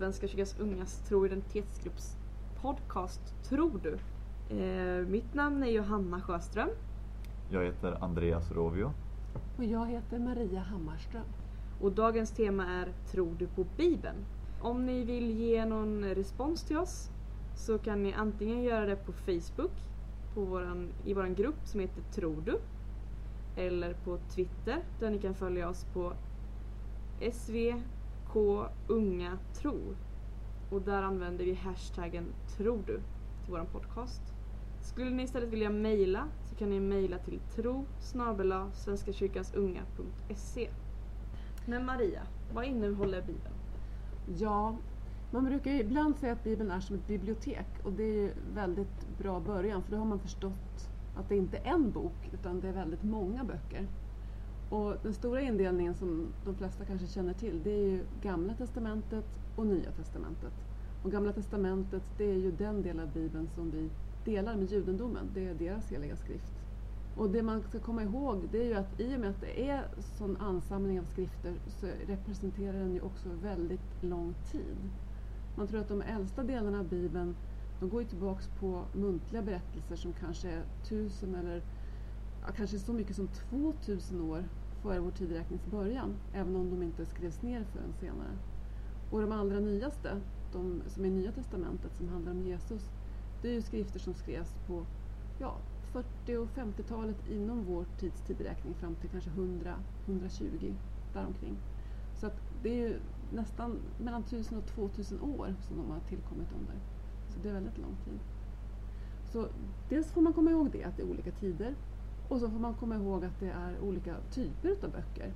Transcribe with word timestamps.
Svenska 0.00 0.28
kyrkans 0.28 0.56
ungas 0.58 0.98
tro 1.08 1.18
och 1.18 1.26
identitetsgrupps 1.26 2.16
podcast 2.60 3.20
Tror 3.42 3.80
du? 3.82 3.98
Eh, 4.56 5.06
mitt 5.06 5.34
namn 5.34 5.62
är 5.62 5.66
Johanna 5.66 6.20
Sjöström. 6.20 6.68
Jag 7.50 7.64
heter 7.64 8.04
Andreas 8.04 8.52
Rovio. 8.52 8.92
Och 9.56 9.64
jag 9.64 9.86
heter 9.86 10.18
Maria 10.18 10.60
Hammarström. 10.60 11.24
Och 11.80 11.92
dagens 11.92 12.30
tema 12.30 12.66
är 12.66 12.92
Tror 13.10 13.34
du 13.38 13.46
på 13.46 13.66
Bibeln? 13.76 14.16
Om 14.60 14.86
ni 14.86 15.04
vill 15.04 15.30
ge 15.30 15.64
någon 15.64 16.04
respons 16.04 16.62
till 16.62 16.78
oss 16.78 17.10
så 17.54 17.78
kan 17.78 18.02
ni 18.02 18.12
antingen 18.12 18.62
göra 18.62 18.86
det 18.86 18.96
på 18.96 19.12
Facebook 19.12 19.72
på 20.34 20.40
våran, 20.40 20.88
i 21.04 21.14
vår 21.14 21.26
grupp 21.26 21.60
som 21.64 21.80
heter 21.80 22.02
Tror 22.02 22.42
du 22.44 22.58
eller 23.56 23.94
på 23.94 24.18
Twitter 24.34 24.82
där 24.98 25.10
ni 25.10 25.18
kan 25.18 25.34
följa 25.34 25.68
oss 25.68 25.84
på 25.84 26.12
K-unga-tro. 28.32 29.96
Och 30.68 30.82
där 30.82 31.02
använder 31.02 31.44
vi 31.44 31.54
hashtaggen 31.54 32.32
Tror 32.56 32.82
du 32.86 33.02
till 33.44 33.52
vår 33.52 33.64
podcast. 33.64 34.22
Skulle 34.80 35.10
ni 35.10 35.22
istället 35.22 35.48
vilja 35.48 35.70
mejla 35.70 36.28
så 36.44 36.54
kan 36.54 36.70
ni 36.70 36.80
mejla 36.80 37.18
till 37.18 37.40
tro 37.40 37.86
svenskakyrkansunga.se 38.74 40.70
Men 41.64 41.84
Maria, 41.84 42.26
vad 42.48 42.64
innehåller 42.64 43.22
Bibeln? 43.22 43.54
Ja, 44.24 44.76
man 45.30 45.44
brukar 45.44 45.70
ju 45.70 45.80
ibland 45.80 46.16
säga 46.16 46.32
att 46.32 46.44
Bibeln 46.44 46.70
är 46.70 46.80
som 46.80 46.96
ett 46.96 47.06
bibliotek 47.06 47.78
och 47.82 47.92
det 47.92 48.02
är 48.02 48.22
ju 48.22 48.32
väldigt 48.54 49.06
bra 49.18 49.40
början 49.40 49.82
för 49.82 49.90
då 49.90 49.96
har 49.96 50.04
man 50.04 50.20
förstått 50.20 50.90
att 51.14 51.28
det 51.28 51.36
inte 51.36 51.56
är 51.56 51.70
en 51.70 51.90
bok 51.90 52.28
utan 52.32 52.60
det 52.60 52.68
är 52.68 52.72
väldigt 52.72 53.02
många 53.02 53.44
böcker. 53.44 53.88
Och 54.70 54.96
den 55.02 55.14
stora 55.14 55.40
indelningen 55.40 55.94
som 55.94 56.32
de 56.44 56.54
flesta 56.54 56.84
kanske 56.84 57.06
känner 57.06 57.34
till 57.34 57.62
det 57.62 57.70
är 57.70 57.90
ju 57.90 58.04
Gamla 58.20 58.54
Testamentet 58.54 59.38
och 59.54 59.66
Nya 59.66 59.92
Testamentet. 59.92 60.52
Och 61.02 61.12
Gamla 61.12 61.32
Testamentet 61.32 62.02
det 62.16 62.24
är 62.24 62.36
ju 62.36 62.52
den 62.52 62.82
del 62.82 63.00
av 63.00 63.12
Bibeln 63.12 63.48
som 63.48 63.70
vi 63.70 63.90
delar 64.24 64.56
med 64.56 64.70
judendomen, 64.70 65.30
det 65.34 65.46
är 65.46 65.54
deras 65.54 65.90
heliga 65.92 66.16
skrift. 66.16 66.52
Och 67.14 67.30
det 67.30 67.42
man 67.42 67.62
ska 67.62 67.80
komma 67.80 68.02
ihåg 68.02 68.48
det 68.50 68.58
är 68.58 68.64
ju 68.64 68.74
att 68.74 69.00
i 69.00 69.16
och 69.16 69.20
med 69.20 69.30
att 69.30 69.40
det 69.40 69.68
är 69.68 69.88
sån 69.98 70.36
ansamling 70.36 71.00
av 71.00 71.04
skrifter 71.04 71.60
så 71.66 71.86
representerar 71.86 72.78
den 72.78 72.94
ju 72.94 73.00
också 73.00 73.28
väldigt 73.28 74.02
lång 74.02 74.34
tid. 74.34 74.90
Man 75.54 75.68
tror 75.68 75.80
att 75.80 75.88
de 75.88 76.02
äldsta 76.02 76.42
delarna 76.42 76.78
av 76.78 76.88
Bibeln 76.88 77.36
de 77.78 77.88
går 77.88 78.02
ju 78.02 78.08
tillbaks 78.08 78.48
på 78.48 78.88
muntliga 78.92 79.42
berättelser 79.42 79.96
som 79.96 80.12
kanske 80.12 80.48
är 80.48 80.64
tusen 80.82 81.34
eller 81.34 81.62
ja, 82.40 82.52
kanske 82.56 82.78
så 82.78 82.92
mycket 82.92 83.16
som 83.16 83.28
2000 83.28 84.20
år 84.20 84.48
före 84.82 85.00
vår 85.00 85.10
tideräknings 85.10 85.66
början, 85.66 86.16
även 86.32 86.56
om 86.56 86.70
de 86.70 86.82
inte 86.82 87.06
skrevs 87.06 87.42
ner 87.42 87.64
förrän 87.64 87.92
senare. 88.00 88.38
Och 89.10 89.20
de 89.20 89.32
allra 89.32 89.60
nyaste, 89.60 90.20
de 90.52 90.82
som 90.86 91.04
är 91.04 91.10
Nya 91.10 91.32
Testamentet 91.32 91.96
som 91.96 92.08
handlar 92.08 92.32
om 92.32 92.42
Jesus, 92.42 92.90
det 93.42 93.48
är 93.48 93.52
ju 93.52 93.62
skrifter 93.62 93.98
som 93.98 94.14
skrevs 94.14 94.54
på 94.66 94.86
ja, 95.38 95.56
40 95.92 96.36
och 96.36 96.48
50-talet 96.48 97.28
inom 97.28 97.64
vår 97.64 97.84
tids 97.98 98.20
tideräkning 98.20 98.74
fram 98.74 98.94
till 98.94 99.10
kanske 99.10 99.30
100-120 99.30 100.74
däromkring. 101.12 101.56
Så 102.14 102.26
att 102.26 102.36
det 102.62 102.68
är 102.68 102.88
ju 102.88 103.00
nästan 103.32 103.78
mellan 103.98 104.22
1000 104.22 104.58
och 104.58 104.66
2000 104.66 105.20
år 105.20 105.54
som 105.60 105.76
de 105.76 105.90
har 105.90 106.00
tillkommit 106.00 106.48
under. 106.60 106.74
Så 107.28 107.38
det 107.42 107.48
är 107.48 107.52
väldigt 107.52 107.78
lång 107.78 107.96
tid. 108.04 108.20
Så 109.32 109.48
dels 109.88 110.12
får 110.12 110.20
man 110.20 110.32
komma 110.32 110.50
ihåg 110.50 110.70
det, 110.70 110.84
att 110.84 110.96
det 110.96 111.02
är 111.02 111.10
olika 111.10 111.30
tider. 111.32 111.74
Och 112.30 112.40
så 112.40 112.50
får 112.50 112.58
man 112.58 112.74
komma 112.74 112.94
ihåg 112.94 113.24
att 113.24 113.40
det 113.40 113.50
är 113.50 113.80
olika 113.80 114.16
typer 114.30 114.70
av 114.70 114.90
böcker. 114.90 115.32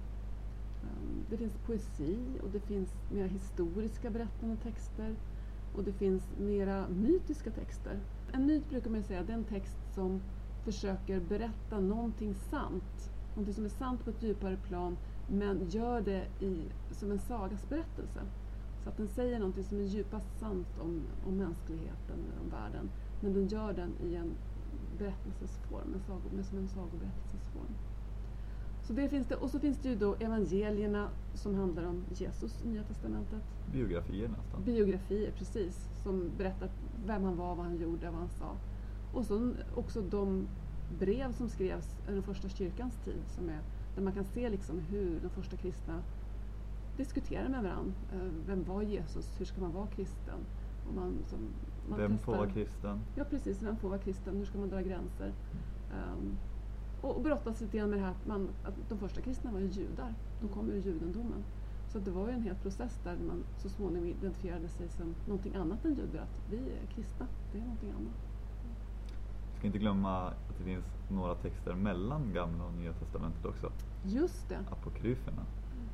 Ehm, 0.83 1.25
det 1.31 1.37
finns 1.37 1.57
poesi 1.67 2.19
och 2.43 2.51
det 2.51 2.61
finns 2.61 2.95
mera 3.13 3.27
historiska 3.27 4.11
berättande 4.11 4.57
texter. 4.57 5.17
Och 5.77 5.85
det 5.85 5.93
finns 5.93 6.23
mera 6.39 6.89
mytiska 6.89 7.51
texter. 7.51 8.01
En 8.33 8.47
myt 8.47 8.71
brukar 8.71 8.91
man 8.91 9.03
säga, 9.03 9.23
det 9.23 9.33
är 9.33 9.37
en 9.37 9.45
text 9.45 9.77
som 9.95 10.21
försöker 10.65 11.21
berätta 11.21 11.81
någonting 11.81 12.35
sant. 12.35 13.11
Någonting 13.29 13.55
som 13.55 13.65
är 13.65 13.69
sant 13.69 14.05
på 14.05 14.11
ett 14.11 14.23
djupare 14.23 14.57
plan 14.57 14.97
men 15.29 15.69
gör 15.69 16.01
det 16.01 16.27
i, 16.41 16.63
som 16.91 17.11
en 17.11 17.19
sagas 17.19 17.69
berättelse. 17.69 18.21
Så 18.83 18.89
att 18.89 18.97
den 18.97 19.09
säger 19.09 19.39
någonting 19.39 19.65
som 19.65 19.79
är 19.79 19.83
djupast 19.83 20.39
sant 20.41 20.69
om, 20.81 21.03
om 21.27 21.37
mänskligheten, 21.37 22.19
om 22.45 22.51
världen. 22.51 22.91
Men 23.21 23.33
den 23.33 23.47
gör 23.47 23.73
den 23.73 23.93
i 24.03 24.15
en 24.15 24.35
berättelsesform, 24.99 25.95
en 25.95 26.01
sago, 26.01 26.43
som 26.43 26.59
en 26.59 26.69
sagoberättelsesform. 26.69 27.75
Så 28.87 28.93
det 28.93 29.09
finns 29.09 29.27
det. 29.27 29.37
Och 29.37 29.51
så 29.51 29.59
finns 29.59 29.79
det 29.79 29.89
ju 29.89 29.97
då 29.97 30.15
evangelierna 30.15 31.09
som 31.35 31.55
handlar 31.55 31.85
om 31.85 32.05
Jesus, 32.15 32.65
Nya 32.65 32.83
Testamentet. 32.83 33.43
Biografier 33.73 34.29
nästan. 34.29 34.65
Biografier, 34.65 35.33
precis. 35.39 35.89
Som 36.03 36.31
berättar 36.39 36.71
vem 37.07 37.23
han 37.25 37.37
var, 37.37 37.55
vad 37.55 37.67
han 37.67 37.77
gjorde, 37.77 38.11
vad 38.11 38.21
han 38.21 38.29
sa. 38.29 38.57
Och 39.13 39.25
så 39.25 39.53
också 39.75 40.03
de 40.03 40.49
brev 40.99 41.33
som 41.33 41.49
skrevs 41.49 41.97
under 42.09 42.23
första 42.23 42.49
kyrkans 42.49 42.95
tid, 43.05 43.23
som 43.27 43.49
är, 43.49 43.61
där 43.95 44.03
man 44.03 44.13
kan 44.13 44.25
se 44.25 44.49
liksom 44.49 44.79
hur 44.79 45.21
de 45.21 45.29
första 45.29 45.57
kristna 45.57 46.03
diskuterar 46.97 47.49
med 47.49 47.63
varandra. 47.63 47.93
Vem 48.47 48.65
var 48.65 48.83
Jesus? 48.83 49.41
Hur 49.41 49.45
ska 49.45 49.61
man 49.61 49.73
vara 49.73 49.87
kristen? 49.87 50.39
Och 50.89 50.95
man, 50.95 51.19
som, 51.27 51.39
man 51.89 51.99
vem 51.99 52.11
testar, 52.11 52.25
får 52.25 52.37
vara 52.37 52.51
kristen? 52.51 53.01
Ja 53.15 53.25
precis, 53.25 53.63
vem 53.63 53.77
får 53.77 53.89
vara 53.89 53.99
kristen? 53.99 54.37
Hur 54.37 54.45
ska 54.45 54.59
man 54.59 54.69
dra 54.69 54.81
gränser? 54.81 55.33
Um, 55.93 56.37
och, 57.01 57.17
och 57.17 57.23
brottas 57.23 57.61
lite 57.61 57.77
grann 57.79 57.91
med 57.91 57.99
det 57.99 58.05
här 58.05 58.15
man, 58.27 58.49
att 58.65 58.75
de 58.89 58.99
första 58.99 59.21
kristna 59.21 59.53
var 59.53 59.61
ju 59.61 59.67
judar. 59.67 60.15
De 60.41 60.49
kom 60.49 60.71
ur 60.71 60.81
judendomen. 60.81 61.45
Så 61.89 61.99
det 61.99 62.11
var 62.11 62.29
ju 62.29 62.35
en 62.35 62.43
hel 62.43 62.55
process 62.55 63.01
där 63.05 63.17
man 63.27 63.45
så 63.57 63.69
småningom 63.69 64.09
identifierade 64.09 64.69
sig 64.69 64.89
som 64.89 65.15
någonting 65.27 65.55
annat 65.55 65.85
än 65.85 65.95
judar. 65.95 66.23
Att 66.23 66.53
vi 66.53 66.57
är 66.57 66.87
kristna, 66.95 67.27
det 67.53 67.59
är 67.59 67.63
någonting 67.63 67.91
annat. 67.91 68.15
Vi 69.53 69.59
ska 69.59 69.67
inte 69.67 69.79
glömma 69.79 70.21
att 70.29 70.59
det 70.59 70.65
finns 70.65 70.85
några 71.11 71.35
texter 71.35 71.75
mellan 71.75 72.33
Gamla 72.33 72.65
och 72.65 72.73
Nya 72.73 72.93
Testamentet 72.93 73.45
också. 73.45 73.73
Just 74.05 74.49
det. 74.49 74.59
Apokryferna. 74.71 75.43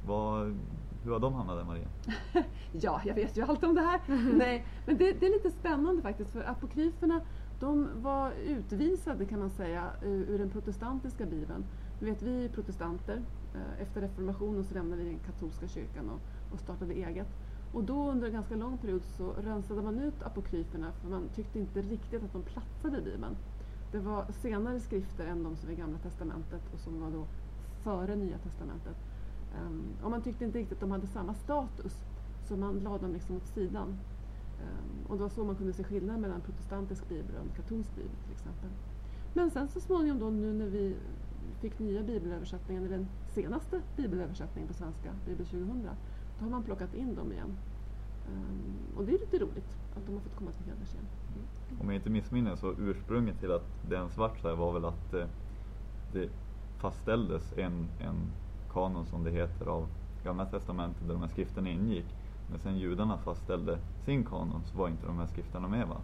Vad, 0.06 0.56
hur 1.04 1.12
har 1.12 1.20
de 1.20 1.34
hamnat 1.34 1.58
där 1.58 1.64
Maria? 1.64 1.88
ja, 2.72 3.00
jag 3.04 3.14
vet 3.14 3.36
ju 3.38 3.42
allt 3.42 3.64
om 3.64 3.74
det 3.74 3.80
här. 3.80 4.00
Nej, 4.38 4.66
men 4.86 4.96
det, 4.96 5.12
det, 5.12 5.26
är 5.26 5.32
lite 5.32 5.50
spännande 5.50 6.02
faktiskt 6.02 6.30
för 6.30 6.50
apokryferna 6.50 7.20
de 7.60 7.88
var 8.02 8.32
utvisade 8.32 9.24
kan 9.24 9.38
man 9.38 9.50
säga 9.50 9.90
ur 10.02 10.38
den 10.38 10.50
protestantiska 10.50 11.26
bibeln. 11.26 11.64
Du 11.98 12.06
vet, 12.06 12.22
vi 12.22 12.44
är 12.44 12.48
protestanter. 12.48 13.22
Eh, 13.54 13.82
efter 13.82 14.00
reformationen 14.00 14.64
så 14.64 14.74
lämnade 14.74 15.02
vi 15.02 15.08
den 15.08 15.18
katolska 15.18 15.68
kyrkan 15.68 16.10
och, 16.10 16.20
och 16.52 16.60
startade 16.60 16.94
eget. 16.94 17.28
Och 17.72 17.84
då 17.84 18.10
under 18.10 18.26
en 18.26 18.32
ganska 18.32 18.56
lång 18.56 18.78
period 18.78 19.02
så 19.04 19.32
rensade 19.32 19.82
man 19.82 19.98
ut 19.98 20.22
apokryferna 20.22 20.92
för 20.92 21.08
man 21.08 21.28
tyckte 21.28 21.58
inte 21.58 21.82
riktigt 21.82 22.22
att 22.22 22.32
de 22.32 22.42
platsade 22.42 22.98
i 22.98 23.02
Bibeln. 23.02 23.36
Det 23.92 23.98
var 23.98 24.26
senare 24.32 24.80
skrifter 24.80 25.26
än 25.26 25.42
de 25.42 25.56
som 25.56 25.68
är 25.68 25.72
i 25.72 25.76
Gamla 25.76 25.98
Testamentet 25.98 26.62
och 26.74 26.80
som 26.80 27.00
var 27.00 27.10
då 27.10 27.26
före 27.82 28.16
Nya 28.16 28.38
Testamentet. 28.38 28.96
Um, 29.58 29.84
och 30.02 30.10
man 30.10 30.22
tyckte 30.22 30.44
inte 30.44 30.58
riktigt 30.58 30.76
att 30.76 30.80
de 30.80 30.90
hade 30.90 31.06
samma 31.06 31.34
status 31.34 32.04
så 32.48 32.56
man 32.56 32.80
lade 32.80 32.98
dem 32.98 33.12
liksom 33.12 33.36
åt 33.36 33.46
sidan. 33.46 33.88
Um, 33.88 35.06
och 35.06 35.16
det 35.16 35.22
var 35.22 35.28
så 35.28 35.44
man 35.44 35.56
kunde 35.56 35.72
se 35.72 35.84
skillnad 35.84 36.20
mellan 36.20 36.40
protestantisk 36.40 37.08
bibel 37.08 37.36
och 37.36 37.56
katolsk 37.56 37.94
bibel 37.96 38.16
till 38.24 38.32
exempel. 38.32 38.70
Men 39.32 39.50
sen 39.50 39.68
så 39.68 39.80
småningom 39.80 40.18
då 40.18 40.30
nu 40.30 40.52
när 40.52 40.66
vi 40.66 40.96
fick 41.60 41.78
nya 41.78 42.02
bibelöversättningen, 42.02 42.84
eller 42.84 42.96
den 42.96 43.08
senaste 43.28 43.80
bibelöversättningen 43.96 44.68
på 44.68 44.74
svenska, 44.74 45.12
Bibel 45.26 45.46
2000, 45.46 45.88
då 46.38 46.44
har 46.44 46.50
man 46.50 46.62
plockat 46.62 46.94
in 46.94 47.14
dem 47.14 47.32
igen. 47.32 47.56
Um, 48.28 48.96
och 48.96 49.04
det 49.04 49.14
är 49.14 49.18
lite 49.18 49.38
roligt 49.38 49.76
att 49.96 50.06
de 50.06 50.14
har 50.14 50.20
fått 50.20 50.36
komma 50.36 50.50
till 50.50 50.64
heders 50.64 50.94
igen. 50.94 51.06
Mm. 51.34 51.80
Om 51.80 51.86
jag 51.86 51.96
inte 51.96 52.10
missminner 52.10 52.56
så 52.56 52.74
ursprunget 52.78 53.40
till 53.40 53.52
att 53.52 53.66
det 53.88 53.96
är 53.96 54.00
en 54.00 54.10
svart 54.10 54.38
så 54.40 54.56
var 54.56 54.72
väl 54.72 54.84
att 54.84 55.14
eh, 55.14 55.26
det 56.12 56.28
fastställdes 56.78 57.52
en, 57.56 57.88
en 58.00 58.16
kanon 58.72 59.06
som 59.06 59.24
det 59.24 59.30
heter 59.30 59.66
av 59.66 59.88
Gamla 60.24 60.46
Testamentet 60.46 61.06
där 61.06 61.14
de 61.14 61.22
här 61.22 61.28
skrifterna 61.28 61.70
ingick. 61.70 62.06
När 62.50 62.58
sen 62.58 62.78
judarna 62.78 63.18
fastställde 63.18 63.78
sin 64.04 64.24
kanon 64.24 64.62
så 64.64 64.78
var 64.78 64.88
inte 64.88 65.06
de 65.06 65.18
här 65.18 65.26
skrifterna 65.26 65.68
med 65.68 65.88
va? 65.88 65.96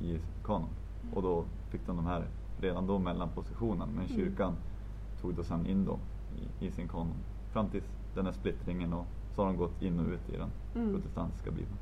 i 0.00 0.18
kanon. 0.44 0.68
Och 1.14 1.22
då 1.22 1.44
fick 1.70 1.86
de 1.86 1.96
de 1.96 2.06
här 2.06 2.26
redan 2.60 2.86
då 2.86 2.98
mellanpositionen. 2.98 3.88
Men 3.88 4.04
mm. 4.04 4.16
kyrkan 4.16 4.48
mm. 4.48 4.60
tog 5.20 5.34
då 5.34 5.42
sen 5.42 5.66
in 5.66 5.84
dem 5.84 5.98
i, 6.36 6.66
i, 6.66 6.70
sin 6.70 6.88
kanon. 6.88 7.16
Fram 7.52 7.68
till 7.68 7.82
den 8.14 8.24
här 8.26 8.32
splittringen 8.32 8.92
och 8.92 9.06
så 9.34 9.42
har 9.42 9.46
de 9.46 9.56
gått 9.56 9.82
in 9.82 10.00
och 10.00 10.06
ut 10.06 10.28
i 10.28 10.36
den 10.36 10.50
mm. 10.74 10.94
protestantiska 10.94 11.50
bibeln. 11.50 11.78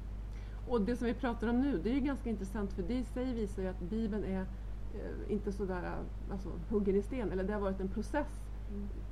Och 0.68 0.80
det 0.80 0.96
som 0.96 1.06
vi 1.06 1.14
pratar 1.14 1.48
om 1.48 1.60
nu 1.60 1.78
det 1.78 1.90
är 1.90 1.94
ju 1.94 2.00
ganska 2.00 2.30
intressant 2.30 2.72
för 2.72 2.82
det 2.82 2.94
i 2.94 3.04
sig 3.04 3.34
visar 3.34 3.62
ju 3.62 3.68
att 3.68 3.80
bibeln 3.80 4.24
är 4.24 4.40
eh, 4.40 5.32
inte 5.32 5.52
sådär 5.52 5.92
alltså, 6.32 6.48
huggen 6.68 6.96
i 6.96 7.02
sten. 7.02 7.32
Eller 7.32 7.44
det 7.44 7.52
har 7.52 7.60
varit 7.60 7.80
en 7.80 7.88
process. 7.88 8.47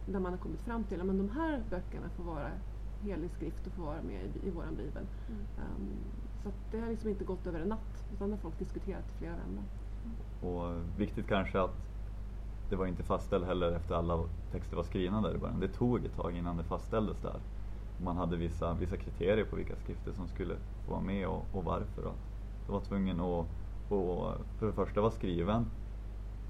Där 0.06 0.20
man 0.20 0.32
har 0.32 0.38
kommit 0.38 0.60
fram 0.60 0.84
till 0.84 1.00
att 1.00 1.06
de 1.06 1.30
här 1.30 1.62
böckerna 1.70 2.10
får 2.16 2.24
vara 2.24 2.50
helig 3.02 3.30
skrift 3.30 3.66
och 3.66 3.72
får 3.72 3.82
vara 3.82 4.02
med 4.02 4.20
i, 4.24 4.48
i 4.48 4.50
vår 4.50 4.64
bibel. 4.76 5.06
Mm. 5.28 5.40
Um, 5.56 5.88
så 6.42 6.50
det 6.70 6.80
har 6.80 6.88
liksom 6.88 7.10
inte 7.10 7.24
gått 7.24 7.46
över 7.46 7.60
en 7.60 7.68
natt 7.68 8.04
utan 8.12 8.28
det 8.28 8.36
har 8.36 8.40
folk 8.40 8.58
diskuterat 8.58 9.04
i 9.14 9.18
flera 9.18 9.36
vändor. 9.36 9.64
Och 10.40 11.00
viktigt 11.00 11.28
kanske 11.28 11.60
att 11.60 11.74
det 12.70 12.76
var 12.76 12.86
inte 12.86 13.02
fastställt 13.02 13.46
heller 13.46 13.72
efter 13.72 13.94
alla 13.94 14.24
texter 14.50 14.76
var 14.76 14.82
skrivna 14.82 15.20
där 15.20 15.34
i 15.34 15.38
början. 15.38 15.60
Det 15.60 15.68
tog 15.68 16.04
ett 16.04 16.16
tag 16.16 16.36
innan 16.36 16.56
det 16.56 16.64
fastställdes 16.64 17.20
där. 17.20 17.40
man 17.96 18.16
hade 18.16 18.36
vissa, 18.36 18.74
vissa 18.74 18.96
kriterier 18.96 19.44
på 19.44 19.56
vilka 19.56 19.76
skrifter 19.76 20.12
som 20.12 20.28
skulle 20.28 20.54
få 20.84 20.92
vara 20.92 21.00
med 21.02 21.28
och, 21.28 21.44
och 21.52 21.64
varför. 21.64 22.02
Då. 22.02 22.12
Så 22.66 22.72
var 22.72 22.80
tvungen 22.80 23.20
att, 23.20 23.46
att 23.92 24.46
för 24.58 24.66
det 24.66 24.72
första 24.72 25.00
vara 25.00 25.10
skriven, 25.10 25.66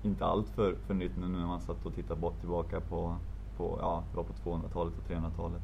inte 0.06 0.24
allt 0.24 0.48
för, 0.48 0.74
för 0.86 0.94
nytt 0.94 1.16
nu 1.16 1.28
när 1.28 1.46
man 1.46 1.60
satt 1.60 1.86
och 1.86 1.94
tittade 1.94 2.20
bort 2.20 2.40
tillbaka 2.40 2.80
på, 2.80 3.16
på, 3.56 3.78
ja, 3.80 4.04
det 4.10 4.16
var 4.16 4.24
på 4.24 4.32
200-talet 4.32 4.94
och 4.98 5.10
300-talet. 5.10 5.62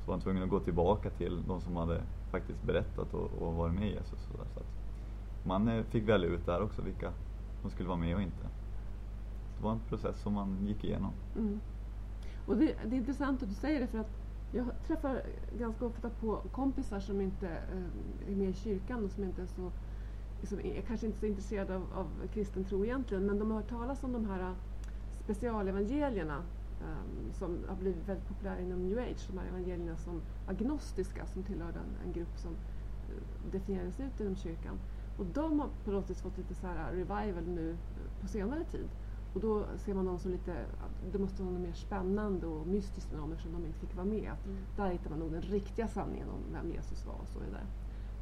Så 0.00 0.06
var 0.06 0.14
man 0.14 0.20
tvungen 0.20 0.42
att 0.42 0.50
gå 0.50 0.60
tillbaka 0.60 1.10
till 1.10 1.42
de 1.48 1.60
som 1.60 1.76
hade 1.76 2.02
faktiskt 2.30 2.62
berättat 2.62 3.14
och, 3.14 3.30
och 3.42 3.54
varit 3.54 3.74
med 3.74 3.88
Jesus. 3.88 4.28
Så, 4.30 4.36
där, 4.36 4.46
så 4.54 4.60
att 4.60 4.66
man 5.46 5.68
eh, 5.68 5.84
fick 5.84 6.08
välja 6.08 6.28
ut 6.28 6.46
där 6.46 6.62
också 6.62 6.82
vilka 6.82 7.12
som 7.60 7.70
skulle 7.70 7.88
vara 7.88 7.98
med 7.98 8.16
och 8.16 8.22
inte. 8.22 8.46
Det 9.58 9.64
var 9.64 9.72
en 9.72 9.80
process 9.88 10.20
som 10.20 10.32
man 10.32 10.66
gick 10.66 10.84
igenom. 10.84 11.12
Mm. 11.36 11.60
Och 12.46 12.56
det, 12.56 12.74
det, 12.84 12.96
är 12.96 12.98
intressant 12.98 13.42
att 13.42 13.48
du 13.48 13.54
säger 13.54 13.80
det 13.80 13.86
för 13.86 13.98
att 13.98 14.10
jag 14.52 14.66
träffar 14.86 15.22
ganska 15.58 15.86
ofta 15.86 16.10
på 16.10 16.36
kompisar 16.52 17.00
som 17.00 17.20
inte 17.20 17.48
eh, 17.48 18.32
är 18.32 18.36
med 18.36 18.48
i 18.48 18.52
kyrkan 18.52 19.04
och 19.04 19.10
som 19.10 19.24
inte 19.24 19.42
är 19.42 19.46
så 19.46 19.70
liksom, 20.42 20.60
är 20.60 20.82
kanske 20.82 21.06
inte 21.06 21.18
så 21.18 21.26
intresserade 21.26 21.76
av, 21.76 21.82
av 21.94 22.06
kristen 22.32 22.64
tro 22.64 22.84
egentligen, 22.84 23.26
men 23.26 23.38
de 23.38 23.50
har 23.50 23.58
hört 23.60 23.68
talas 23.68 24.04
om 24.04 24.12
de 24.12 24.24
här 24.26 24.40
äh, 24.40 24.54
specialevangelierna 25.24 26.36
um, 26.36 27.32
som 27.32 27.58
har 27.68 27.76
blivit 27.76 28.08
väldigt 28.08 28.28
populära 28.28 28.60
inom 28.60 28.88
new 28.88 28.98
age, 28.98 29.26
de 29.28 29.38
här 29.38 29.46
evangelierna 29.48 29.96
som 29.96 30.20
agnostiska 30.46 31.26
som 31.26 31.42
tillhörde 31.42 31.78
en, 31.78 32.06
en 32.06 32.12
grupp 32.12 32.38
som 32.38 32.50
uh, 32.50 33.52
definierades 33.52 34.00
ut 34.00 34.20
inom 34.20 34.36
kyrkan. 34.36 34.78
Och 35.18 35.26
de 35.26 35.60
har 35.60 35.68
på 35.84 35.90
något 35.90 36.06
sätt 36.06 36.20
fått 36.20 36.38
lite 36.38 36.54
så 36.54 36.66
här 36.66 36.92
revival 36.92 37.44
nu 37.46 37.76
på 38.20 38.28
senare 38.28 38.64
tid. 38.64 38.88
Och 39.34 39.40
då 39.40 39.64
ser 39.76 39.94
man 39.94 40.04
dem 40.04 40.18
som 40.18 40.30
lite, 40.30 40.64
det 41.12 41.18
måste 41.18 41.42
vara 41.42 41.52
något 41.52 41.62
mer 41.62 41.72
spännande 41.72 42.46
och 42.46 42.66
mystiskt 42.66 43.10
med 43.10 43.20
dem 43.20 43.32
eftersom 43.32 43.52
de 43.52 43.66
inte 43.66 43.78
fick 43.78 43.96
vara 43.96 44.06
med. 44.06 44.32
Mm. 44.44 44.58
Där 44.76 44.90
hittar 44.90 45.10
man 45.10 45.18
nog 45.18 45.32
den 45.32 45.42
riktiga 45.42 45.88
sanningen 45.88 46.28
om 46.28 46.40
vem 46.52 46.70
Jesus 46.70 47.06
var 47.06 47.14
och 47.14 47.28
så 47.28 47.38
vidare. 47.38 47.66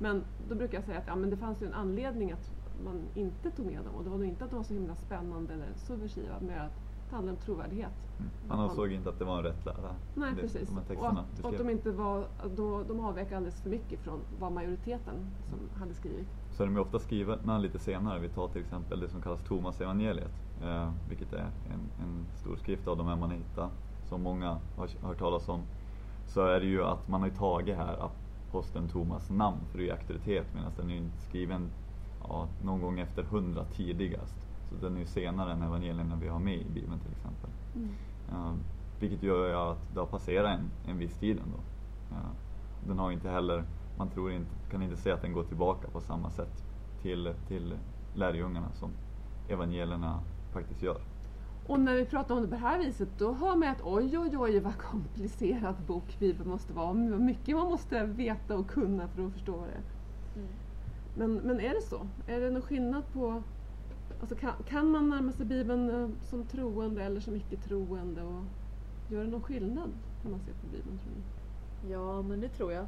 Men 0.03 0.25
då 0.49 0.55
brukar 0.55 0.79
jag 0.79 0.85
säga 0.85 0.99
att 0.99 1.07
ja, 1.07 1.17
men 1.17 1.31
det 1.31 1.37
fanns 1.37 1.63
ju 1.63 1.67
en 1.67 1.75
anledning 1.75 2.33
att 2.33 2.53
man 2.85 3.09
inte 3.15 3.51
tog 3.51 3.67
med 3.67 3.85
dem 3.85 3.95
och 3.95 4.05
det 4.05 4.11
var 4.11 4.19
nog 4.19 4.27
inte 4.27 4.45
att 4.45 4.51
de 4.51 4.57
var 4.57 4.65
så 4.65 4.75
himla 4.75 4.97
spännande 4.97 5.55
eller 5.55 5.73
subversiva, 5.77 6.41
mer 6.41 6.59
att 6.59 6.73
det 7.09 7.17
handlade 7.17 7.37
om 7.37 7.45
trovärdighet. 7.45 7.93
Mm. 8.19 8.31
Man 8.49 8.61
ansåg 8.61 8.93
inte 8.93 9.09
att 9.09 9.19
det 9.19 9.25
var 9.25 9.39
en 9.39 9.43
rätt 9.43 9.65
lära. 9.67 9.97
Nej, 10.15 10.33
det, 10.35 10.41
precis. 10.41 10.71
Och 10.71 11.09
att, 11.09 11.45
att 11.45 11.59
de 11.59 11.71
inte 11.71 11.93
var, 11.93 12.29
då, 12.57 12.83
de 12.83 13.01
avvek 13.01 13.33
alldeles 13.33 13.63
för 13.63 13.71
mycket 13.71 14.01
från 14.01 14.21
vad 14.39 14.53
majoriteten 14.53 15.15
som 15.51 15.81
hade 15.81 15.95
skrivit. 15.95 16.29
Så 16.51 16.65
de 16.65 16.77
är 16.77 16.81
ofta 16.81 16.99
skrivna 16.99 17.59
lite 17.59 17.79
senare. 17.79 18.21
Vi 18.21 18.29
tar 18.29 18.49
till 18.49 18.61
exempel 18.61 19.01
det 19.01 19.09
som 19.09 19.23
kallas 19.23 19.43
Thomas 19.43 19.81
evangeliet, 19.81 20.33
eh, 20.63 20.93
vilket 21.09 21.33
är 21.33 21.51
en, 21.65 21.91
en 22.05 22.27
stor 22.35 22.57
skrift 22.57 22.89
av 22.89 22.97
de 22.97 23.07
här 23.07 23.17
man 23.17 23.31
hittar, 23.31 23.71
som 24.09 24.23
många 24.23 24.59
har 24.75 25.07
hört 25.07 25.19
talas 25.19 25.49
om. 25.49 25.63
Så 26.27 26.47
är 26.47 26.61
det 26.61 26.67
ju 26.67 26.85
att 26.85 27.09
man 27.09 27.21
har 27.21 27.31
tagit 27.31 27.77
här 27.77 27.97
aposteln 28.51 28.89
Thomas 28.89 29.31
namn 29.31 29.59
för 29.73 29.79
att 29.79 29.85
ge 29.85 29.91
auktoritet 29.91 30.47
medan 30.55 30.73
den 30.77 30.91
är 30.91 31.11
skriven 31.29 31.71
ja, 32.29 32.49
någon 32.63 32.81
gång 32.81 33.01
efter 33.01 33.23
hundra 33.23 33.65
tidigast. 33.65 34.37
Så 34.69 34.75
den 34.75 34.97
är 34.97 35.01
ju 35.01 35.07
senare 35.07 35.53
än 35.53 35.63
evangelierna 35.63 36.17
vi 36.17 36.29
har 36.29 36.39
med 36.39 36.59
i 36.59 36.71
Bibeln 36.71 37.01
till 37.01 37.13
exempel. 37.13 37.51
Mm. 37.75 37.89
Uh, 38.33 38.55
vilket 38.99 39.23
gör 39.23 39.49
ju 39.49 39.55
att 39.55 39.95
det 39.95 40.01
har 40.01 40.07
passerat 40.07 40.59
en, 40.59 40.71
en 40.91 40.99
viss 40.99 41.19
tid 41.19 41.39
ändå. 41.39 41.59
Uh, 42.11 42.31
den 42.87 42.99
har 42.99 43.11
inte 43.11 43.31
heller, 43.31 43.65
man 43.97 44.11
tror 44.11 44.33
inte, 44.33 44.51
kan 44.71 44.83
inte 44.83 44.97
säga 44.97 45.15
att 45.15 45.23
den 45.23 45.33
går 45.33 45.45
tillbaka 45.45 45.89
på 45.91 46.01
samma 46.01 46.31
sätt 46.31 46.65
till, 47.03 47.35
till 47.49 47.79
lärjungarna 48.15 48.73
som 48.73 48.91
evangelierna 49.49 50.21
faktiskt 50.53 50.83
gör. 50.83 51.01
Och 51.67 51.81
när 51.81 51.95
vi 51.95 52.05
pratar 52.05 52.35
om 52.35 52.43
det 52.43 52.49
på 52.49 52.55
det 52.55 52.61
här 52.61 52.79
viset 52.79 53.09
då 53.19 53.33
hör 53.33 53.57
man 53.57 53.69
att 53.69 53.83
oj 53.83 54.19
oj 54.19 54.39
oj 54.39 54.61
vad 54.61 54.79
komplicerad 54.79 55.75
bok 55.87 56.17
Bibeln 56.19 56.51
måste 56.51 56.73
vara. 56.73 56.87
Vad 56.87 57.21
mycket 57.21 57.57
man 57.57 57.67
måste 57.67 58.05
veta 58.05 58.57
och 58.57 58.71
kunna 58.71 59.09
för 59.09 59.27
att 59.27 59.33
förstå 59.33 59.67
det. 59.67 59.83
Mm. 60.41 60.49
Men, 61.15 61.35
men 61.35 61.61
är 61.61 61.75
det 61.75 61.83
så? 61.83 62.09
Är 62.27 62.41
det 62.41 62.51
någon 62.51 62.63
skillnad 62.63 63.03
på 63.13 63.43
Alltså 64.21 64.37
kan, 64.37 64.53
kan 64.69 64.91
man 64.91 65.09
närma 65.09 65.33
sig 65.33 65.47
Bibeln 65.47 65.91
eh, 65.91 66.09
som 66.23 66.47
troende 66.47 67.05
eller 67.05 67.21
som 67.21 67.37
icke-troende? 67.37 68.23
Och 68.23 68.45
gör 69.09 69.25
det 69.25 69.31
någon 69.31 69.43
skillnad 69.43 69.93
när 70.23 70.31
man 70.31 70.41
ser 70.41 70.53
på 70.53 70.67
Bibeln 70.67 70.99
tror 70.99 71.13
ni? 71.13 71.23
Ja, 71.93 72.23
men 72.23 72.41
det 72.41 72.49
tror 72.49 72.73
jag. 72.73 72.87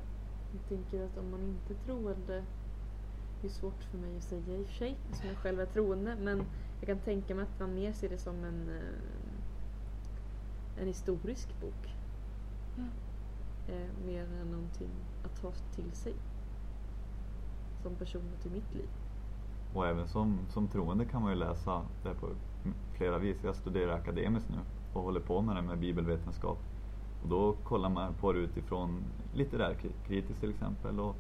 Jag 0.53 0.69
tänker 0.69 1.05
att 1.05 1.19
om 1.19 1.31
man 1.31 1.43
inte 1.43 1.73
är 1.73 1.77
troende, 1.87 2.45
det 3.41 3.47
är 3.47 3.51
svårt 3.51 3.85
för 3.85 3.99
mig 3.99 4.17
att 4.17 4.23
säga 4.23 4.59
i 4.59 4.63
och 4.63 4.67
för 4.67 4.75
sig, 4.75 4.99
som 5.13 5.29
jag 5.29 5.37
själv 5.37 5.61
är 5.61 5.67
troende, 5.67 6.17
men 6.21 6.45
jag 6.83 6.87
kan 6.87 6.99
tänka 6.99 7.35
mig 7.35 7.43
att 7.43 7.61
man 7.61 7.75
mer 7.75 7.93
ser 7.93 8.09
det 8.09 8.19
som 8.19 8.45
en, 8.45 8.69
eh, 8.69 8.99
en 10.83 10.87
historisk 10.87 11.61
bok. 11.61 11.95
Ja. 12.77 12.85
Eh, 13.75 14.07
mer 14.07 14.23
än 14.23 14.51
någonting 14.51 14.91
att 15.25 15.43
ta 15.43 15.53
till 15.75 15.93
sig 15.93 16.15
som 17.83 17.95
person 17.95 18.23
till 18.43 18.51
mitt 18.51 18.75
liv. 18.75 18.89
Och 19.75 19.87
även 19.87 20.09
som, 20.09 20.39
som 20.49 20.69
troende 20.69 21.05
kan 21.05 21.23
man 21.23 21.31
ju 21.33 21.39
läsa 21.39 21.83
det 22.03 22.15
på 22.15 22.29
flera 22.93 23.19
vis. 23.19 23.45
Jag 23.45 23.57
studerar 23.57 23.93
akademiskt 23.93 24.49
nu 24.51 24.59
och 24.93 25.03
håller 25.03 25.21
på 25.21 25.43
med 25.43 25.57
det 25.57 25.63
med 25.63 25.79
bibelvetenskap. 25.79 26.59
Och 27.23 27.29
då 27.29 27.53
kollar 27.53 27.89
man 27.89 28.15
på 28.15 28.33
det 28.33 28.39
utifrån 28.39 29.05
litterär 29.35 29.77
kritiskt 30.07 30.41
till 30.41 30.51
exempel. 30.51 31.01
Och 31.01 31.17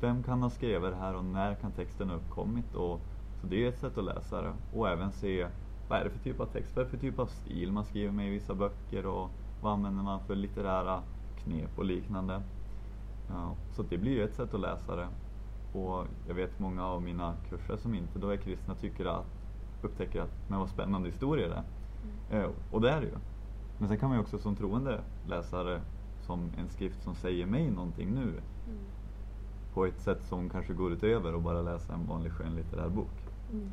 vem 0.00 0.22
kan 0.22 0.42
ha 0.42 0.50
skrivit 0.50 0.90
det 0.90 0.96
här 0.96 1.14
och 1.14 1.24
när 1.24 1.54
kan 1.54 1.72
texten 1.72 2.08
ha 2.08 2.16
uppkommit? 2.16 2.74
Och, 2.74 3.00
så 3.40 3.46
det 3.46 3.64
är 3.64 3.68
ett 3.68 3.78
sätt 3.78 3.98
att 3.98 4.04
läsa 4.04 4.42
det. 4.42 4.52
Och 4.72 4.88
även 4.88 5.12
se 5.12 5.48
vad 5.88 6.00
är 6.00 6.04
det 6.04 6.10
för 6.10 6.18
typ 6.18 6.40
av 6.40 6.46
text, 6.46 6.76
vad 6.76 6.82
är 6.82 6.84
det 6.84 6.90
för 6.90 6.98
typ 6.98 7.18
av 7.18 7.26
stil 7.26 7.72
man 7.72 7.84
skriver 7.84 8.12
med 8.12 8.26
i 8.26 8.30
vissa 8.30 8.54
böcker 8.54 9.06
och 9.06 9.30
vad 9.60 9.72
använder 9.72 10.02
man 10.02 10.20
för 10.26 10.34
litterära 10.34 11.02
knep 11.36 11.78
och 11.78 11.84
liknande. 11.84 12.42
Ja, 13.26 13.56
så 13.72 13.82
det 13.82 13.98
blir 13.98 14.12
ju 14.12 14.24
ett 14.24 14.34
sätt 14.34 14.54
att 14.54 14.60
läsa 14.60 14.96
det. 14.96 15.08
Och 15.72 16.06
jag 16.26 16.34
vet 16.34 16.58
många 16.58 16.86
av 16.86 17.02
mina 17.02 17.36
kurser 17.48 17.76
som 17.76 17.94
inte 17.94 18.18
då 18.18 18.28
är 18.28 18.36
kristna 18.36 18.74
tycker 18.74 19.04
att, 19.06 19.26
upptäcker 19.82 20.20
att 20.20 20.48
men 20.48 20.58
vad 20.58 20.68
spännande 20.68 21.08
historia 21.08 21.48
det 21.48 21.54
är. 21.54 21.64
Mm. 22.30 22.44
Eh, 22.44 22.50
och 22.70 22.80
det 22.80 22.90
är 22.90 23.00
det 23.00 23.06
ju. 23.06 23.16
Men 23.78 23.88
sen 23.88 23.98
kan 23.98 24.08
man 24.08 24.18
ju 24.18 24.22
också 24.22 24.38
som 24.38 24.56
troende 24.56 25.00
läsa 25.26 25.64
det 25.64 25.80
som 26.20 26.52
en 26.58 26.68
skrift 26.68 27.02
som 27.02 27.14
säger 27.14 27.46
mig 27.46 27.70
någonting 27.70 28.14
nu. 28.14 28.42
Mm. 28.66 28.78
På 29.74 29.86
ett 29.86 30.00
sätt 30.00 30.22
som 30.22 30.50
kanske 30.50 30.72
går 30.72 30.92
utöver 30.92 31.32
att 31.32 31.42
bara 31.42 31.62
läsa 31.62 31.94
en 31.94 32.06
vanlig 32.06 32.32
skönlitterär 32.32 32.88
bok. 32.88 33.19
Mm. 33.52 33.72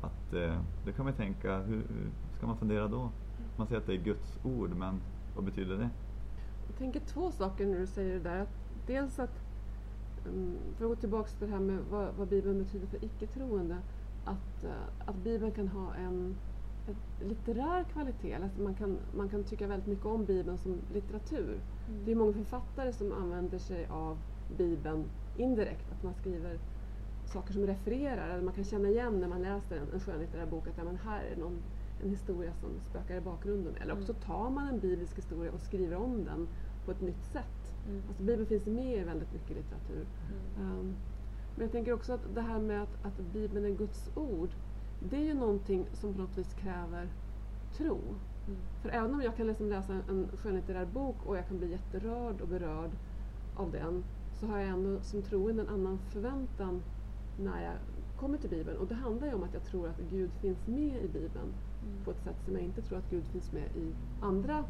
Att, 0.00 0.32
eh, 0.32 0.60
det 0.84 0.92
kan 0.92 1.04
man 1.04 1.14
tänka, 1.14 1.58
hur, 1.58 1.76
hur, 1.76 2.10
ska 2.36 2.46
man 2.46 2.56
fundera 2.56 2.88
då? 2.88 3.10
Man 3.56 3.66
säger 3.66 3.80
att 3.80 3.86
det 3.86 3.94
är 3.94 4.02
Guds 4.04 4.38
ord, 4.44 4.70
men 4.76 5.00
vad 5.36 5.44
betyder 5.44 5.76
det? 5.76 5.90
Jag 6.66 6.78
tänker 6.78 7.00
två 7.00 7.30
saker 7.30 7.66
när 7.66 7.78
du 7.78 7.86
säger 7.86 8.14
det 8.14 8.20
där. 8.20 8.46
Dels 8.86 9.18
att 9.18 9.42
Mm, 10.26 10.58
för 10.76 10.84
att 10.84 10.90
gå 10.90 10.96
tillbaka 10.96 11.30
till 11.30 11.46
det 11.46 11.52
här 11.52 11.60
med 11.60 11.78
vad, 11.90 12.14
vad 12.18 12.28
Bibeln 12.28 12.58
betyder 12.58 12.86
för 12.86 13.04
icke-troende. 13.04 13.76
Att, 14.24 14.64
uh, 14.64 14.70
att 15.06 15.16
Bibeln 15.16 15.52
kan 15.52 15.68
ha 15.68 15.94
en, 15.94 16.36
en 17.20 17.28
litterär 17.28 17.84
kvalitet. 17.84 18.34
Alltså 18.34 18.62
man, 18.62 18.74
kan, 18.74 18.98
man 19.16 19.28
kan 19.28 19.44
tycka 19.44 19.66
väldigt 19.66 19.88
mycket 19.88 20.06
om 20.06 20.24
Bibeln 20.24 20.58
som 20.58 20.78
litteratur. 20.94 21.60
Mm. 21.88 22.04
Det 22.04 22.12
är 22.12 22.16
många 22.16 22.32
författare 22.32 22.92
som 22.92 23.12
använder 23.12 23.58
sig 23.58 23.86
av 23.86 24.18
Bibeln 24.56 25.04
indirekt. 25.36 25.92
Att 25.92 26.02
man 26.02 26.14
skriver 26.14 26.58
saker 27.32 27.52
som 27.52 27.66
refererar, 27.66 28.28
eller 28.28 28.42
man 28.42 28.54
kan 28.54 28.64
känna 28.64 28.88
igen 28.88 29.20
när 29.20 29.28
man 29.28 29.42
läser 29.42 29.76
en, 29.76 29.92
en 29.92 30.00
skönlitterär 30.00 30.46
bok 30.46 30.66
att 30.66 30.78
ja, 30.78 30.84
men 30.84 30.96
här 30.96 31.24
är 31.24 31.36
någon, 31.36 31.62
en 32.02 32.10
historia 32.10 32.52
som 32.54 32.70
spökar 32.90 33.16
i 33.16 33.20
bakgrunden. 33.20 33.74
Eller 33.76 33.92
också 33.92 34.12
mm. 34.12 34.22
tar 34.22 34.50
man 34.50 34.68
en 34.68 34.80
biblisk 34.80 35.18
historia 35.18 35.52
och 35.52 35.60
skriver 35.60 35.96
om 35.96 36.24
den 36.24 36.48
på 36.84 36.90
ett 36.90 37.00
nytt 37.00 37.24
sätt. 37.24 37.74
Mm. 37.88 38.02
Alltså 38.08 38.22
Bibeln 38.22 38.46
finns 38.46 38.66
med 38.66 38.98
i 38.98 39.04
väldigt 39.04 39.32
mycket 39.32 39.56
litteratur. 39.56 40.06
Mm. 40.58 40.78
Um, 40.78 40.94
men 41.54 41.62
jag 41.64 41.72
tänker 41.72 41.92
också 41.92 42.12
att 42.12 42.34
det 42.34 42.40
här 42.40 42.58
med 42.58 42.82
att, 42.82 43.04
att 43.04 43.32
Bibeln 43.32 43.64
är 43.64 43.70
Guds 43.70 44.10
ord, 44.14 44.50
det 45.10 45.16
är 45.16 45.24
ju 45.24 45.34
någonting 45.34 45.86
som 45.92 46.14
på 46.14 46.20
något 46.20 46.38
vis 46.38 46.54
kräver 46.54 47.08
tro. 47.76 47.98
Mm. 48.46 48.60
För 48.82 48.88
även 48.88 49.14
om 49.14 49.22
jag 49.22 49.36
kan 49.36 49.46
liksom 49.46 49.68
läsa 49.68 49.92
en 50.08 50.28
skönlitterär 50.36 50.84
bok 50.84 51.16
och 51.26 51.36
jag 51.36 51.48
kan 51.48 51.58
bli 51.58 51.70
jätterörd 51.70 52.40
och 52.40 52.48
berörd 52.48 52.90
av 53.56 53.70
den, 53.70 54.04
så 54.40 54.46
har 54.46 54.58
jag 54.58 54.68
ändå 54.68 55.00
som 55.00 55.22
troende 55.22 55.62
en 55.62 55.68
annan 55.68 55.98
förväntan 55.98 56.82
när 57.38 57.62
jag 57.62 57.74
kommer 58.16 58.38
till 58.38 58.50
Bibeln. 58.50 58.78
Och 58.78 58.86
det 58.86 58.94
handlar 58.94 59.26
ju 59.28 59.34
om 59.34 59.42
att 59.42 59.54
jag 59.54 59.64
tror 59.64 59.88
att 59.88 59.98
Gud 60.10 60.30
finns 60.40 60.66
med 60.66 61.04
i 61.04 61.08
Bibeln 61.08 61.54
mm. 61.82 62.04
på 62.04 62.10
ett 62.10 62.22
sätt 62.24 62.36
som 62.44 62.54
jag 62.54 62.62
inte 62.62 62.82
tror 62.82 62.98
att 62.98 63.10
Gud 63.10 63.24
finns 63.24 63.52
med 63.52 63.76
i 63.76 63.94
andra 64.20 64.64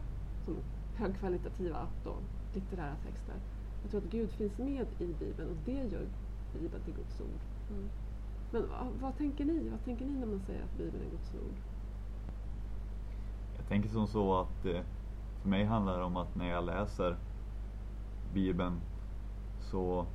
som 0.44 0.56
högkvalitativa 0.94 1.86
då, 2.04 2.14
litterära 2.54 2.94
texter. 2.94 3.34
Jag 3.82 3.90
tror 3.90 4.00
att 4.00 4.10
Gud 4.10 4.30
finns 4.30 4.58
med 4.58 4.86
i 4.98 5.06
Bibeln 5.06 5.50
och 5.50 5.56
det 5.64 5.72
gör 5.72 6.06
Bibeln 6.52 6.84
till 6.84 6.94
Guds 6.94 7.20
ord. 7.20 7.40
Mm. 7.70 7.88
Men 8.50 8.68
vad, 8.68 8.86
vad, 9.00 9.16
tänker 9.18 9.44
ni? 9.44 9.68
Vad 9.68 9.84
tänker 9.84 10.06
ni 10.06 10.12
när 10.12 10.26
man 10.26 10.40
säger 10.46 10.62
att 10.62 10.78
Bibeln 10.78 11.04
är 11.06 11.10
Guds 11.10 11.34
ord? 11.34 11.56
Jag 13.56 13.68
tänker 13.68 13.88
som 13.88 14.06
så 14.06 14.40
att 14.40 14.64
eh, 14.64 14.80
för 15.42 15.48
mig 15.48 15.64
handlar 15.64 15.98
det 15.98 16.04
om 16.04 16.16
att 16.16 16.34
när 16.34 16.48
jag 16.48 16.64
läser 16.64 17.16
Bibeln 18.34 18.80
så 19.60 20.06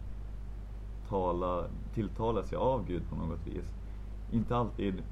tala, 1.10 1.66
tilltalas 1.94 2.52
jag 2.52 2.62
av 2.62 2.86
Gud 2.86 3.10
på 3.10 3.16
något 3.16 3.48
vis. 3.48 3.74
Inte 4.32 4.56
alltid 4.58 5.04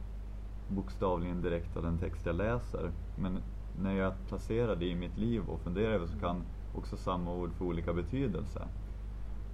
bokstavligen 0.67 1.41
direkt 1.41 1.77
av 1.77 1.83
den 1.83 1.97
text 1.97 2.25
jag 2.25 2.35
läser, 2.35 2.91
men 3.15 3.39
när 3.79 3.93
jag 3.93 4.13
placerar 4.27 4.75
det 4.75 4.85
i 4.85 4.95
mitt 4.95 5.17
liv 5.17 5.49
och 5.49 5.59
funderar 5.59 5.91
över 5.91 6.07
så 6.07 6.19
kan 6.19 6.43
också 6.75 6.97
samma 6.97 7.33
ord 7.33 7.53
för 7.53 7.65
olika 7.65 7.93
betydelser. 7.93 8.67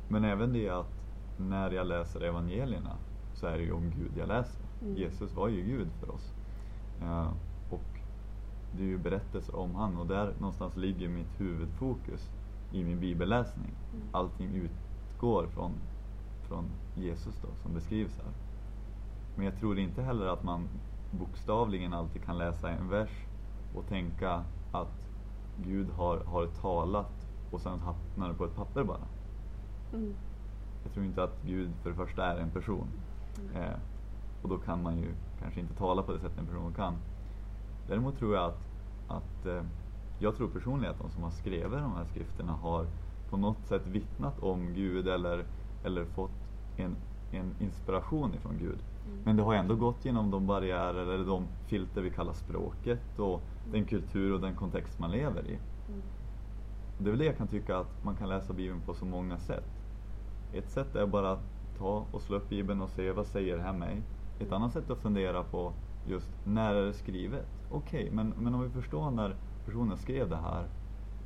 Men 0.08 0.24
även 0.24 0.54
det 0.54 0.70
att 0.70 1.02
när 1.38 1.72
jag 1.72 1.88
läser 1.88 2.22
evangelierna 2.22 2.98
så 3.34 3.48
är 3.48 3.58
det 3.58 3.64
ju 3.64 3.72
om 3.72 3.92
Gud 3.98 4.12
jag 4.18 4.28
läser. 4.28 4.66
Mm. 4.82 4.96
Jesus 4.96 5.36
var 5.36 5.48
ju 5.48 5.62
Gud 5.62 5.88
för 6.00 6.12
oss. 6.12 6.34
Eh, 7.02 7.32
och 7.70 8.00
det 8.72 8.84
är 8.84 8.88
ju 8.88 8.98
berättelser 8.98 9.56
om 9.56 9.76
han 9.76 9.98
och 9.98 10.08
där 10.08 10.34
någonstans 10.40 10.78
ligger 10.78 11.10
mitt 11.10 11.40
huvudfokus 11.40 12.30
i 12.72 12.84
min 12.84 13.00
bibelläsning. 13.00 13.72
Mm. 13.94 14.08
Allting 14.12 14.56
utgår 14.56 15.48
från, 15.48 15.72
från 16.52 16.70
Jesus 16.96 17.36
då, 17.42 17.48
som 17.62 17.74
beskrivs 17.74 18.18
här. 18.18 18.34
Men 19.36 19.46
jag 19.46 19.60
tror 19.60 19.80
inte 19.80 20.02
heller 20.02 20.26
att 20.26 20.44
man 20.44 20.68
bokstavligen 21.12 21.94
alltid 21.94 22.24
kan 22.24 22.38
läsa 22.38 22.70
en 22.70 22.90
vers 22.90 23.10
och 23.76 23.88
tänka 23.88 24.44
att 24.72 25.08
Gud 25.58 25.90
har, 25.90 26.18
har 26.18 26.48
talat 26.48 27.28
och 27.52 27.62
sen 27.62 27.80
hamnar 27.80 28.30
det 28.30 28.34
på 28.34 28.46
ett 28.46 28.56
papper 28.56 28.84
bara. 28.84 29.08
Mm. 29.94 30.14
Jag 30.84 30.94
tror 30.94 31.06
inte 31.06 31.24
att 31.24 31.42
Gud 31.46 31.72
för 31.84 31.90
det 31.90 31.96
första 31.96 32.26
är 32.26 32.38
en 32.38 32.52
person. 32.52 32.88
Mm. 33.40 33.64
Eh, 33.64 33.78
och 34.42 34.50
då 34.50 34.58
kan 34.58 34.84
man 34.84 34.98
ju 34.98 35.14
kanske 35.40 35.60
inte 35.60 35.74
tala 35.74 36.04
på 36.04 36.12
det 36.12 36.20
sätt 36.20 36.38
en 36.38 36.46
person 36.46 36.74
kan. 36.74 36.94
Däremot 37.88 38.18
tror 38.18 38.36
jag 38.36 38.46
att, 38.46 38.62
att 39.08 39.46
eh, 39.46 39.64
jag 40.20 40.38
tror 40.38 40.48
personligen 40.48 40.92
att 40.92 41.02
de 41.02 41.12
som 41.12 41.24
har 41.24 41.32
skrivit 41.32 41.72
de 41.72 41.96
här 41.96 42.06
skrifterna 42.06 42.52
har 42.52 42.88
på 43.30 43.38
något 43.38 43.68
sätt 43.68 43.88
vittnat 43.88 44.40
om 44.40 44.74
Gud 44.74 45.08
eller, 45.08 45.46
eller 45.84 46.06
fått 46.06 46.41
en, 46.76 46.96
en 47.32 47.56
inspiration 47.60 48.36
ifrån 48.36 48.58
Gud. 48.58 48.80
Mm. 49.06 49.22
Men 49.26 49.36
det 49.36 49.44
har 49.44 49.54
ändå 49.54 49.76
gått 49.76 50.06
genom 50.06 50.32
de 50.32 50.48
barriärer 50.48 51.08
eller 51.08 51.26
de 51.26 51.48
filter 51.66 52.02
vi 52.02 52.12
kallar 52.12 52.34
språket 52.34 53.20
och 53.20 53.44
den 53.64 53.86
kultur 53.86 54.34
och 54.34 54.42
den 54.42 54.56
kontext 54.56 55.00
man 55.00 55.12
lever 55.12 55.48
i. 55.48 55.60
Mm. 55.88 56.02
Det 56.98 57.10
är 57.10 57.12
väl 57.12 57.20
det 57.20 57.26
jag 57.26 57.38
kan 57.38 57.48
tycka 57.48 57.78
att 57.78 58.04
man 58.04 58.16
kan 58.16 58.30
läsa 58.30 58.54
Bibeln 58.54 58.82
på 58.82 58.94
så 58.94 59.06
många 59.06 59.38
sätt. 59.38 59.70
Ett 60.54 60.70
sätt 60.70 60.96
är 60.96 61.08
bara 61.08 61.32
att 61.32 61.44
ta 61.78 62.08
och 62.12 62.22
slå 62.22 62.38
upp 62.38 62.50
Bibeln 62.50 62.82
och 62.82 62.90
se 62.90 63.12
vad 63.12 63.28
säger 63.28 63.58
det 63.58 63.64
här 63.64 63.74
mig. 63.74 64.04
Ett 64.40 64.52
annat 64.52 64.74
sätt 64.74 64.90
att 64.90 65.00
fundera 65.00 65.44
på 65.44 65.74
just 66.04 66.30
när 66.44 66.76
är 66.76 66.86
det 66.86 66.94
skrivet? 66.94 67.48
Okej, 67.70 68.12
men, 68.12 68.34
men 68.38 68.56
om 68.56 68.62
vi 68.62 68.70
förstår 68.70 69.12
när 69.12 69.36
personen 69.66 69.98
skrev 69.98 70.30
det 70.30 70.36
här, 70.36 70.68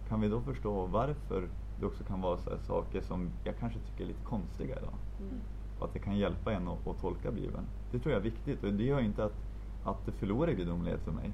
kan 0.08 0.22
vi 0.22 0.28
då 0.28 0.42
förstå 0.42 0.86
varför 0.86 1.50
det 1.79 1.86
också 1.86 2.03
kan 2.03 2.22
vara 2.22 2.38
så 2.38 2.50
här 2.50 2.58
saker 2.58 3.01
som 3.01 3.29
jag 3.44 3.58
kanske 3.58 3.79
tycker 3.79 4.03
är 4.03 4.08
lite 4.08 4.24
konstiga 4.24 4.75
idag? 4.77 4.94
Mm. 5.20 5.41
Och 5.79 5.86
att 5.86 5.94
det 5.94 6.00
kan 6.00 6.17
hjälpa 6.17 6.53
en 6.53 6.67
att, 6.67 6.88
att 6.88 7.01
tolka 7.01 7.32
Bibeln. 7.32 7.65
Det 7.91 8.00
tror 8.00 8.13
jag 8.13 8.20
är 8.20 8.24
viktigt 8.24 8.63
och 8.63 8.74
det 8.74 8.84
gör 8.84 9.00
inte 9.00 9.25
att, 9.25 9.36
att 9.84 10.05
det 10.05 10.12
förlorar 10.12 10.51
gudomlighet 10.51 11.01
för 11.01 11.12
mig. 11.12 11.32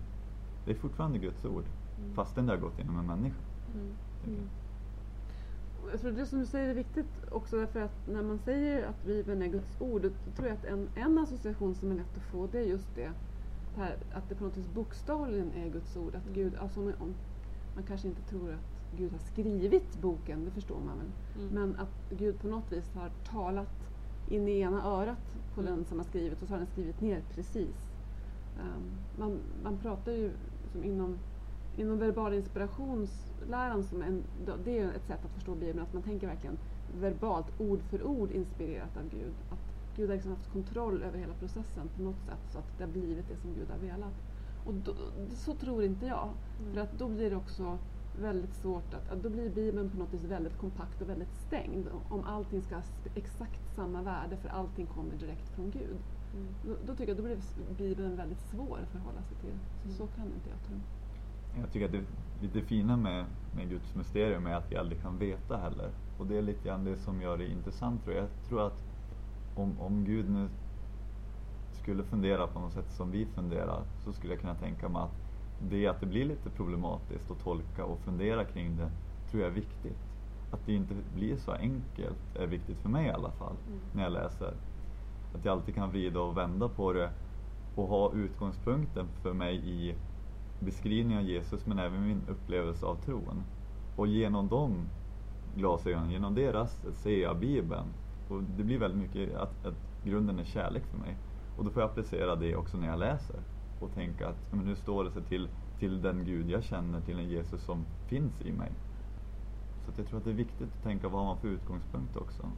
Det 0.65 0.71
är 0.71 0.75
fortfarande 0.75 1.17
Guds 1.17 1.45
ord, 1.45 1.65
Mm. 2.01 2.13
fastän 2.13 2.45
det 2.45 2.53
har 2.53 2.60
gått 2.60 2.77
genom 2.77 3.00
en 3.00 3.05
människa. 3.05 3.39
Mm. 3.74 3.93
tänker 4.24 4.41
jag. 4.41 4.50
Tror 6.01 6.12
det 6.12 6.25
som 6.25 6.39
du 6.39 6.45
säger 6.45 6.69
är 6.69 6.74
viktigt 6.74 7.10
också 7.31 7.57
därför 7.57 7.81
att 7.81 8.07
när 8.07 8.24
man 8.24 8.39
säger 8.39 8.88
att 8.88 9.05
Bibeln 9.05 9.41
är 9.41 9.48
Guds 9.48 9.81
ord, 9.81 10.01
då 10.01 10.10
tror 10.36 10.48
jag 10.48 10.57
att 10.57 10.65
en, 10.65 10.89
en 10.95 11.17
association 11.17 11.75
som 11.75 11.91
är 11.91 11.95
lätt 11.95 12.17
att 12.17 12.24
få 12.24 12.48
det 12.51 12.60
är 12.60 12.63
just 12.63 12.95
det, 12.95 13.12
det 13.75 13.81
här, 13.81 13.95
att 14.13 14.29
det 14.29 14.36
på 14.36 14.43
något 14.43 14.57
vis 14.57 14.74
bokstavligen 14.74 15.51
är 15.51 15.69
Guds 15.69 15.98
ord. 15.98 16.15
Att 16.15 16.33
Gud, 16.33 16.55
alltså 16.55 16.79
om, 16.79 16.93
om, 17.00 17.13
man 17.75 17.83
kanske 17.83 18.07
inte 18.07 18.21
tror 18.21 18.53
att 18.53 18.71
Gud 18.98 19.12
har 19.12 19.19
skrivit 19.19 20.01
boken, 20.01 20.45
det 20.45 20.51
förstår 20.51 20.79
man 20.79 20.98
väl. 20.98 21.12
Mm. 21.36 21.53
Men 21.53 21.75
att 21.75 22.03
Gud 22.10 22.39
på 22.39 22.48
något 22.48 22.71
vis 22.71 22.93
har 22.93 23.12
talat 23.24 23.89
in 24.27 24.48
i 24.48 24.60
ena 24.60 24.83
örat 24.86 25.38
på 25.55 25.62
Mm. 25.62 25.75
den 25.75 25.86
som 25.86 25.98
har 25.98 26.05
skrivit 26.05 26.41
och 26.41 26.48
så 26.48 26.53
har 26.53 26.57
den 26.57 26.67
skrivit 26.67 27.01
ner 27.01 27.21
precis. 27.29 27.91
Ehm, 28.60 28.91
man, 29.17 29.39
man 29.63 29.77
pratar 29.77 30.12
ju 30.12 30.31
som 30.71 30.83
inom, 30.83 31.19
inom 31.75 31.98
verbal 32.00 32.33
inspirationsläran, 32.33 33.83
som 33.83 34.01
en, 34.01 34.24
det 34.63 34.79
är 34.79 34.91
ett 34.91 35.05
sätt 35.07 35.25
att 35.25 35.31
förstå 35.31 35.55
Bibeln, 35.55 35.79
att 35.79 35.93
man 35.93 36.03
tänker 36.03 36.27
verkligen 36.27 36.57
verbalt, 37.00 37.45
ord 37.57 37.81
för 37.81 38.03
ord 38.03 38.31
inspirerat 38.31 38.98
av 38.98 39.10
Gud. 39.10 39.33
Att 39.50 39.60
Gud 39.95 40.10
har 40.10 40.15
liksom 40.15 40.31
haft 40.31 40.51
kontroll 40.51 41.03
över 41.03 41.17
hela 41.17 41.33
processen 41.33 41.89
på 41.95 42.01
något 42.01 42.21
sätt 42.25 42.39
så 42.51 42.60
att 42.60 42.77
det 42.77 42.83
har 42.83 42.91
blivit 42.91 43.27
det 43.27 43.38
som 43.38 43.53
Gud 43.53 43.69
har 43.69 43.77
velat. 43.77 44.13
Och 44.65 44.74
då, 44.74 44.95
så 45.33 45.53
tror 45.53 45.83
inte 45.83 46.05
jag. 46.05 46.29
Mm. 46.60 46.74
För 46.74 46.81
att 46.81 47.00
då 47.00 47.07
blir 47.10 47.29
det 47.29 47.36
också 47.36 47.77
väldigt 48.13 48.56
svårt 48.56 48.94
att, 48.94 49.10
att 49.10 49.24
då 49.24 49.30
blir 49.30 49.50
Bibeln 49.50 49.89
på 49.89 49.98
något 49.98 50.13
vis 50.13 50.24
väldigt 50.24 50.58
kompakt 50.58 51.01
och 51.01 51.10
väldigt 51.10 51.34
stängd. 51.34 51.88
Om 52.10 52.24
allting 52.24 52.62
ska 52.62 52.75
ha 52.75 52.84
exakt 53.15 53.75
samma 53.75 54.01
värde 54.01 54.38
för 54.38 54.50
allting 54.50 54.86
kommer 54.88 55.15
direkt 55.15 55.50
från 55.50 55.72
Gud. 55.72 55.98
Mm. 56.34 56.48
Då, 56.65 56.75
då 56.86 56.96
tycker 56.96 57.08
jag 57.08 57.18
då 57.18 57.24
blir 57.24 57.38
Bibeln 57.77 58.15
väldigt 58.15 58.41
svår 58.41 58.80
att 58.84 58.89
förhålla 58.89 59.24
sig 59.24 59.38
till. 59.38 59.60
Så, 59.82 59.86
Mm. 59.86 59.98
så 59.98 60.08
kan 60.08 60.25
inte 60.25 60.50
jag 60.50 60.62
tro. 60.68 60.82
Jag 61.62 61.72
tycker 61.72 61.86
att 61.86 61.91
det, 62.41 62.48
det 62.48 62.62
fina 62.62 62.98
med, 62.98 63.25
med 63.56 63.70
Guds 63.70 63.96
mysterium 63.96 64.46
är 64.46 64.53
att 64.56 64.72
vi 64.72 64.75
aldrig 64.75 65.01
kan 65.01 65.18
veta 65.18 65.58
heller. 65.58 65.91
Och 66.18 66.27
det 66.27 66.38
är 66.38 66.41
lite 66.41 66.68
grann 66.68 66.84
det 66.84 66.98
som 66.98 67.22
gör 67.22 67.38
det 67.38 67.48
intressant 67.48 68.03
tror 68.03 68.15
jag. 68.15 68.24
Jag 68.24 68.44
tror 68.50 68.68
att 68.68 68.80
om, 69.56 69.80
om 69.80 70.06
Gud 70.06 70.30
nu 70.30 70.50
skulle 71.72 72.03
fundera 72.03 72.48
på 72.48 72.60
något 72.60 72.74
sätt 72.74 72.91
som 72.91 73.12
vi 73.12 73.25
funderar 73.25 73.84
så 74.03 74.13
skulle 74.13 74.34
jag 74.34 74.41
kunna 74.41 74.56
tänka 74.56 74.89
mig 74.89 75.01
att 75.01 75.21
det 75.70 75.88
att 75.88 76.00
det 76.00 76.06
blir 76.06 76.25
lite 76.25 76.50
problematiskt 76.50 77.32
att 77.32 77.39
tolka 77.39 77.86
och 77.86 78.00
fundera 78.00 78.46
kring 78.46 78.77
det 78.77 78.91
tror 79.32 79.41
jag 79.44 79.51
är 79.51 79.56
viktigt. 79.56 79.98
Att 80.51 80.65
det 80.65 80.74
inte 80.74 80.94
blir 81.15 81.38
så 81.38 81.51
enkelt 81.51 82.36
är 82.36 82.48
viktigt 82.48 82.80
för 82.82 82.89
mig 82.89 83.06
i 83.08 83.10
alla 83.12 83.32
fall 83.32 83.56
Mm. 83.68 83.80
när 83.94 84.03
jag 84.03 84.12
läser. 84.13 84.53
Att 85.34 85.46
jag 85.46 85.51
alltid 85.51 85.75
kan 85.75 85.89
vrida 85.89 86.20
och 86.20 86.38
vända 86.38 86.70
på 86.70 86.94
det 86.94 87.12
och 87.75 87.88
ha 87.88 88.13
utgångspunkten 88.13 89.08
för 89.22 89.34
mig 89.34 89.56
i 89.70 89.96
beskrivningen 90.60 91.20
av 91.20 91.30
Jesus 91.30 91.65
men 91.65 91.80
även 91.80 92.08
min 92.08 92.22
upplevelse 92.27 92.86
av 92.86 92.96
tron. 92.96 93.44
Och 93.96 94.08
genom 94.08 94.48
de 94.48 94.89
glasögonen, 95.56 96.12
genom 96.12 96.36
det 96.36 96.53
rastet 96.53 96.96
ser 96.96 97.22
jag 97.22 97.39
Bibeln. 97.39 97.94
Och 98.27 98.44
det 98.44 98.63
blir 98.63 98.77
väldigt 98.80 99.00
mycket 99.01 99.36
att, 99.36 99.65
att 99.65 99.80
grunden 100.03 100.39
är 100.39 100.44
kärlek 100.44 100.86
för 100.86 100.98
mig. 100.98 101.18
Och 101.56 101.65
då 101.65 101.72
får 101.72 101.82
jag 101.82 101.89
applicera 101.89 102.36
det 102.36 102.56
också 102.56 102.77
när 102.77 102.88
jag 102.88 103.00
läser. 103.00 103.44
Och 103.82 103.94
tänka 103.94 104.28
att 104.28 104.52
men 104.52 104.66
nu 104.66 104.76
står 104.76 105.04
det 105.04 105.12
sig 105.12 105.24
till, 105.24 105.50
till 105.80 106.02
den 106.02 106.26
Gud 106.26 106.50
jag 106.50 106.64
känner, 106.64 107.02
till 107.02 107.20
en 107.20 107.30
Jesus 107.30 107.64
som 107.64 107.86
finns 108.08 108.42
i 108.42 108.52
mig. 108.52 108.72
Så 109.86 109.92
jag 110.02 110.08
tror 110.08 110.18
att 110.20 110.26
det 110.26 110.32
är 110.32 110.36
viktigt 110.36 110.62
att 110.78 110.84
tänka 110.84 111.10
vad 111.10 111.26
man 111.26 111.38
för 111.38 111.48
utgångspunkt 111.48 112.18
också. 112.18 112.52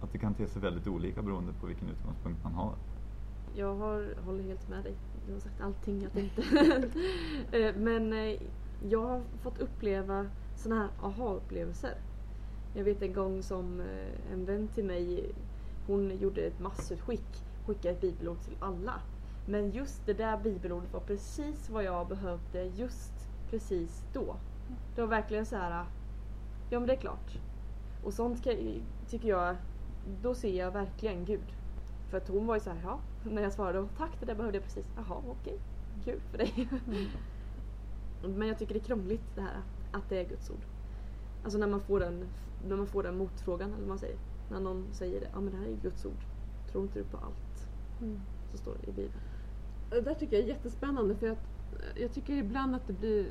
Att 0.00 0.12
det 0.12 0.18
kan 0.18 0.34
te 0.34 0.46
sig 0.46 0.62
väldigt 0.62 0.86
olika 0.86 1.22
beroende 1.22 1.52
på 1.60 1.66
vilken 1.66 1.88
utgångspunkt 1.88 2.44
man 2.44 2.52
har. 2.52 2.74
Jag 3.54 3.74
har, 3.74 4.14
håller 4.24 4.44
helt 4.44 4.68
med 4.68 4.84
dig. 4.84 4.94
Du 5.26 5.32
har 5.32 5.40
sagt 5.40 5.60
allting 5.60 6.02
jag 6.02 6.12
tänkte. 6.12 6.42
Eh, 7.52 7.74
Men 7.76 8.12
eh, 8.12 8.36
jag 8.90 9.00
har 9.00 9.22
fått 9.42 9.58
uppleva 9.58 10.26
sådana 10.56 10.80
här 10.80 10.90
aha-upplevelser. 11.08 11.94
Jag 12.74 12.84
vet 12.84 13.02
en 13.02 13.12
gång 13.12 13.42
som 13.42 13.80
eh, 13.80 14.32
en 14.32 14.44
vän 14.44 14.68
till 14.68 14.84
mig, 14.84 15.32
hon 15.86 16.16
gjorde 16.16 16.42
ett 16.42 16.58
massutskick, 16.58 17.44
skickade 17.66 17.94
ett 17.94 18.00
bibelord 18.00 18.40
till 18.40 18.56
alla. 18.60 19.00
Men 19.48 19.70
just 19.70 20.06
det 20.06 20.14
där 20.14 20.36
bibelordet 20.36 20.92
var 20.92 21.00
precis 21.00 21.70
vad 21.70 21.84
jag 21.84 22.08
behövde 22.08 22.64
just 22.64 23.12
precis 23.50 24.02
då. 24.12 24.36
Det 24.94 25.00
var 25.00 25.08
verkligen 25.08 25.46
så 25.46 25.56
här, 25.56 25.86
ja 26.70 26.78
men 26.80 26.86
det 26.86 26.92
är 26.92 27.00
klart. 27.00 27.38
Och 28.02 28.14
sånt 28.14 28.44
kan, 28.44 28.54
tycker 29.08 29.28
jag, 29.28 29.56
då 30.22 30.34
ser 30.34 30.58
jag 30.58 30.70
verkligen 30.70 31.24
Gud. 31.24 31.52
För 32.10 32.16
att 32.16 32.28
hon 32.28 32.46
var 32.46 32.54
ju 32.54 32.60
så 32.60 32.70
här, 32.70 32.80
ja, 32.82 33.00
när 33.22 33.42
jag 33.42 33.52
svarade 33.52 33.88
tack 33.96 34.10
det 34.20 34.26
där 34.26 34.34
behövde 34.34 34.58
jag 34.58 34.64
precis. 34.64 34.86
Jaha, 34.96 35.22
okej, 35.26 35.58
kul 36.04 36.20
för 36.30 36.38
dig. 36.38 36.68
Men 38.22 38.48
jag 38.48 38.58
tycker 38.58 38.74
det 38.74 38.80
är 38.80 38.84
krångligt 38.84 39.34
det 39.34 39.40
här 39.40 39.62
att 39.90 40.08
det 40.08 40.18
är 40.18 40.28
Guds 40.28 40.50
ord. 40.50 40.64
Alltså 41.42 41.58
när 41.58 41.66
man 41.66 41.80
får 41.80 42.00
den, 42.00 42.28
när 42.68 42.76
man 42.76 42.86
får 42.86 43.02
den 43.02 43.16
motfrågan 43.18 43.68
eller 43.68 43.80
vad 43.80 43.88
man 43.88 43.98
säger. 43.98 44.16
När 44.48 44.60
någon 44.60 44.94
säger 44.94 45.20
det, 45.20 45.28
ja 45.32 45.40
men 45.40 45.52
det 45.52 45.58
här 45.58 45.66
är 45.66 45.76
Guds 45.76 46.04
ord. 46.04 46.24
Tror 46.72 46.84
inte 46.84 46.98
du 46.98 47.04
på 47.04 47.16
allt 47.16 47.68
så 48.50 48.58
står 48.58 48.76
det 48.80 48.88
i 48.90 48.92
Bibeln? 48.92 49.20
Det 49.90 50.00
där 50.00 50.14
tycker 50.14 50.36
jag 50.36 50.44
är 50.44 50.48
jättespännande 50.48 51.16
för 51.16 51.28
att 51.30 51.38
eh, 51.72 52.02
jag 52.02 52.12
tycker 52.12 52.32
ibland 52.36 52.74
att 52.74 52.86
det 52.86 52.92
blir 52.92 53.26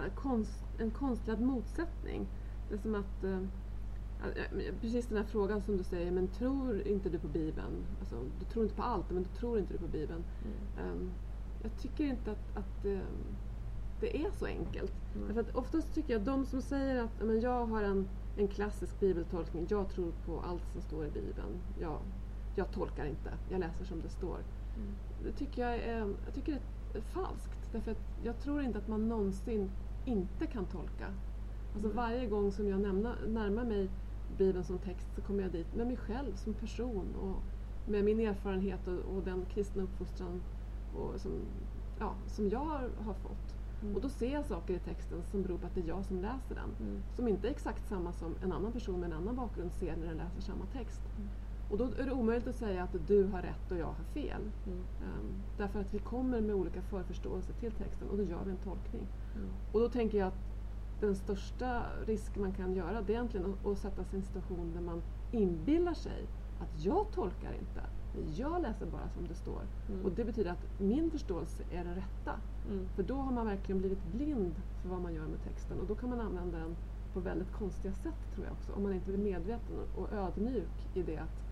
här 0.00 0.08
konst, 0.08 0.64
en 0.78 0.90
konstlad 0.90 1.40
motsättning. 1.40 2.26
Det 2.68 2.74
är 2.74 2.78
som 2.78 2.94
att, 2.94 3.24
eh, 3.24 3.38
eh, 3.38 4.74
precis 4.80 5.06
den 5.06 5.18
här 5.18 5.24
frågan 5.24 5.62
som 5.62 5.76
du 5.76 5.84
säger, 5.84 6.10
men 6.10 6.28
tror 6.28 6.86
inte 6.86 7.10
du 7.10 7.18
på 7.18 7.28
Bibeln? 7.28 7.86
Alltså, 8.00 8.16
du 8.38 8.44
tror 8.44 8.64
inte 8.64 8.76
på 8.76 8.82
allt, 8.82 9.10
men 9.10 9.22
du 9.22 9.28
tror 9.28 9.58
inte 9.58 9.72
du 9.72 9.78
på 9.78 9.88
Bibeln. 9.88 10.24
Mm. 10.44 10.88
Ehm, 10.90 11.10
jag 11.62 11.76
tycker 11.76 12.04
inte 12.04 12.30
att, 12.32 12.56
att 12.56 12.84
eh, 12.84 12.98
det 14.00 14.16
är 14.24 14.30
så 14.38 14.46
enkelt. 14.46 14.92
Mm. 15.14 15.26
Därför 15.26 15.40
att 15.40 15.56
oftast 15.56 15.94
tycker 15.94 16.12
jag 16.12 16.20
att 16.20 16.26
de 16.26 16.46
som 16.46 16.62
säger 16.62 16.96
att 17.04 17.10
"Ja, 17.18 17.24
men 17.24 17.40
jag 17.40 17.66
har 17.66 17.82
en, 17.82 18.08
en 18.36 18.48
klassisk 18.48 19.00
bibeltolkning, 19.00 19.66
jag 19.70 19.88
tror 19.90 20.12
på 20.26 20.40
allt 20.40 20.62
som 20.72 20.80
står 20.82 21.06
i 21.06 21.10
Bibeln. 21.10 21.62
Jag, 21.80 21.98
jag 22.54 22.70
tolkar 22.70 23.04
inte, 23.04 23.38
jag 23.50 23.60
läser 23.60 23.84
som 23.84 24.00
det 24.00 24.08
står. 24.08 24.38
Mm. 24.76 24.96
Det 25.24 25.32
tycker 25.32 25.62
jag 25.62 25.76
är, 25.78 26.14
jag 26.24 26.34
tycker 26.34 26.60
det 26.92 26.98
är 26.98 27.02
falskt. 27.02 27.72
Därför 27.72 27.90
att 27.90 28.02
jag 28.22 28.38
tror 28.40 28.62
inte 28.62 28.78
att 28.78 28.88
man 28.88 29.08
någonsin 29.08 29.70
inte 30.04 30.46
kan 30.46 30.66
tolka. 30.66 31.06
Alltså 31.72 31.90
Mm. 31.90 31.96
varje 31.96 32.26
gång 32.26 32.52
som 32.52 32.68
jag 32.68 32.80
nämna, 32.80 33.16
närmar 33.26 33.64
mig 33.64 33.90
Bibeln 34.26 34.64
som 34.64 34.78
text 34.78 35.14
så 35.14 35.22
kommer 35.22 35.42
jag 35.42 35.52
dit 35.52 35.74
med 35.74 35.86
mig 35.86 35.96
själv 35.96 36.34
som 36.36 36.54
person 36.54 37.14
och 37.14 37.42
med 37.84 38.04
min 38.04 38.20
erfarenhet 38.20 38.86
och, 38.88 38.98
och 38.98 39.22
den 39.22 39.46
kristna 39.46 39.82
uppfostran 39.82 40.42
och 40.90 41.20
som, 41.20 41.40
ja, 41.98 42.14
som 42.26 42.48
jag 42.48 42.64
har, 42.64 42.90
har 42.96 43.14
fått. 43.14 43.56
Mm. 43.82 43.96
Och 43.96 44.00
då 44.02 44.08
ser 44.08 44.32
jag 44.32 44.46
saker 44.46 44.74
i 44.74 44.78
texten 44.78 45.24
som 45.24 45.42
beror 45.42 45.58
på 45.58 45.66
att 45.66 45.74
det 45.74 45.80
är 45.80 45.84
jag 45.88 46.04
som 46.04 46.18
läser 46.20 46.54
den. 46.54 46.76
Mm. 46.88 47.02
Som 47.16 47.28
inte 47.28 47.48
är 47.48 47.50
exakt 47.50 47.86
samma 47.88 48.12
som 48.12 48.36
en 48.42 48.52
annan 48.52 48.72
person 48.72 49.00
med 49.00 49.06
en 49.06 49.16
annan 49.16 49.36
bakgrund 49.36 49.72
ser 49.72 49.96
när 49.96 50.06
den 50.06 50.16
läser 50.16 50.40
samma 50.40 50.66
text. 50.66 51.02
Mm. 51.16 51.30
Och 51.74 51.78
då 51.78 51.84
är 51.84 52.06
det 52.06 52.12
omöjligt 52.12 52.46
att 52.48 52.54
säga 52.54 52.82
att 52.82 53.06
du 53.06 53.24
har 53.24 53.42
rätt 53.42 53.70
och 53.70 53.78
jag 53.78 53.86
har 53.86 54.04
fel. 54.12 54.40
Mm. 54.66 54.78
Ehm, 54.78 55.42
därför 55.56 55.80
att 55.80 55.94
vi 55.94 55.98
kommer 55.98 56.40
med 56.40 56.54
olika 56.54 56.82
förförståelser 56.82 57.52
till 57.52 57.72
texten 57.72 58.08
och 58.08 58.16
då 58.16 58.22
gör 58.22 58.44
vi 58.44 58.50
en 58.50 58.56
tolkning. 58.56 59.06
Mm. 59.36 59.48
Och 59.72 59.80
då 59.80 59.88
tänker 59.88 60.18
jag 60.18 60.28
att 60.28 60.38
den 61.00 61.16
största 61.16 61.82
risk 62.06 62.36
man 62.36 62.52
kan 62.52 62.74
göra 62.74 63.02
det 63.02 63.12
är 63.12 63.14
egentligen 63.14 63.46
att, 63.46 63.66
att 63.66 63.78
sätta 63.78 64.04
sig 64.04 64.14
i 64.14 64.16
en 64.16 64.26
situation 64.26 64.72
där 64.74 64.80
man 64.80 65.02
inbillar 65.30 65.94
sig 65.94 66.26
att 66.58 66.84
jag 66.84 67.06
tolkar 67.12 67.52
inte. 67.52 67.80
Jag 68.36 68.62
läser 68.62 68.86
bara 68.86 69.08
som 69.08 69.26
det 69.28 69.34
står. 69.34 69.62
Mm. 69.88 70.04
Och 70.04 70.12
det 70.12 70.24
betyder 70.24 70.50
att 70.50 70.64
min 70.78 71.10
förståelse 71.10 71.62
är 71.70 71.84
den 71.84 71.94
rätta. 71.94 72.40
Mm. 72.70 72.88
För 72.88 73.02
då 73.02 73.14
har 73.14 73.32
man 73.32 73.46
verkligen 73.46 73.78
blivit 73.78 74.04
blind 74.04 74.62
för 74.82 74.88
vad 74.88 75.00
man 75.00 75.14
gör 75.14 75.26
med 75.26 75.42
texten 75.42 75.80
och 75.80 75.86
då 75.86 75.94
kan 75.94 76.10
man 76.10 76.20
använda 76.20 76.58
den 76.58 76.76
på 77.12 77.20
väldigt 77.20 77.52
konstiga 77.52 77.94
sätt 77.94 78.34
tror 78.34 78.46
jag 78.46 78.52
också. 78.52 78.72
Om 78.72 78.82
man 78.82 78.94
inte 78.94 79.12
är 79.12 79.16
medveten 79.16 79.76
och 79.94 80.12
ödmjuk 80.12 80.88
i 80.94 81.02
det 81.02 81.16
att 81.16 81.43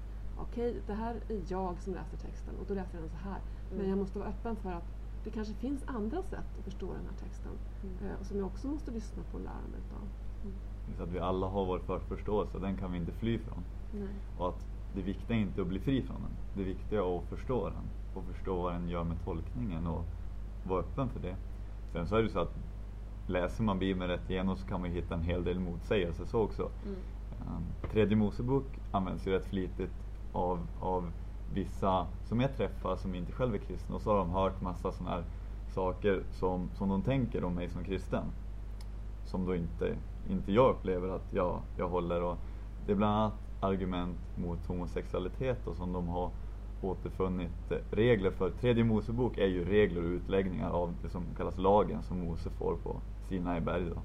okej, 0.43 0.81
det 0.87 0.95
här 0.95 1.15
är 1.29 1.41
jag 1.49 1.81
som 1.83 1.95
läser 1.95 2.17
texten 2.17 2.55
och 2.61 2.67
då 2.69 2.75
läser 2.75 2.95
jag 2.95 3.03
den 3.03 3.11
så 3.11 3.29
här. 3.29 3.39
Men 3.71 3.79
Mm. 3.79 3.91
jag 3.91 3.99
måste 3.99 4.19
vara 4.19 4.29
öppen 4.29 4.57
för 4.57 4.73
att 4.73 4.85
det 5.25 5.31
kanske 5.31 5.55
finns 5.55 5.85
andra 5.87 6.23
sätt 6.23 6.45
att 6.59 6.65
förstå 6.65 6.87
den 6.87 7.05
här 7.11 7.17
texten 7.27 7.53
Mm. 7.83 8.11
eh, 8.13 8.21
och 8.21 8.27
som 8.27 8.37
jag 8.39 8.47
också 8.47 8.69
måste 8.69 8.91
lyssna 8.91 9.23
på 9.31 9.37
och 9.37 9.43
lära 9.45 9.55
mig 9.71 9.81
utav. 9.87 10.09
Så 10.97 11.03
att 11.03 11.09
vi 11.09 11.19
alla 11.19 11.47
har 11.47 11.65
vår 11.65 11.79
förförståelse, 11.79 12.59
den 12.59 12.77
kan 12.77 12.93
vi 12.93 12.99
inte 12.99 13.13
fly 13.13 13.39
från. 13.39 13.65
Nej. 13.93 14.09
Och 14.39 14.49
att 14.49 14.67
det 14.95 15.03
viktiga 15.03 15.37
är 15.37 15.41
inte 15.41 15.61
att 15.61 15.67
bli 15.67 15.79
fri 15.81 16.03
från 16.03 16.17
den. 16.23 16.31
Det 16.55 16.63
viktiga 16.65 17.01
är 17.01 17.19
att 17.19 17.25
förstå 17.25 17.69
den. 17.69 17.85
Och 18.15 18.25
förstå 18.25 18.63
vad 18.63 18.73
den 18.73 18.89
gör 18.89 19.05
med 19.05 19.25
tolkningen 19.25 19.87
och 19.87 20.05
vara 20.67 20.81
öppen 20.81 21.09
för 21.09 21.21
det. 21.21 21.37
Sen 21.93 22.07
så 22.07 22.17
är 22.17 22.23
det 22.23 22.29
så 22.29 22.39
att 22.39 22.55
läser 23.27 23.65
man 23.65 23.79
Bibeln 23.79 24.09
rätt 24.11 24.31
igenom 24.31 24.57
så 24.57 24.67
kan 24.67 24.81
man 24.81 24.91
hitta 24.91 25.15
en 25.15 25.23
hel 25.23 25.45
del 25.45 25.61
motsägelser 25.61 26.25
så 26.25 26.41
också. 26.41 26.71
Mm. 26.87 26.97
Um, 27.57 27.91
Tredje 27.91 28.17
Mosebok 28.17 28.65
används 28.91 29.27
ju 29.27 29.31
rätt 29.33 29.47
flitigt 29.47 29.93
av, 30.33 30.67
av 30.81 31.11
vissa 31.55 32.07
som 32.25 32.41
jag 32.41 32.57
träffar 32.57 32.97
som 32.97 33.15
inte 33.15 33.33
själv 33.33 33.55
är 33.55 33.59
kristna 33.59 33.95
och 33.95 34.03
så 34.03 34.11
har 34.11 34.19
de 34.19 34.31
hört 34.31 34.61
massa 34.61 34.93
sådana 34.93 35.11
här 35.11 35.25
saker 35.75 36.23
som, 36.31 36.69
som 36.75 36.89
de 36.89 37.03
tänker 37.03 37.45
om 37.45 37.55
mig 37.55 37.69
som 37.69 37.85
kristen. 37.85 38.25
Som 39.25 39.47
då 39.47 39.57
inte, 39.57 39.97
inte 40.29 40.53
jag 40.53 40.71
upplever 40.71 41.09
att 41.09 41.33
jag, 41.33 41.63
jag 41.77 41.89
håller. 41.89 42.23
Och 42.23 42.37
det 42.87 42.93
är 42.93 42.97
bland 42.97 43.17
annat 43.17 43.35
argument 43.61 44.19
mot 44.35 44.67
homosexualitet 44.67 45.67
och 45.67 45.77
som 45.77 45.93
de 45.93 46.09
har 46.09 46.31
återfunnit 46.81 47.73
regler 47.91 48.31
för. 48.31 48.51
Tredje 48.51 48.85
Mosebok 48.85 49.39
är 49.39 49.47
ju 49.47 49.65
regler 49.65 50.05
och 50.05 50.09
utläggningar 50.09 50.71
av 50.71 50.95
det 51.03 51.09
som 51.09 51.35
kallas 51.37 51.59
lagen 51.59 52.03
som 52.03 52.19
Mose 52.19 52.51
får 52.51 52.77
på 52.77 53.01
Sinai 53.29 53.61
berg. 53.61 53.85
Då. 53.85 54.03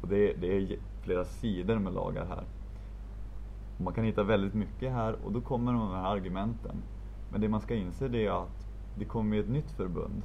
Och 0.00 0.08
det, 0.08 0.32
det 0.32 0.56
är 0.56 0.76
flera 1.02 1.24
sidor 1.24 1.78
med 1.78 1.94
lagar 1.94 2.26
här. 2.26 2.44
Och 3.78 3.84
man 3.84 3.94
kan 3.94 4.04
hitta 4.04 4.22
väldigt 4.22 4.54
mycket 4.54 4.92
här 4.92 5.12
och 5.24 5.32
då 5.32 5.40
kommer 5.40 5.72
de 5.72 5.90
här 5.90 6.04
argumenten. 6.16 6.82
Men 7.28 7.40
det 7.40 7.48
man 7.48 7.60
ska 7.60 7.74
inse 7.74 8.08
det 8.08 8.26
är 8.26 8.42
att 8.42 8.66
det 8.94 9.04
kommer 9.04 9.36
ju 9.36 9.42
ett 9.42 9.48
nytt 9.48 9.70
förbund 9.70 10.22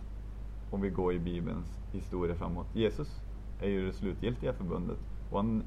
om 0.70 0.82
vi 0.82 0.90
går 0.90 1.14
i 1.14 1.20
Bibelns 1.20 1.80
historia 1.92 2.36
framåt. 2.36 2.68
Jesus 2.76 3.24
är 3.60 3.70
ju 3.70 3.86
det 3.86 3.94
slutgiltiga 3.94 4.54
förbundet 4.54 4.98
och 5.30 5.38
han 5.38 5.64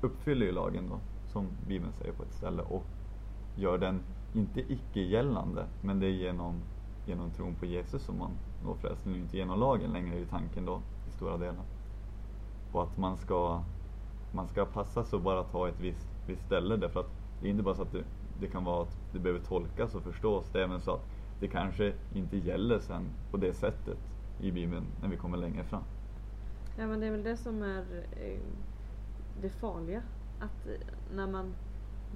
uppfyller 0.00 0.46
ju 0.46 0.52
lagen 0.52 0.88
då, 0.88 1.00
som 1.26 1.48
Bibeln 1.66 1.92
säger 1.92 2.12
på 2.12 2.22
ett 2.22 2.32
ställe 2.32 2.62
och 2.62 2.86
gör 3.54 3.78
den, 3.78 4.02
inte 4.32 4.72
icke-gällande, 4.72 5.66
men 5.80 6.00
det 6.00 6.06
är 6.06 6.10
genom, 6.10 6.62
genom 7.04 7.30
tron 7.30 7.54
på 7.54 7.66
Jesus 7.66 8.02
som 8.02 8.18
man 8.18 8.30
når 8.62 8.74
frälsning, 8.74 9.16
inte 9.16 9.36
genom 9.36 9.60
lagen 9.60 9.92
längre 9.92 10.14
är 10.14 10.18
ju 10.18 10.26
tanken 10.26 10.64
då 10.64 10.82
i 11.08 11.10
stora 11.10 11.36
delar. 11.36 11.64
Och 12.72 12.82
att 12.82 12.96
man 12.96 13.16
ska, 13.16 13.62
man 14.30 14.48
ska 14.48 14.64
passa 14.64 15.04
sig 15.04 15.16
och 15.16 15.22
bara 15.22 15.42
ta 15.42 15.68
ett 15.68 15.80
visst, 15.80 16.13
visst 16.26 16.46
ställe 16.46 16.76
därför 16.76 17.00
att 17.00 17.10
det 17.40 17.46
är 17.46 17.50
inte 17.50 17.62
bara 17.62 17.74
så 17.74 17.82
att 17.82 17.92
det, 17.92 18.04
det 18.40 18.46
kan 18.46 18.64
vara 18.64 18.82
att 18.82 18.96
det 19.12 19.18
behöver 19.18 19.40
tolkas 19.40 19.94
och 19.94 20.02
förstås, 20.02 20.50
det 20.52 20.58
är 20.58 20.64
även 20.64 20.80
så 20.80 20.94
att 20.94 21.06
det 21.40 21.48
kanske 21.48 21.92
inte 22.12 22.36
gäller 22.36 22.78
sen 22.78 23.08
på 23.30 23.36
det 23.36 23.54
sättet 23.54 23.98
i 24.40 24.52
Bibeln 24.52 24.84
när 25.02 25.08
vi 25.08 25.16
kommer 25.16 25.38
längre 25.38 25.64
fram. 25.64 25.82
Ja 26.76 26.86
men 26.86 27.00
det 27.00 27.06
är 27.06 27.10
väl 27.10 27.22
det 27.22 27.36
som 27.36 27.62
är 27.62 28.06
eh, 28.12 28.40
det 29.42 29.50
farliga. 29.50 30.02
Att 30.40 30.66
eh, 30.66 30.72
när 31.14 31.26
man 31.26 31.54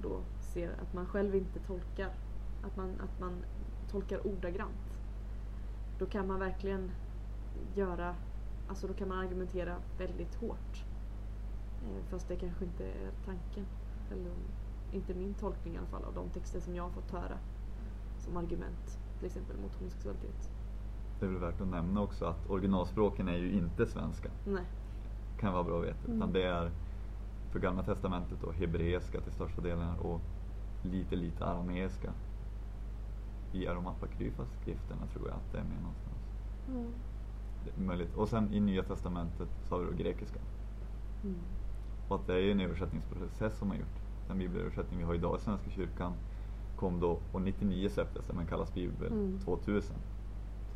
då 0.01 0.19
ser 0.39 0.69
att 0.69 0.93
man 0.93 1.05
själv 1.05 1.35
inte 1.35 1.59
tolkar, 1.59 2.09
att 2.63 2.77
man, 2.77 2.89
att 3.01 3.19
man 3.19 3.43
tolkar 3.91 4.27
ordagrant. 4.27 4.97
Då 5.99 6.05
kan 6.05 6.27
man 6.27 6.39
verkligen 6.39 6.91
göra, 7.75 8.15
alltså 8.67 8.87
då 8.87 8.93
kan 8.93 9.07
man 9.07 9.17
argumentera 9.17 9.75
väldigt 9.97 10.35
hårt. 10.35 10.85
Eh, 11.83 12.03
fast 12.09 12.27
det 12.27 12.35
kanske 12.35 12.65
inte 12.65 12.85
är 12.85 13.11
tanken. 13.25 13.65
Eller 14.11 14.31
inte 14.91 15.13
min 15.13 15.33
tolkning 15.33 15.75
i 15.75 15.77
alla 15.77 15.87
fall 15.87 16.03
av 16.03 16.13
de 16.13 16.29
texter 16.29 16.59
som 16.59 16.75
jag 16.75 16.83
har 16.83 16.89
fått 16.89 17.11
höra 17.11 17.37
som 18.19 18.37
argument. 18.37 18.99
Till 19.17 19.25
exempel 19.25 19.57
mot 19.57 19.75
homosexualitet. 19.75 20.49
Det 21.19 21.25
är 21.25 21.29
väl 21.29 21.39
värt 21.39 21.61
att 21.61 21.67
nämna 21.67 22.01
också 22.01 22.25
att 22.25 22.49
originalspråken 22.49 23.27
är 23.27 23.37
ju 23.37 23.51
inte 23.51 23.85
svenska. 23.85 24.29
Nej. 24.45 24.63
Kan 25.39 25.53
vara 25.53 25.63
bra 25.63 25.79
att 25.79 25.85
veta. 25.85 26.05
Mm. 26.05 26.17
Utan 26.17 26.33
det 26.33 26.43
är 26.43 26.71
för 27.51 27.59
Gamla 27.59 27.83
Testamentet 27.83 28.41
då 28.41 28.51
hebreiska 28.51 29.21
till 29.21 29.31
största 29.31 29.61
delen 29.61 29.99
och 29.99 30.21
lite 30.81 31.15
lite 31.15 31.45
arameiska. 31.45 32.13
I 33.51 33.67
Aromapakryfas 33.67 34.47
skrifterna 34.61 35.07
tror 35.07 35.27
jag 35.27 35.35
att 35.35 35.51
det 35.51 35.57
är 35.57 35.63
med 35.63 35.81
någonstans. 35.81 36.17
Mm. 36.67 36.93
Det 37.65 37.81
är 37.81 37.85
möjligt. 37.85 38.15
Och 38.15 38.29
sen 38.29 38.53
i 38.53 38.59
Nya 38.59 38.83
Testamentet 38.83 39.49
så 39.63 39.75
har 39.75 39.79
vi 39.81 39.91
då 39.91 39.97
grekiska. 39.97 40.39
Mm. 41.23 41.39
Och 42.07 42.15
att 42.15 42.27
det 42.27 42.33
är 42.33 42.39
ju 42.39 42.51
en 42.51 42.59
översättningsprocess 42.59 43.57
som 43.57 43.69
har 43.69 43.77
gjort. 43.77 43.98
Den 44.29 44.37
bibelöversättning 44.39 44.99
vi 44.99 45.05
har 45.05 45.13
idag 45.13 45.37
i 45.37 45.41
Svenska 45.41 45.69
kyrkan 45.69 46.13
kom 46.75 46.99
då 46.99 47.19
och 47.31 47.41
99 47.41 47.89
släpptes 47.89 48.27
den, 48.27 48.35
men 48.35 48.45
kallas 48.45 48.73
Bibel 48.73 49.11
Mm. 49.11 49.39
2000. 49.39 49.95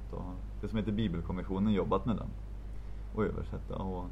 Så 0.09 0.15
då 0.15 0.23
det 0.61 0.67
som 0.67 0.77
heter 0.77 0.91
Bibelkommissionen 0.91 1.73
jobbat 1.73 2.05
med 2.05 2.15
den 2.15 2.27
och 3.15 3.23
översätta. 3.25 3.75
Och 3.75 4.05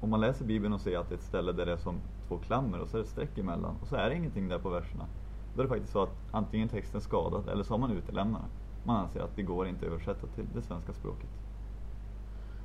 om 0.00 0.10
man 0.10 0.20
läser 0.20 0.44
Bibeln 0.44 0.74
och 0.74 0.80
ser 0.80 0.98
att 0.98 1.08
det 1.08 1.14
är 1.14 1.18
ett 1.18 1.24
ställe 1.24 1.52
där 1.52 1.66
det 1.66 1.72
är 1.72 1.76
som 1.76 2.00
två 2.28 2.38
klammer 2.38 2.78
och 2.78 2.88
så 2.88 2.96
är 2.96 2.98
det 2.98 3.04
ett 3.04 3.10
streck 3.10 3.38
emellan 3.38 3.76
och 3.82 3.88
så 3.88 3.96
är 3.96 4.10
det 4.10 4.16
ingenting 4.16 4.48
där 4.48 4.58
på 4.58 4.68
verserna. 4.68 5.06
Då 5.54 5.60
är 5.60 5.64
det 5.64 5.68
faktiskt 5.68 5.92
så 5.92 6.02
att 6.02 6.16
antingen 6.30 6.68
texten 6.68 7.00
skadad 7.00 7.48
eller 7.48 7.62
så 7.62 7.74
har 7.74 7.78
man 7.78 7.90
utelämnat 7.90 8.42
den. 8.42 8.50
Man 8.82 8.96
anser 8.96 9.20
att 9.20 9.36
det 9.36 9.42
går 9.42 9.68
inte 9.68 9.86
att 9.86 9.92
översätta 9.92 10.26
till 10.26 10.46
det 10.54 10.62
svenska 10.62 10.92
språket. 10.92 11.30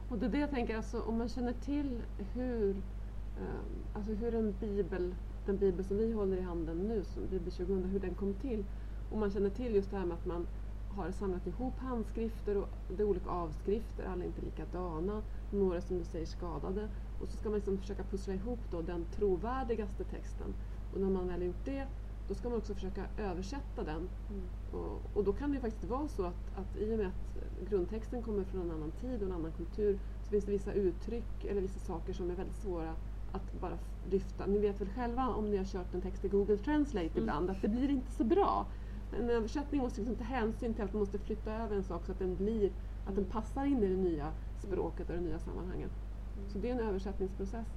Och 0.09 0.17
det 0.17 0.25
är 0.25 0.29
det 0.29 0.39
jag 0.39 0.49
tänker, 0.49 0.77
alltså, 0.77 1.01
om 1.01 1.17
man 1.17 1.29
känner 1.29 1.53
till 1.53 2.01
hur, 2.33 2.69
eh, 3.37 3.95
alltså 3.95 4.13
hur 4.13 4.35
en 4.35 4.55
bibel, 4.59 5.15
den 5.45 5.57
bibel 5.57 5.85
som 5.85 5.97
vi 5.97 6.11
håller 6.11 6.37
i 6.37 6.41
handen 6.41 6.77
nu, 6.77 7.03
som 7.03 7.27
Bibel 7.27 7.51
2000, 7.51 7.83
hur 7.83 7.99
den 7.99 8.15
kom 8.15 8.33
till. 8.33 8.65
Och 9.11 9.17
man 9.17 9.31
känner 9.31 9.49
till 9.49 9.75
just 9.75 9.91
det 9.91 9.97
här 9.97 10.05
med 10.05 10.17
att 10.17 10.25
man 10.25 10.47
har 10.89 11.11
samlat 11.11 11.47
ihop 11.47 11.73
handskrifter 11.77 12.57
och 12.57 12.69
det 12.97 13.03
är 13.03 13.07
olika 13.07 13.29
avskrifter, 13.29 14.05
alla 14.05 14.23
är 14.23 14.27
inte 14.27 14.41
likadana, 14.41 15.21
några 15.51 15.81
som 15.81 15.97
du 15.97 16.03
säger 16.03 16.25
skadade. 16.25 16.89
Och 17.21 17.27
så 17.27 17.37
ska 17.37 17.49
man 17.49 17.55
liksom 17.55 17.77
försöka 17.77 18.03
pussla 18.03 18.33
ihop 18.33 18.59
då 18.71 18.81
den 18.81 19.05
trovärdigaste 19.05 20.03
texten. 20.03 20.53
Och 20.93 21.01
när 21.01 21.09
man 21.09 21.27
väl 21.27 21.39
har 21.39 21.47
gjort 21.47 21.65
det, 21.65 21.87
då 22.27 22.35
ska 22.35 22.49
man 22.49 22.57
också 22.57 22.73
försöka 22.73 23.05
översätta 23.17 23.83
den 23.83 24.09
Mm. 24.29 24.43
och, 24.71 25.01
och 25.13 25.23
då 25.23 25.33
kan 25.33 25.49
det 25.49 25.55
ju 25.55 25.61
faktiskt 25.61 25.85
vara 25.85 26.07
så 26.07 26.23
att, 26.23 26.57
att 26.57 26.77
i 26.77 26.93
och 26.93 26.97
med 26.97 27.07
att 27.07 27.69
grundtexten 27.69 28.21
kommer 28.23 28.43
från 28.43 28.61
en 28.61 28.71
annan 28.71 28.91
tid 28.91 29.21
och 29.21 29.27
en 29.27 29.35
annan 29.35 29.51
kultur 29.51 29.99
så 30.23 30.29
finns 30.29 30.45
det 30.45 30.51
vissa 30.51 30.73
uttryck 30.73 31.45
eller 31.45 31.61
vissa 31.61 31.79
saker 31.79 32.13
som 32.13 32.31
är 32.31 32.35
väldigt 32.35 32.55
svåra 32.55 32.95
att 33.35 33.61
bara 33.61 33.77
lyfta. 34.09 34.45
Ni 34.45 34.59
vet 34.59 34.81
väl 34.81 34.89
själva 34.89 35.27
om 35.27 35.49
ni 35.49 35.57
har 35.57 35.65
kört 35.65 35.93
en 35.93 36.01
text 36.01 36.25
i 36.25 36.27
Google 36.27 36.57
Translate 36.57 37.05
Mm. 37.05 37.17
ibland 37.23 37.49
att 37.49 37.61
det 37.61 37.67
blir 37.67 37.89
inte 37.89 38.11
så 38.11 38.23
bra. 38.23 38.65
En 39.19 39.29
översättning 39.29 39.81
måste 39.81 39.99
liksom 40.01 40.15
ta 40.15 40.23
hänsyn 40.23 40.73
till 40.73 40.83
att 40.83 40.93
man 40.93 40.99
måste 40.99 41.19
flytta 41.19 41.53
över 41.53 41.75
en 41.75 41.83
sak 41.83 42.05
så 42.05 42.11
att 42.11 42.19
den 42.19 42.35
blir 42.35 42.65
att 43.05 43.15
den 43.15 43.23
Mm. 43.23 43.29
passar 43.31 43.65
in 43.65 43.83
i 43.83 43.87
det 43.87 43.97
nya 43.97 44.31
språket 44.59 45.09
och 45.09 45.15
det 45.15 45.21
nya 45.21 45.39
sammanhanget. 45.39 45.91
Så 46.47 46.57
det 46.57 46.69
är 46.69 46.73
en 46.73 46.79
översättningsprocess. 46.79 47.67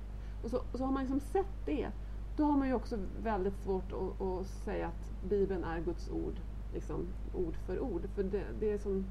Och 0.44 0.50
så, 0.50 0.56
och 0.72 0.78
så 0.78 0.84
har 0.84 0.92
man 0.92 1.02
liksom 1.02 1.20
sett 1.20 1.66
det, 1.66 1.88
då 2.36 2.44
har 2.44 2.56
man 2.58 2.68
ju 2.68 2.74
också 2.74 2.98
väldigt 3.22 3.58
svårt 3.58 3.92
att, 3.92 4.20
att 4.20 4.46
säga 4.46 4.86
att 4.86 5.28
Bibeln 5.28 5.64
är 5.64 5.80
Guds 5.80 6.10
ord, 6.10 6.34
liksom, 6.74 7.06
ord 7.34 7.56
för 7.66 7.80
ord. 7.80 8.08
För 8.14 8.22
det, 8.22 8.44
det, 8.60 8.70
är, 8.72 8.78
som, 8.78 9.04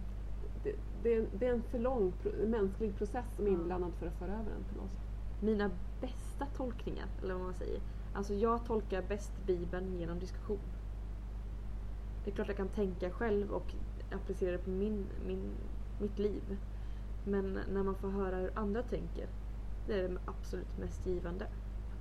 det, 0.63 0.75
det, 1.03 1.45
är, 1.47 1.53
en 1.53 1.62
för 1.62 1.79
lång 1.79 2.13
mänsklig 2.47 2.97
process 2.97 3.25
som 3.36 3.47
är 3.47 3.51
inblandad 3.51 3.93
för 3.99 4.07
att 4.07 4.13
föra 4.19 4.31
över 4.33 4.51
den 4.51 4.63
till 4.69 4.79
oss 4.79 4.91
mina 5.39 5.71
bästa 6.00 6.45
tolkningar, 6.45 7.08
eller 7.21 7.34
vad 7.34 7.43
man 7.43 7.54
säger. 7.54 7.82
Alltså 8.13 8.34
jag 8.34 8.65
tolkar 8.65 9.02
bäst 9.02 9.32
Bibeln 9.45 10.00
genom 10.00 10.19
diskussion. 10.19 10.60
Det 12.23 12.32
är 12.32 12.36
klart 12.36 12.47
jag 12.47 12.58
kan 12.58 12.69
tänka 12.69 13.12
själv 13.12 13.52
och 13.52 13.73
applicera 14.12 14.52
det 14.52 14.58
på 14.58 14.69
min, 14.69 15.08
min, 15.26 15.54
mitt 15.97 16.19
liv. 16.19 16.58
Men 17.23 17.54
när 17.54 17.84
man 17.84 17.95
får 17.95 18.10
höra 18.10 18.36
hur 18.38 18.52
andra 18.56 18.84
tänker, 18.84 19.30
det 19.86 19.93
är 20.00 20.10
det 20.10 20.17
absolut 20.26 20.78
mest 20.78 21.06
givande. 21.06 21.47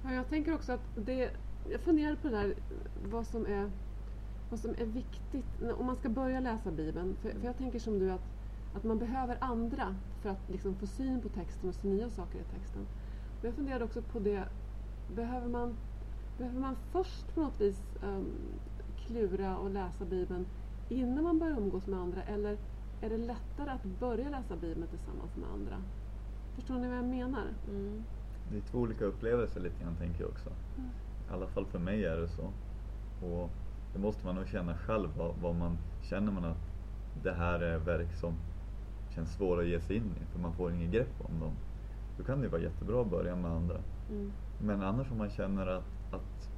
Ja, 0.02 0.12
jag 0.12 0.28
tänker 0.28 0.54
också 0.54 0.72
att 0.72 0.88
det, 0.94 1.30
jag 1.64 1.80
funderar 1.80 2.16
på 2.16 2.28
det 2.28 2.36
där 2.36 2.54
vad 2.94 3.26
som 3.26 3.46
är, 3.46 3.70
vad 4.48 4.60
som 4.60 4.70
är 4.78 4.86
viktigt 4.86 5.62
om 5.78 5.86
man 5.86 5.96
ska 5.96 6.08
börja 6.08 6.40
läsa 6.40 6.70
Bibeln. 6.70 7.16
För, 7.16 7.30
för 7.30 7.46
jag 7.46 7.56
tänker 7.56 7.78
som 7.78 7.98
du 7.98 8.10
att 8.10 8.32
Att 8.72 8.84
man 8.84 8.98
behöver 8.98 9.38
andra 9.40 9.96
för 10.20 10.28
att 10.28 10.48
liksom 10.50 10.76
få 10.76 10.86
syn 10.86 11.22
på 11.22 11.28
texten 11.28 11.68
och 11.68 11.74
se 11.74 11.88
nya 11.88 12.10
saker 12.10 12.40
i 12.40 12.44
texten. 12.44 12.86
Jag 13.46 13.54
funderade 13.54 13.84
också 13.84 14.02
på 14.02 14.18
det, 14.18 14.48
behöver 15.06 15.48
man, 15.48 15.76
behöver 16.38 16.60
man 16.60 16.76
först 16.92 17.34
på 17.34 17.40
något 17.40 17.60
vis 17.60 17.82
um, 18.00 18.34
klura 18.96 19.58
och 19.58 19.70
läsa 19.70 20.04
Bibeln 20.04 20.46
innan 20.88 21.24
man 21.24 21.38
börjar 21.38 21.56
umgås 21.56 21.86
med 21.86 21.98
andra 21.98 22.22
eller 22.22 22.58
är 23.00 23.10
det 23.10 23.18
lättare 23.18 23.70
att 23.70 23.82
börja 23.82 24.30
läsa 24.30 24.56
Bibeln 24.56 24.88
tillsammans 24.88 25.36
med 25.36 25.48
andra? 25.50 25.82
Förstår 26.54 26.74
ni 26.74 26.88
vad 26.88 26.98
jag 26.98 27.04
menar? 27.04 27.54
Mm. 27.68 28.04
Det 28.50 28.56
är 28.56 28.60
två 28.60 28.78
olika 28.78 29.04
upplevelser 29.04 29.60
lite 29.60 29.82
grann 29.82 29.96
tänker 29.96 30.20
jag 30.20 30.30
också. 30.30 30.50
Mm. 30.76 30.90
I 31.28 31.32
alla 31.32 31.46
fall 31.46 31.66
för 31.66 31.78
mig 31.78 32.04
är 32.04 32.16
det 32.16 32.28
så. 32.28 32.52
Och 33.26 33.50
det 33.92 33.98
måste 33.98 34.26
man 34.26 34.34
nog 34.34 34.48
känna 34.48 34.78
själv 34.78 35.08
vad, 35.16 35.34
vad 35.36 35.54
man 35.54 35.78
känner 36.00 36.32
man 36.32 36.44
att 36.44 36.70
det 37.22 37.32
här 37.32 37.60
är 37.60 37.78
verk 37.78 38.14
som 38.14 38.34
känns 39.14 39.34
svåra 39.34 39.60
att 39.60 39.68
ge 39.68 39.80
sig 39.80 39.96
in 39.96 40.16
i 40.22 40.26
för 40.32 40.38
man 40.38 40.56
får 40.56 40.72
inget 40.72 40.90
grepp 40.92 41.14
om 41.18 41.40
dem. 41.40 41.56
Då 42.16 42.24
kan 42.24 42.40
det 42.40 42.48
vara 42.48 42.62
jättebra 42.62 43.00
att 43.00 43.10
börja 43.10 43.36
med 43.36 43.50
andra. 43.50 43.76
Mm. 44.10 44.32
Men 44.58 44.82
annars 44.82 45.10
om 45.10 45.18
man 45.18 45.30
känner 45.30 45.66
att, 45.66 45.84
att 46.10 46.50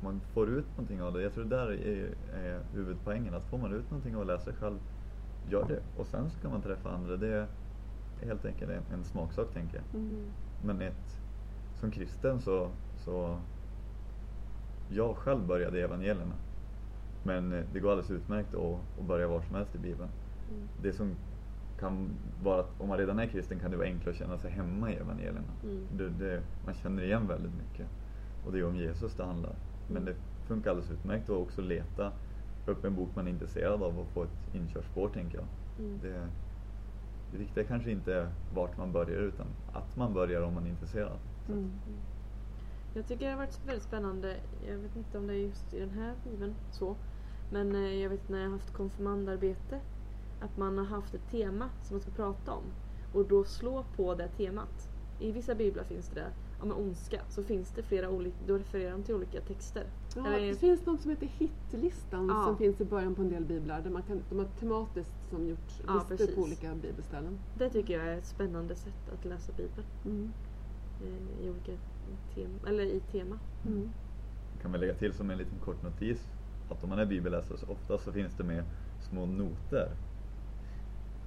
man 0.00 0.20
får 0.20 0.48
ut 0.48 0.70
någonting 0.70 1.02
av 1.02 1.12
det. 1.12 1.22
Jag 1.22 1.34
tror 1.34 1.44
det 1.44 1.56
där 1.56 1.70
är, 1.70 2.14
är 2.34 2.60
huvudpoängen. 2.72 3.34
Att 3.34 3.44
får 3.44 3.58
man 3.58 3.74
ut 3.74 3.90
någonting 3.90 4.14
av 4.14 4.20
att 4.20 4.26
läsa 4.26 4.52
själv, 4.52 4.78
gör 5.50 5.68
det. 5.68 5.82
Och 5.96 6.06
sen 6.06 6.30
så 6.30 6.40
kan 6.40 6.50
man 6.50 6.62
träffa 6.62 6.90
andra. 6.90 7.16
Det 7.16 7.28
är 7.28 7.46
helt 8.26 8.44
enkelt 8.44 8.70
en, 8.70 8.82
en 8.92 9.04
smaksak 9.04 9.52
tänker 9.52 9.76
jag. 9.76 10.00
Mm. 10.00 10.26
Men 10.64 10.80
ett, 10.80 11.20
som 11.80 11.90
kristen 11.90 12.40
så, 12.40 12.70
så 12.96 13.38
jag 14.88 15.16
själv 15.16 15.46
började 15.46 15.78
i 15.78 15.82
evangelierna. 15.82 16.34
Men 17.22 17.52
eh, 17.52 17.64
det 17.72 17.80
går 17.80 17.90
alldeles 17.90 18.10
utmärkt 18.10 18.54
att, 18.54 18.78
att 18.98 19.06
börja 19.06 19.28
var 19.28 19.40
som 19.40 19.54
helst 19.54 19.74
i 19.74 19.78
Bibeln. 19.78 20.10
Mm. 20.50 20.68
Det 20.82 20.92
som 20.92 21.14
kan 21.78 22.10
vara 22.42 22.60
att 22.60 22.80
om 22.80 22.88
man 22.88 22.98
redan 22.98 23.18
är 23.18 23.26
kristen 23.26 23.58
kan 23.58 23.70
det 23.70 23.76
vara 23.76 23.86
enklare 23.86 24.10
att 24.10 24.16
känna 24.18 24.38
sig 24.38 24.50
hemma 24.50 24.92
i 24.92 24.94
evangelierna. 24.94 25.40
Mm. 25.62 25.86
Det, 25.92 26.08
det, 26.08 26.42
man 26.64 26.74
känner 26.74 27.02
igen 27.02 27.26
väldigt 27.26 27.52
mycket. 27.54 27.86
Och 28.46 28.52
det 28.52 28.58
är 28.58 28.64
om 28.66 28.76
Jesus 28.76 29.14
det 29.14 29.24
handlar. 29.24 29.54
Men 29.88 30.02
Mm. 30.02 30.04
det 30.04 30.14
funkar 30.48 30.70
alldeles 30.70 30.90
utmärkt 30.90 31.30
att 31.30 31.36
också 31.36 31.60
leta 31.62 32.12
upp 32.66 32.84
en 32.84 32.94
bok 32.94 33.08
man 33.14 33.26
är 33.26 33.30
intresserad 33.30 33.82
av 33.82 33.98
och 33.98 34.06
få 34.08 34.22
ett 34.22 34.54
inkörspår 34.54 35.08
tänker 35.08 35.38
jag. 35.38 35.46
Mm. 35.78 35.98
Det, 36.02 36.28
det 37.32 37.38
viktiga 37.38 37.64
kanske 37.64 37.90
inte 37.90 38.14
är 38.14 38.28
vart 38.54 38.76
man 38.76 38.92
börjar 38.92 39.18
utan 39.20 39.46
att 39.72 39.96
man 39.96 40.14
börjar 40.14 40.42
om 40.42 40.54
man 40.54 40.66
är 40.66 40.70
intresserad. 40.70 41.18
Mm. 41.48 41.70
Jag 42.94 43.06
tycker 43.06 43.24
det 43.24 43.30
har 43.30 43.38
varit 43.38 43.60
väldigt 43.66 43.84
spännande. 43.84 44.36
Jag 44.68 44.76
vet 44.76 44.96
inte 44.96 45.18
om 45.18 45.26
det 45.26 45.34
är 45.34 45.38
just 45.38 45.74
i 45.74 45.80
den 45.80 45.90
här 45.90 46.14
bibeln 46.24 46.54
så. 46.70 46.96
Men 47.50 47.74
eh, 47.74 47.94
jag 48.02 48.10
vet 48.10 48.28
när 48.28 48.38
jag 48.38 48.46
har 48.46 48.52
haft 48.52 48.72
konfirmandarbete 48.72 49.80
att 50.40 50.56
man 50.56 50.78
har 50.78 50.84
haft 50.84 51.14
ett 51.14 51.30
tema 51.30 51.70
som 51.82 51.94
man 51.94 52.00
ska 52.00 52.10
prata 52.10 52.52
om. 52.52 52.64
Och 53.12 53.24
då 53.28 53.44
slå 53.44 53.84
på 53.96 54.14
det 54.14 54.28
temat. 54.28 54.88
I 55.18 55.32
vissa 55.32 55.54
biblar 55.54 55.84
finns 55.84 56.08
det 56.08 56.20
det. 56.20 56.30
Om 56.60 56.72
ondska 56.72 57.20
så 57.28 57.42
finns 57.42 57.70
det 57.70 57.82
flera 57.82 58.10
olika, 58.10 58.36
då 58.46 58.58
refererar 58.58 58.90
de 58.92 59.02
till 59.02 59.14
olika 59.14 59.40
texter. 59.40 59.84
Ja, 60.16 60.26
Eller- 60.26 60.46
det 60.48 60.54
finns 60.54 60.86
något 60.86 61.00
som 61.00 61.10
heter 61.10 61.26
hitlistan 61.38 62.28
Ja. 62.28 62.44
som 62.44 62.56
finns 62.56 62.80
i 62.80 62.84
början 62.84 63.14
på 63.14 63.22
en 63.22 63.28
del 63.28 63.44
biblar. 63.44 63.80
Där 63.82 63.90
man 63.90 64.02
kan, 64.02 64.20
de 64.28 64.38
har 64.38 64.46
tematiskt 64.60 65.14
som 65.30 65.46
gjort 65.48 65.72
Ja, 65.86 65.94
listor 65.94 66.16
precis. 66.16 66.34
på 66.34 66.40
olika 66.42 66.74
bibelställen. 66.74 67.38
Det 67.58 67.70
tycker 67.70 67.98
jag 67.98 68.06
är 68.08 68.18
ett 68.18 68.26
spännande 68.26 68.74
sätt 68.74 69.08
att 69.12 69.24
läsa 69.24 69.52
bibeln. 69.52 69.86
Mm. 70.04 70.32
eh, 71.02 71.46
I 71.46 71.50
olika 71.50 71.72
tema, 72.34 72.58
eller 72.68 72.84
i 72.84 73.00
tema. 73.00 73.38
Mm. 73.66 73.90
kan 74.62 74.72
vi 74.72 74.78
lägga 74.78 74.94
till 74.94 75.12
som 75.12 75.30
en 75.30 75.38
liten 75.38 75.58
kort 75.58 75.82
notis 75.82 76.28
att 76.70 76.82
om 76.84 76.88
man 76.90 76.98
är 76.98 77.06
bibelläsare 77.06 77.58
så 77.58 77.66
ofta 77.66 77.98
så 77.98 78.12
finns 78.12 78.34
det 78.36 78.44
med 78.44 78.64
små 79.10 79.26
noter 79.26 79.90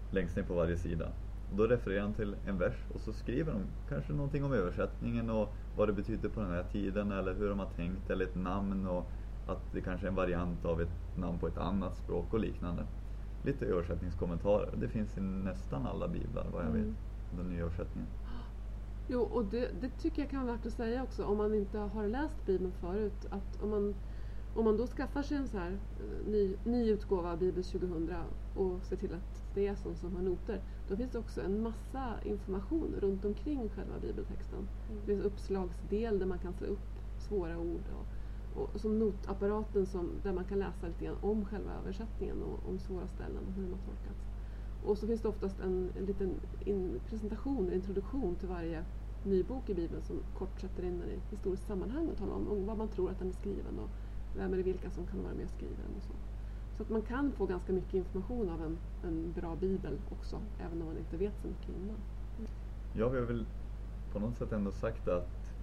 längst 0.10 0.36
ner 0.36 0.44
på 0.44 0.54
varje 0.54 0.78
sida. 0.78 1.12
Och 1.50 1.56
då 1.56 1.68
refererar 1.68 2.02
han 2.02 2.14
till 2.14 2.36
en 2.46 2.58
vers 2.58 2.86
och 2.94 3.02
så 3.02 3.14
skriver 3.14 3.54
de 3.54 3.62
kanske 3.88 4.14
någonting 4.14 4.44
om 4.44 4.54
översättningen 4.54 5.30
och 5.30 5.56
vad 5.76 5.90
det 5.90 5.94
betyder 5.94 6.30
på 6.30 6.40
den 6.42 6.52
här 6.52 6.64
tiden 6.64 7.12
eller 7.12 7.34
hur 7.34 7.50
de 7.50 7.60
har 7.60 7.70
tänkt 7.76 8.10
eller 8.10 8.26
ett 8.26 8.36
namn 8.36 8.88
och 8.88 9.12
att 9.46 9.72
det 9.72 9.82
kanske 9.82 10.08
är 10.08 10.10
en 10.10 10.16
variant 10.16 10.66
av 10.66 10.82
ett 10.82 11.16
namn 11.16 11.40
på 11.40 11.48
ett 11.48 11.58
annat 11.58 11.98
språk 11.98 12.34
och 12.34 12.40
liknande. 12.40 12.86
Lite 13.42 13.66
översättningskommentarer. 13.66 14.76
Det 14.78 14.88
finns 14.90 15.18
i 15.18 15.22
nästan 15.22 15.86
alla 15.86 16.08
biblar 16.08 16.48
vad 16.52 16.64
jag 16.64 16.70
Mm. 16.70 16.88
vet. 16.90 16.98
Den 17.30 17.50
nya 17.50 17.62
översättningen. 17.62 18.10
Jo, 19.08 19.22
och 19.22 19.46
det, 19.46 19.70
det 19.82 19.90
tycker 19.90 20.22
jag 20.22 20.32
kan 20.32 20.46
vara 20.46 20.56
värt 20.58 20.66
att 20.66 20.74
säga 20.74 21.04
också 21.04 21.26
om 21.26 21.38
man 21.38 21.54
inte 21.54 21.78
har 21.78 22.08
läst 22.08 22.46
Bibeln 22.46 22.72
förut. 22.74 23.26
Att 23.32 23.56
om 23.62 23.70
man, 23.70 23.96
om 24.54 24.66
man 24.66 24.78
då 24.78 24.88
skaffar 24.88 25.24
sig 25.24 25.38
en 25.38 25.48
så 25.48 25.58
här 25.58 25.72
eh, 25.72 26.32
ny, 26.32 26.56
ny 26.64 26.90
utgåva 26.90 27.32
av 27.32 27.40
Bibel 27.40 27.64
2000 27.64 28.16
och 28.56 28.84
ser 28.84 28.96
till 28.96 29.14
att 29.14 29.44
det 29.54 29.68
är 29.68 29.76
sånt 29.76 29.98
som 29.98 30.16
har 30.16 30.22
noter. 30.22 30.62
Då 30.88 30.96
finns 30.96 31.12
det 31.12 31.20
också 31.20 31.42
en 31.42 31.62
massa 31.62 32.16
information 32.24 32.96
runt 33.00 33.26
omkring 33.26 33.70
själva 33.70 34.00
bibeltexten. 34.00 34.68
Det 34.90 35.06
finns 35.06 35.26
uppslagsdel 35.26 36.20
där 36.20 36.26
man 36.26 36.40
kan 36.40 36.54
slå 36.54 36.68
upp 36.68 36.90
svåra 37.20 37.58
ord. 37.58 37.84
Och, 38.56 38.70
och 38.74 38.82
som 38.82 39.00
notapparaten 39.00 39.86
som, 39.86 40.12
där 40.24 40.34
man 40.34 40.46
kan 40.46 40.60
läsa 40.60 40.88
lite 40.88 41.06
grann 41.06 41.18
om 41.22 41.46
själva 41.46 41.72
översättningen 41.74 42.44
och 42.44 42.70
om 42.70 42.80
svåra 42.80 43.08
ställen 43.08 43.44
och 43.48 43.54
hur 43.54 43.64
de 43.64 43.72
har 43.72 43.80
tolkats. 43.80 44.26
Och 44.86 44.98
så 44.98 45.08
finns 45.08 45.22
det 45.22 45.28
oftast 45.28 45.60
en, 45.60 45.92
en 45.98 46.06
liten 46.06 46.32
in, 46.66 47.00
presentation, 47.10 47.68
en 47.68 47.74
introduktion 47.74 48.36
till 48.36 48.48
varje 48.48 48.86
ny 49.24 49.44
bok 49.44 49.70
i 49.70 49.74
Bibeln 49.74 50.04
som 50.04 50.20
kort 50.38 50.62
sätter 50.62 50.84
in 50.84 51.00
den 51.00 51.10
i 51.10 51.20
historiskt 51.32 51.68
sammanhang 51.68 52.08
och 52.08 52.18
talar 52.18 52.34
om, 52.34 52.48
om 52.48 52.66
vad 52.66 52.78
man 52.78 52.88
tror 52.88 53.10
att 53.12 53.20
den 53.20 53.28
är 53.28 53.34
skriven 53.34 53.80
och 53.80 53.90
vem 54.34 54.54
eller 54.54 54.64
vilka 54.64 54.90
som 54.90 55.06
kan 55.06 55.24
vara 55.24 55.34
med 55.34 55.46
och 55.46 55.52
skriva 55.52 55.74
den 55.88 55.96
och 55.98 56.04
så. 56.04 56.14
Så 56.78 56.84
att 56.84 56.90
man 56.90 57.02
kan 57.02 57.32
få 57.32 57.46
ganska 57.46 57.74
mycket 57.74 57.94
information 57.94 58.50
av 58.50 58.62
en, 58.62 58.78
en 59.04 59.32
bra 59.32 59.56
bibel 59.56 59.98
också, 60.10 60.42
även 60.60 60.82
om 60.82 60.88
man 60.88 60.98
inte 60.98 61.18
vet 61.18 61.34
så 61.42 61.48
mycket 61.48 61.70
innan. 61.70 61.98
Jag 62.94 63.10
har 63.10 63.20
väl 63.22 63.46
på 64.14 64.20
något 64.20 64.38
sätt 64.38 64.52
ändå 64.52 64.72
sagt 64.72 65.08
att, 65.08 65.54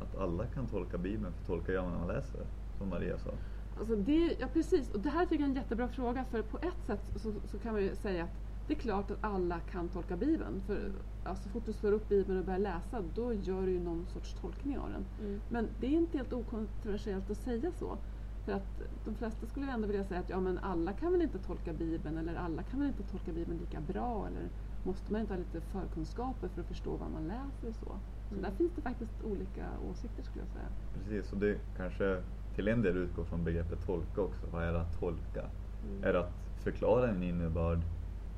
att 0.00 0.14
alla 0.18 0.46
kan 0.46 0.66
tolka 0.66 0.98
Bibeln, 0.98 1.32
för 1.32 1.46
tolka 1.46 1.72
gör 1.72 1.82
man 1.82 1.92
när 1.92 1.98
man 1.98 2.08
läser, 2.08 2.40
som 2.78 2.88
Maria 2.88 3.18
sa. 3.18 3.30
Alltså 3.78 3.96
det, 3.96 4.36
ja 4.40 4.48
precis, 4.52 4.90
och 4.90 5.00
det 5.00 5.10
här 5.10 5.26
tycker 5.26 5.42
jag 5.42 5.46
är 5.46 5.50
en 5.50 5.56
jättebra 5.62 5.88
fråga 5.88 6.24
för 6.24 6.42
på 6.42 6.58
ett 6.58 6.86
sätt 6.86 7.10
så, 7.16 7.32
så 7.44 7.58
kan 7.58 7.72
man 7.72 7.82
ju 7.82 7.96
säga 7.96 8.24
att 8.24 8.49
det 8.70 8.74
är 8.76 8.80
klart 8.80 9.10
att 9.10 9.18
alla 9.20 9.60
kan 9.60 9.88
tolka 9.88 10.16
Bibeln. 10.16 10.60
För 10.60 10.92
ja, 11.24 11.36
så 11.36 11.48
fort 11.48 11.66
du 11.66 11.72
slår 11.72 11.92
upp 11.92 12.08
Bibeln 12.08 12.38
och 12.38 12.44
börjar 12.44 12.58
läsa 12.58 13.02
då 13.14 13.32
gör 13.34 13.62
du 13.62 13.72
ju 13.72 13.80
någon 13.80 14.06
sorts 14.06 14.34
tolkning 14.34 14.78
av 14.78 14.90
den. 14.90 15.06
Mm. 15.20 15.40
Men 15.48 15.68
det 15.78 15.86
är 15.86 15.90
inte 15.90 16.18
helt 16.18 16.32
okontroversiellt 16.32 17.30
att 17.30 17.38
säga 17.38 17.72
så. 17.72 17.98
För 18.44 18.52
att 18.52 18.82
de 19.04 19.14
flesta 19.14 19.46
skulle 19.46 19.66
ju 19.66 19.72
ändå 19.72 19.86
vilja 19.86 20.04
säga 20.04 20.20
att 20.20 20.28
ja, 20.28 20.40
men 20.40 20.58
alla 20.58 20.92
kan 20.92 21.12
väl 21.12 21.22
inte 21.22 21.38
tolka 21.38 21.72
Bibeln 21.72 22.18
eller 22.18 22.34
alla 22.34 22.62
kan 22.62 22.80
väl 22.80 22.88
inte 22.88 23.02
tolka 23.02 23.32
Bibeln 23.32 23.58
lika 23.58 23.80
bra 23.80 24.26
eller 24.26 24.50
måste 24.82 25.12
man 25.12 25.20
inte 25.20 25.32
ha 25.32 25.38
lite 25.38 25.60
förkunskaper 25.60 26.48
för 26.48 26.60
att 26.60 26.66
förstå 26.68 26.96
vad 26.96 27.10
man 27.10 27.26
läser 27.28 27.68
och 27.68 27.74
så. 27.74 28.00
Så 28.28 28.34
Mm. 28.34 28.42
där 28.42 28.50
finns 28.50 28.74
det 28.74 28.82
faktiskt 28.82 29.22
olika 29.22 29.66
åsikter 29.80 30.22
skulle 30.22 30.42
jag 30.42 30.48
säga. 30.52 30.68
Precis, 30.92 31.32
och 31.32 31.38
det 31.38 31.60
kanske 31.76 32.22
till 32.54 32.68
en 32.68 32.82
del 32.82 32.96
utgår 32.96 33.24
från 33.24 33.44
begreppet 33.44 33.80
tolka 33.86 34.20
också. 34.20 34.46
Vad 34.50 34.64
är 34.64 34.72
det 34.72 34.80
att 34.80 34.92
tolka? 35.00 35.50
Mm. 35.82 36.04
Är 36.04 36.12
det 36.12 36.20
att 36.20 36.32
förklara 36.56 37.10
en 37.10 37.22
innebörd 37.22 37.84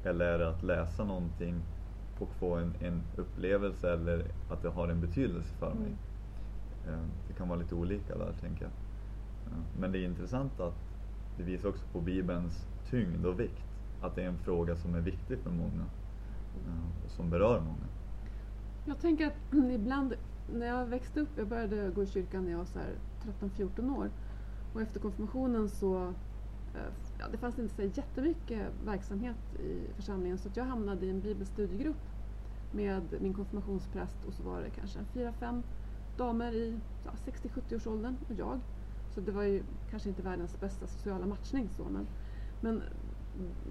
eller 0.02 0.24
är 0.24 0.38
det 0.38 0.48
att 0.48 0.62
läsa 0.62 1.04
någonting 1.04 1.62
och 2.18 2.34
få 2.34 2.54
en, 2.56 2.74
en 2.80 3.02
upplevelse 3.16 3.92
eller 3.92 4.30
att 4.48 4.62
det 4.62 4.68
har 4.68 4.88
en 4.88 5.00
betydelse 5.00 5.54
för 5.54 5.74
mig? 5.74 5.96
Mm. 6.86 7.00
Eh, 7.00 7.06
Det 7.28 7.34
kan 7.34 7.48
vara 7.48 7.58
lite 7.58 7.74
olika 7.74 8.18
där 8.18 8.32
tänker 8.40 8.64
jag. 8.64 8.72
Eh, 9.52 9.58
Men 9.80 9.92
det 9.92 9.98
är 9.98 10.04
intressant 10.04 10.60
att 10.60 10.74
det 11.36 11.42
visar 11.42 11.68
också 11.68 11.86
på 11.92 12.00
Bibelns 12.00 12.68
tyngd 12.90 13.26
och 13.26 13.40
vikt. 13.40 13.64
Att 14.00 14.14
det 14.14 14.22
är 14.22 14.28
en 14.28 14.38
fråga 14.38 14.76
som 14.76 14.94
är 14.94 15.00
viktig 15.00 15.38
för 15.38 15.50
många 15.50 15.84
eh, 16.66 17.04
och 17.04 17.10
som 17.10 17.30
berör 17.30 17.60
många. 17.60 17.88
Jag 18.84 19.00
tänker 19.00 19.26
att 19.26 19.38
ibland 19.72 20.14
när 20.46 20.66
jag 20.66 20.86
växte 20.86 21.20
upp, 21.20 21.28
jag 21.36 21.48
började 21.48 21.90
gå 21.90 22.02
i 22.02 22.06
kyrkan 22.06 22.44
när 22.44 22.50
jag 22.50 22.58
var 22.58 22.64
så 22.64 22.78
här 22.78 22.94
13-14 23.40 23.96
år 23.98 24.10
och 24.72 24.80
efter 24.82 25.00
konfirmationen 25.00 25.68
så 25.68 26.14
ja, 27.22 27.28
det 27.32 27.38
fanns 27.38 27.58
inte 27.58 27.74
så 27.74 27.82
jättemycket 27.82 28.72
verksamhet 28.84 29.54
i 29.60 29.92
församlingen 29.96 30.38
så 30.38 30.48
jag 30.54 30.64
hamnade 30.64 31.06
i 31.06 31.10
en 31.10 31.20
bibelstudiegrupp 31.20 32.08
med 32.70 33.22
min 33.22 33.34
konfirmationspräst 33.34 34.24
och 34.24 34.34
så 34.34 34.42
var 34.42 34.62
det 34.62 34.70
kanske 34.70 35.04
fyra, 35.04 35.32
fem 35.32 35.62
damer 36.16 36.52
i 36.52 36.80
ja, 37.04 37.10
60-70 37.10 37.76
års 37.76 37.86
åldern 37.86 38.16
och 38.28 38.34
jag. 38.34 38.60
Så 39.14 39.20
det 39.20 39.32
var 39.32 39.42
ju 39.42 39.64
kanske 39.90 40.08
inte 40.08 40.22
världens 40.22 40.60
bästa 40.60 40.86
sociala 40.86 41.26
matchning 41.26 41.70
så 41.70 41.84
men, 41.84 42.06
men 42.60 42.82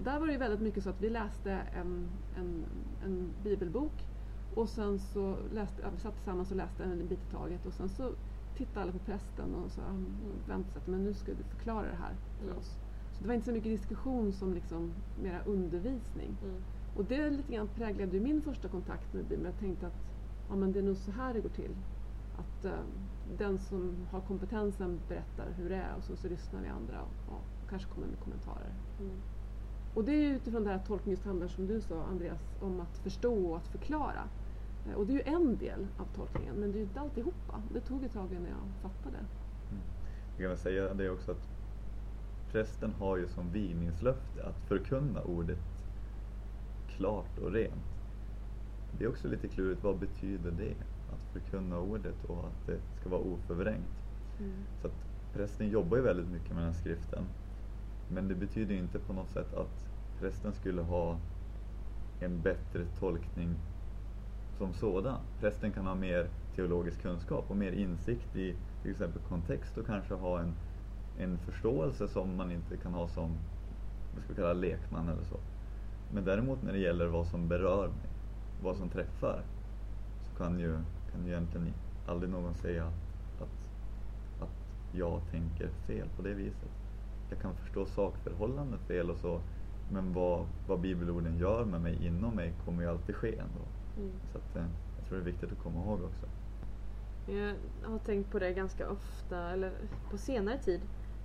där 0.03 0.19
var 0.19 0.27
det 0.27 0.33
ju 0.33 0.39
väldigt 0.39 0.61
mycket 0.61 0.83
så 0.83 0.89
att 0.89 1.01
vi 1.01 1.09
läste 1.09 1.51
en, 1.51 2.09
en, 2.35 2.65
en 3.03 3.33
bibelbok 3.43 4.07
och 4.55 4.69
sen 4.69 4.99
så 4.99 5.37
läste, 5.51 5.81
ja, 5.81 5.89
vi 5.89 5.97
satt 5.99 6.15
tillsammans 6.15 6.51
och 6.51 6.57
läste 6.57 6.83
en 6.83 7.07
bit 7.07 7.23
i 7.23 7.25
taget 7.31 7.65
och 7.65 7.73
sen 7.73 7.89
så 7.89 8.15
tittade 8.53 8.83
alla 8.83 8.91
på 8.91 8.99
prästen 8.99 9.55
och 9.55 9.71
så 9.71 9.81
väntade 10.45 10.71
sig 10.71 10.79
att 10.79 10.87
men 10.87 11.03
nu 11.03 11.13
ska 11.13 11.33
du 11.33 11.43
förklara 11.43 11.87
det 11.87 11.95
här 11.95 12.17
för 12.37 12.45
Mm. 12.45 12.57
oss. 12.57 12.80
Så 13.21 13.23
det 13.23 13.27
var 13.27 13.35
inte 13.35 13.45
så 13.45 13.51
mycket 13.53 13.71
diskussion 13.71 14.33
som 14.33 14.53
liksom 14.53 14.93
mera 15.23 15.43
undervisning. 15.43 16.37
Mm. 16.43 16.55
Och 16.95 17.05
det 17.05 17.29
lite 17.29 17.53
grann 17.53 17.67
präglade 17.67 18.19
min 18.19 18.41
första 18.41 18.67
kontakt 18.67 19.13
med 19.13 19.23
Bibeln. 19.25 19.45
Jag 19.45 19.59
tänkte 19.59 19.87
att 19.87 19.99
ja, 20.49 20.55
men 20.55 20.71
det 20.71 20.79
är 20.79 20.83
nog 20.83 20.97
så 20.97 21.11
här 21.11 21.33
det 21.33 21.41
går 21.41 21.49
till. 21.49 21.75
Att 22.37 22.65
eh, 22.65 22.71
den 23.37 23.59
som 23.59 24.07
har 24.11 24.21
kompetensen 24.21 24.99
berättar 25.07 25.47
hur 25.57 25.69
det 25.69 25.75
är 25.75 25.95
och 25.97 26.03
så, 26.03 26.15
så 26.15 26.27
lyssnar 26.27 26.61
vi 26.61 26.67
andra 26.67 27.01
och, 27.01 27.33
och 27.33 27.69
kanske 27.69 27.89
kommer 27.89 28.07
med 28.07 28.19
kommentarer. 28.19 28.73
Mm. 28.99 29.21
Och 29.93 30.03
det 30.03 30.11
är 30.11 30.21
ju 30.21 30.35
utifrån 30.35 30.63
det 30.63 30.69
här 30.69 30.79
tolkningshandlar 30.87 31.47
som 31.47 31.67
du 31.67 31.81
sa 31.81 32.03
Andreas, 32.03 32.41
om 32.61 32.79
att 32.79 32.97
förstå 32.97 33.45
och 33.51 33.57
att 33.57 33.67
förklara. 33.67 34.23
Eh, 34.87 34.93
Och 34.93 35.05
det 35.05 35.13
är 35.13 35.15
ju 35.15 35.35
en 35.35 35.57
del 35.57 35.87
av 35.97 36.05
tolkningen, 36.15 36.55
men 36.55 36.71
det 36.71 36.77
är 36.77 36.79
ju 36.79 36.85
inte 36.85 36.99
alltihopa. 36.99 37.61
Det 37.73 37.79
tog 37.79 38.03
ett 38.03 38.13
tag 38.13 38.31
innan 38.31 38.49
jag 38.49 38.81
fattade. 38.91 39.17
Jag 40.31 40.37
kan 40.37 40.49
väl 40.49 40.57
säga 40.57 40.93
det 40.93 41.09
också 41.09 41.31
att 41.31 41.50
prästen 42.51 42.93
har 42.93 43.17
ju 43.17 43.27
som 43.27 43.51
vigningslöfte 43.51 44.43
att 44.43 44.59
förkunna 44.67 45.21
ordet 45.21 45.59
klart 46.87 47.37
och 47.37 47.51
rent. 47.51 47.85
Det 48.91 49.03
är 49.03 49.09
också 49.09 49.27
lite 49.27 49.47
klurigt, 49.47 49.83
vad 49.83 49.99
betyder 49.99 50.51
det? 50.51 50.75
Att 51.07 51.27
förkunna 51.33 51.79
ordet 51.79 52.23
och 52.23 52.47
att 52.47 52.65
det 52.65 52.79
ska 52.99 53.09
vara 53.09 53.21
oförvrängt. 53.21 54.03
Så 54.81 54.87
att 54.87 55.05
prästen 55.33 55.69
jobbar 55.69 55.97
ju 55.97 56.03
väldigt 56.03 56.27
mycket 56.27 56.49
med 56.49 56.57
den 56.57 56.73
här 56.73 56.79
skriften. 56.79 57.25
Men 58.07 58.27
det 58.27 58.35
betyder 58.35 58.75
inte 58.75 58.99
på 58.99 59.13
något 59.13 59.31
sätt 59.31 59.53
att 59.53 59.89
prästen 60.19 60.53
skulle 60.53 60.81
ha 60.81 61.19
en 62.19 62.41
bättre 62.41 62.85
tolkning 62.85 63.55
som 64.57 64.73
sådan. 64.73 65.19
Prästen 65.39 65.71
kan 65.71 65.87
ha 65.87 65.95
mer 65.95 66.29
teologisk 66.55 67.01
kunskap 67.01 67.45
och 67.49 67.57
mer 67.57 67.71
insikt 67.71 68.35
i 68.35 68.55
till 68.81 68.91
exempel 68.91 69.21
kontext 69.21 69.77
och 69.77 69.85
kanske 69.85 70.13
ha 70.13 70.39
en, 70.39 70.55
en 71.23 71.37
förståelse 71.37 72.07
som 72.07 72.35
man 72.35 72.51
inte 72.51 72.77
kan 72.77 72.93
ha 72.93 73.07
som, 73.07 73.37
vad 74.13 74.23
ska 74.23 74.33
vi 74.33 74.35
kalla 74.35 74.53
lekman 74.53 75.09
eller 75.09 75.23
så. 75.23 75.37
Men 76.13 76.25
däremot 76.25 76.63
när 76.63 76.73
det 76.73 76.79
gäller 76.79 77.07
vad 77.07 77.27
som 77.27 77.47
berör 77.47 77.87
mig, 77.87 78.09
vad 78.63 78.77
som 78.77 78.89
träffar, 78.89 79.43
så 80.23 80.37
kan 80.37 80.59
ju, 80.59 80.79
kan 81.11 81.25
ju 81.25 81.31
egentligen 81.31 81.73
aldrig 82.07 82.31
någon 82.31 82.55
säga 82.55 82.85
att, 83.39 83.69
att 84.39 84.49
jag 84.91 85.21
tänker 85.31 85.69
fel 85.87 86.07
på 86.15 86.21
det 86.21 86.33
viset. 86.33 86.71
Jag 87.29 87.39
kan 87.39 87.55
förstå 87.55 87.85
sakförhållanden 87.85 88.79
fel 88.79 89.09
och 89.11 89.17
så, 89.17 89.41
men 89.91 90.13
vad, 90.13 90.47
vad 90.67 90.79
bibelorden 90.79 91.37
gör 91.37 91.65
med 91.65 91.81
mig 91.81 92.05
inom 92.05 92.35
mig 92.35 92.53
kommer 92.65 92.83
ju 92.83 92.89
alltid 92.89 93.15
ske 93.15 93.37
ändå. 93.37 93.65
Mm. 93.97 94.11
Så 94.31 94.37
att, 94.37 94.55
eh, 94.55 94.65
jag 94.97 95.07
tror 95.07 95.17
det 95.17 95.23
är 95.23 95.31
viktigt 95.31 95.51
att 95.51 95.63
komma 95.63 95.79
ihåg 95.79 96.03
också. 96.03 96.25
Jag 97.25 97.55
har 97.89 97.99
tänkt 97.99 98.31
på 98.31 98.39
det 98.39 98.53
ganska 98.53 98.89
ofta, 98.89 99.51
eller 99.51 99.73
på 100.11 100.17
senare 100.17 100.57
tid. 100.57 100.81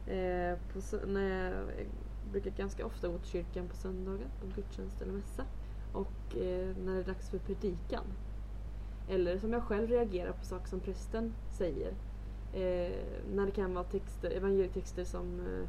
Eh, 0.07 0.59
på, 0.73 1.07
när 1.07 1.51
jag, 1.51 1.53
jag 1.53 1.87
brukar 2.33 2.51
ganska 2.51 2.87
ofta 2.87 3.09
gå 3.09 3.19
till 3.19 3.31
kyrkan 3.31 3.69
på 3.69 3.77
söndagar, 3.77 4.29
på 4.41 4.47
gudstjänst 4.47 5.03
eller 5.03 5.13
mässa. 5.13 5.45
Och 5.93 6.37
eh, 6.37 6.77
när 6.85 6.95
det 6.95 7.01
är 7.01 7.05
dags 7.05 7.31
för 7.31 7.39
predikan. 7.39 8.05
Eller 9.09 9.39
som 9.39 9.53
jag 9.53 9.63
själv 9.63 9.89
reagerar 9.89 10.33
på 10.33 10.45
saker 10.45 10.69
som 10.69 10.81
prästen 10.81 11.35
säger. 11.51 11.95
Eh, 12.53 12.93
när 13.35 13.47
det 13.47 13.53
kan 13.53 13.75
vara 13.75 13.85
texter, 13.85 14.31
evangelietexter 14.31 15.05
som, 15.05 15.41
eh, 15.41 15.69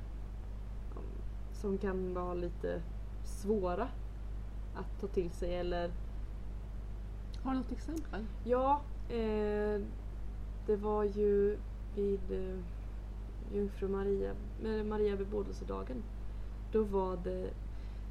som 1.54 1.78
kan 1.78 2.14
vara 2.14 2.34
lite 2.34 2.82
svåra 3.24 3.88
att 4.76 5.02
ta 5.02 5.08
till 5.08 5.30
sig 5.30 5.56
eller 5.56 5.92
Har 7.44 7.52
du 7.52 7.58
något 7.58 7.72
exempel? 7.72 8.26
Ja, 8.44 8.82
eh, 9.10 9.82
det 10.66 10.76
var 10.76 11.04
ju 11.04 11.58
vid 11.96 12.32
eh, 12.32 12.60
Jungfru 13.54 13.88
Maria, 13.88 14.34
med 14.62 14.86
Maria 14.86 15.16
bebådelsedagen. 15.16 16.04
Då 16.72 16.84
var 16.84 17.18
det, 17.24 17.50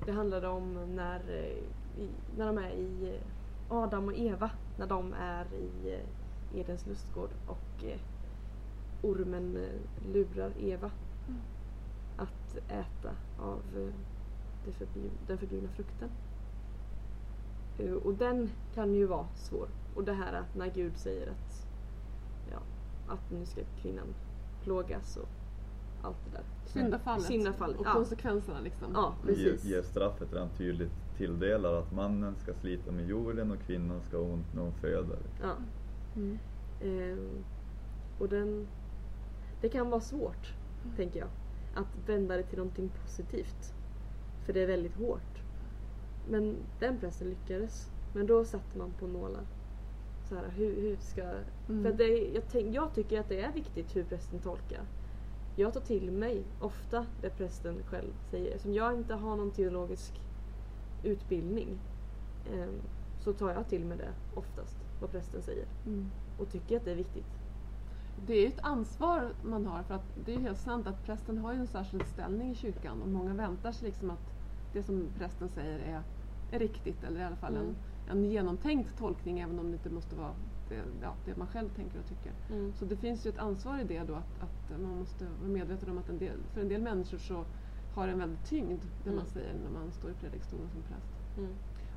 det 0.06 0.12
handlade 0.12 0.48
om 0.48 0.94
när, 0.94 1.20
eh, 1.20 2.08
när 2.36 2.46
de 2.46 2.58
är 2.58 2.70
i 2.70 3.14
eh, 3.14 3.20
Adam 3.76 4.04
och 4.04 4.16
Eva, 4.16 4.50
när 4.78 4.86
de 4.86 5.12
är 5.12 5.46
i 5.54 5.92
eh, 5.94 6.60
Edens 6.60 6.86
lustgård 6.86 7.30
och 7.46 7.84
ormen 9.02 9.68
lurar 10.12 10.52
Eva 10.58 10.90
Mm. 11.28 11.40
att 12.16 12.56
äta 12.68 13.10
av 13.38 13.92
den 15.26 15.38
förbjudna 15.38 15.68
frukten. 15.68 16.10
Och 18.02 18.14
den 18.14 18.50
kan 18.74 18.94
ju 18.94 19.06
vara 19.06 19.26
svår. 19.34 19.68
Och 19.94 20.04
det 20.04 20.12
här 20.12 20.32
att 20.32 20.54
när 20.54 20.70
Gud 20.70 20.96
säger 20.96 21.26
att, 21.26 21.66
ja, 22.50 22.58
att 23.06 23.30
nu 23.30 23.46
ska 23.46 23.60
kvinnan 23.82 24.14
plågas 24.66 25.16
och 25.16 25.28
allt 26.02 26.16
det 26.24 26.30
där. 26.36 26.44
Syndafallet. 26.66 27.26
Syndafallet, 27.26 27.78
Och 27.78 27.86
ja. 27.86 27.92
konsekvenserna 27.92 28.60
liksom. 28.60 28.88
Ja, 28.94 29.14
Ger, 29.26 29.34
precis. 29.34 29.64
ger 29.64 29.82
straffet 29.82 30.32
redan 30.32 30.48
tydligt 30.48 30.92
tilldelar 31.16 31.74
att 31.74 31.92
mannen 31.92 32.36
ska 32.36 32.54
slita 32.54 32.92
med 32.92 33.08
jorden 33.08 33.50
och 33.50 33.58
kvinnan 33.66 34.00
ska 34.02 34.16
ha 34.16 34.24
ont 34.24 34.54
när 34.54 34.62
hon 34.62 34.72
föder. 34.72 35.18
Ja. 35.42 35.52
Mm. 36.16 36.38
Ehm, 36.82 37.44
och 38.18 38.28
den, 38.28 38.66
det 39.60 39.68
kan 39.68 39.90
vara 39.90 40.00
svårt, 40.00 40.54
tänker 40.96 41.20
jag, 41.20 41.28
att 41.74 42.08
vända 42.08 42.36
det 42.36 42.42
till 42.42 42.58
någonting 42.58 42.90
positivt. 43.02 43.74
För 44.44 44.52
det 44.52 44.62
är 44.62 44.66
väldigt 44.66 44.96
hårt. 44.96 45.42
Men 46.28 46.56
den 46.80 46.98
prästen 46.98 47.28
lyckades. 47.28 47.90
Men 48.14 48.26
då 48.26 48.44
satte 48.44 48.78
man 48.78 48.90
på 49.00 49.06
nålar. 49.06 49.42
Så 50.28 50.34
här, 50.34 50.48
hur, 50.48 50.80
hur 50.80 50.96
ska... 50.96 51.22
Mm. 51.22 51.82
För 51.82 51.92
det, 51.92 52.32
jag, 52.34 52.42
tänk, 52.48 52.74
jag 52.74 52.94
tycker 52.94 53.20
att 53.20 53.28
det 53.28 53.40
är 53.40 53.52
viktigt 53.52 53.96
hur 53.96 54.04
prästen 54.04 54.40
tolkar. 54.40 54.86
Jag 55.54 55.72
tar 55.72 55.80
till 55.80 56.10
mig 56.10 56.44
ofta 56.58 57.06
det 57.20 57.30
prästen 57.30 57.82
själv 57.82 58.12
säger. 58.30 58.50
Eftersom 58.54 58.74
jag 58.74 58.94
inte 58.94 59.14
har 59.14 59.36
någon 59.36 59.50
teologisk 59.50 60.22
utbildning 61.02 61.78
ehm, 62.52 62.80
så 63.18 63.32
tar 63.32 63.50
jag 63.50 63.68
till 63.68 63.84
mig 63.84 63.98
det 63.98 64.14
oftast, 64.34 64.76
vad 65.00 65.10
prästen 65.10 65.42
säger. 65.42 65.66
Mm. 65.86 66.10
Och 66.38 66.50
tycker 66.50 66.76
att 66.76 66.84
det 66.84 66.90
är 66.90 66.96
viktigt. 66.96 67.40
Det 68.26 68.34
är 68.34 68.40
ju 68.40 68.46
ett 68.46 68.60
ansvar 68.62 69.34
man 69.42 69.66
har 69.66 69.82
för 69.82 69.94
att 69.94 70.10
det 70.14 70.32
är 70.32 70.36
ju 70.36 70.42
helt 70.42 70.58
sant 70.60 70.86
att 70.86 71.04
prästen 71.04 71.38
har 71.38 71.52
ju 71.52 71.58
en 71.58 71.66
särskild 71.66 72.06
ställning 72.06 72.50
i 72.50 72.54
kyrkan 72.54 73.02
och 73.02 73.08
många 73.08 73.34
väntar 73.34 73.72
sig 73.72 73.86
liksom 73.88 74.10
att 74.10 74.32
det 74.72 74.82
som 74.82 75.08
prästen 75.18 75.48
säger 75.48 75.78
är, 75.78 76.02
är 76.50 76.58
riktigt 76.58 77.04
eller 77.04 77.20
i 77.20 77.24
alla 77.24 77.36
fall 77.36 77.56
Mm. 77.56 77.68
en, 77.68 77.76
en 78.10 78.24
genomtänkt 78.24 78.98
tolkning 78.98 79.38
även 79.40 79.58
om 79.58 79.66
det 79.66 79.72
inte 79.72 79.90
måste 79.90 80.16
vara 80.16 80.34
det, 80.68 80.82
ja, 81.02 81.14
det 81.24 81.36
man 81.36 81.46
själv 81.46 81.68
tänker 81.68 81.98
och 81.98 82.06
tycker. 82.06 82.32
Mm. 82.50 82.72
Så 82.72 82.84
det 82.84 82.96
finns 82.96 83.26
ju 83.26 83.30
ett 83.30 83.38
ansvar 83.38 83.78
i 83.78 83.84
det 83.84 84.02
då 84.04 84.14
att, 84.14 84.42
att 84.42 84.80
man 84.80 84.98
måste 84.98 85.24
vara 85.40 85.48
medveten 85.50 85.90
om 85.90 85.98
att 85.98 86.08
en 86.08 86.18
del, 86.18 86.38
för 86.52 86.60
en 86.60 86.68
del 86.68 86.82
människor 86.82 87.18
så 87.18 87.44
har 87.94 88.08
en 88.08 88.18
väldig 88.18 88.44
tyngd 88.44 88.80
det 89.04 89.10
man 89.10 89.18
Mm. 89.18 89.26
säger 89.26 89.54
när 89.64 89.70
man 89.80 89.92
står 89.92 90.10
i 90.10 90.14
predikstolen 90.14 90.70
som 90.70 90.82
präst. 90.82 91.38
Mm. 91.38 91.50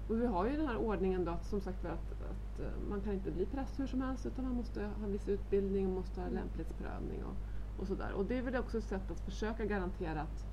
Och 0.08 0.22
vi 0.22 0.26
har 0.26 0.46
ju 0.46 0.58
den 0.58 0.68
här 0.68 0.78
ordningen 0.78 1.26
då 1.26 1.32
att 1.32 1.46
som 1.46 1.62
sagt 1.62 1.84
var 1.84 1.92
att, 1.92 2.12
att 2.12 2.60
eh, 2.60 2.90
man 2.90 3.02
kan 3.02 3.14
inte 3.14 3.32
bli 3.32 3.46
präst 3.46 3.80
hur 3.80 3.88
som 3.88 4.02
helst 4.02 4.26
utan 4.26 4.46
man 4.46 4.54
måste 4.56 4.82
ha 4.86 5.06
en 5.06 5.12
viss 5.12 5.28
utbildning 5.30 5.88
och 5.88 5.94
måste 5.94 6.22
ha 6.22 6.28
Mm. 6.28 6.40
lämplighetsprövning 6.40 7.24
och, 7.24 7.36
och 7.82 7.88
sådär. 7.88 8.12
Och 8.14 8.26
det 8.26 8.38
är 8.38 8.42
väl 8.42 8.56
också 8.56 8.78
ett 8.78 8.84
sätt 8.84 9.12
att 9.12 9.20
försöka 9.20 9.66
garantera 9.66 10.22
att, 10.22 10.46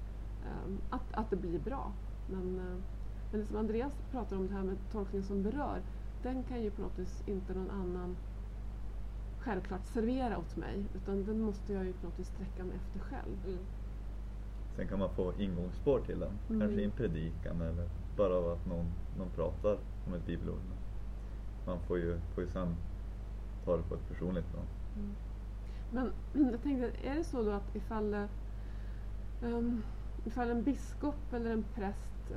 ehm, 0.46 0.78
att, 0.90 1.12
att 1.12 1.30
det 1.30 1.36
blir 1.36 1.58
bra. 1.58 1.92
Men, 2.30 2.58
eh, 2.58 2.78
men 3.30 3.40
det 3.40 3.46
som 3.46 3.56
Andreas 3.56 3.92
pratar 4.10 4.36
om 4.36 4.46
det 4.48 4.54
här 4.54 4.62
med 4.62 4.76
tolkning 4.92 5.22
som 5.22 5.42
berör, 5.42 5.82
den 6.22 6.42
kan 6.42 6.62
ju 6.62 6.70
på 6.70 6.82
något 6.82 6.98
vis 6.98 7.22
inte 7.26 7.54
någon 7.54 7.70
annan 7.70 8.16
självklart 9.38 9.86
servera 9.86 10.38
åt 10.38 10.56
mig 10.56 10.84
utan 10.94 11.24
den 11.24 11.40
måste 11.40 11.72
jag 11.72 11.84
ju 11.84 11.92
på 11.92 12.06
något 12.06 12.18
vis 12.18 12.28
sträcka 12.28 12.64
mig 12.64 12.76
efter 12.76 13.00
själv. 13.00 13.36
Mm. 13.46 13.58
Sen 14.76 14.88
kan 14.88 14.98
man 14.98 15.10
få 15.14 15.32
ingångsspår 15.38 16.00
till 16.00 16.18
den. 16.18 16.38
Mm. 16.48 16.60
Kanske 16.60 16.80
i 16.80 16.84
en 16.84 16.90
predikan 16.90 17.60
eller 17.60 17.88
bara 18.16 18.34
av 18.34 18.52
att 18.52 18.66
någon, 18.66 18.86
någon 19.18 19.30
pratar 19.30 19.78
om 20.06 20.14
ett 20.14 20.26
bibelord. 20.26 20.60
Man 21.66 21.80
får 21.80 21.98
ju, 21.98 22.20
får 22.34 22.44
ju 22.44 22.50
sen 22.50 22.76
ta 23.64 23.76
det 23.76 23.82
på 23.82 23.94
ett 23.94 24.08
personligt 24.08 24.50
plan. 24.50 24.64
Men 25.90 26.12
jag 26.52 26.62
tänkte, 26.62 26.92
är 27.02 27.14
det 27.14 27.24
så 27.24 27.42
då 27.42 27.50
att 27.50 27.76
ifall, 27.76 28.14
ehm, 29.42 29.82
ifall 30.24 30.50
en 30.50 30.62
biskop 30.62 31.32
eller 31.32 31.50
en 31.50 31.64
präst 31.74 32.32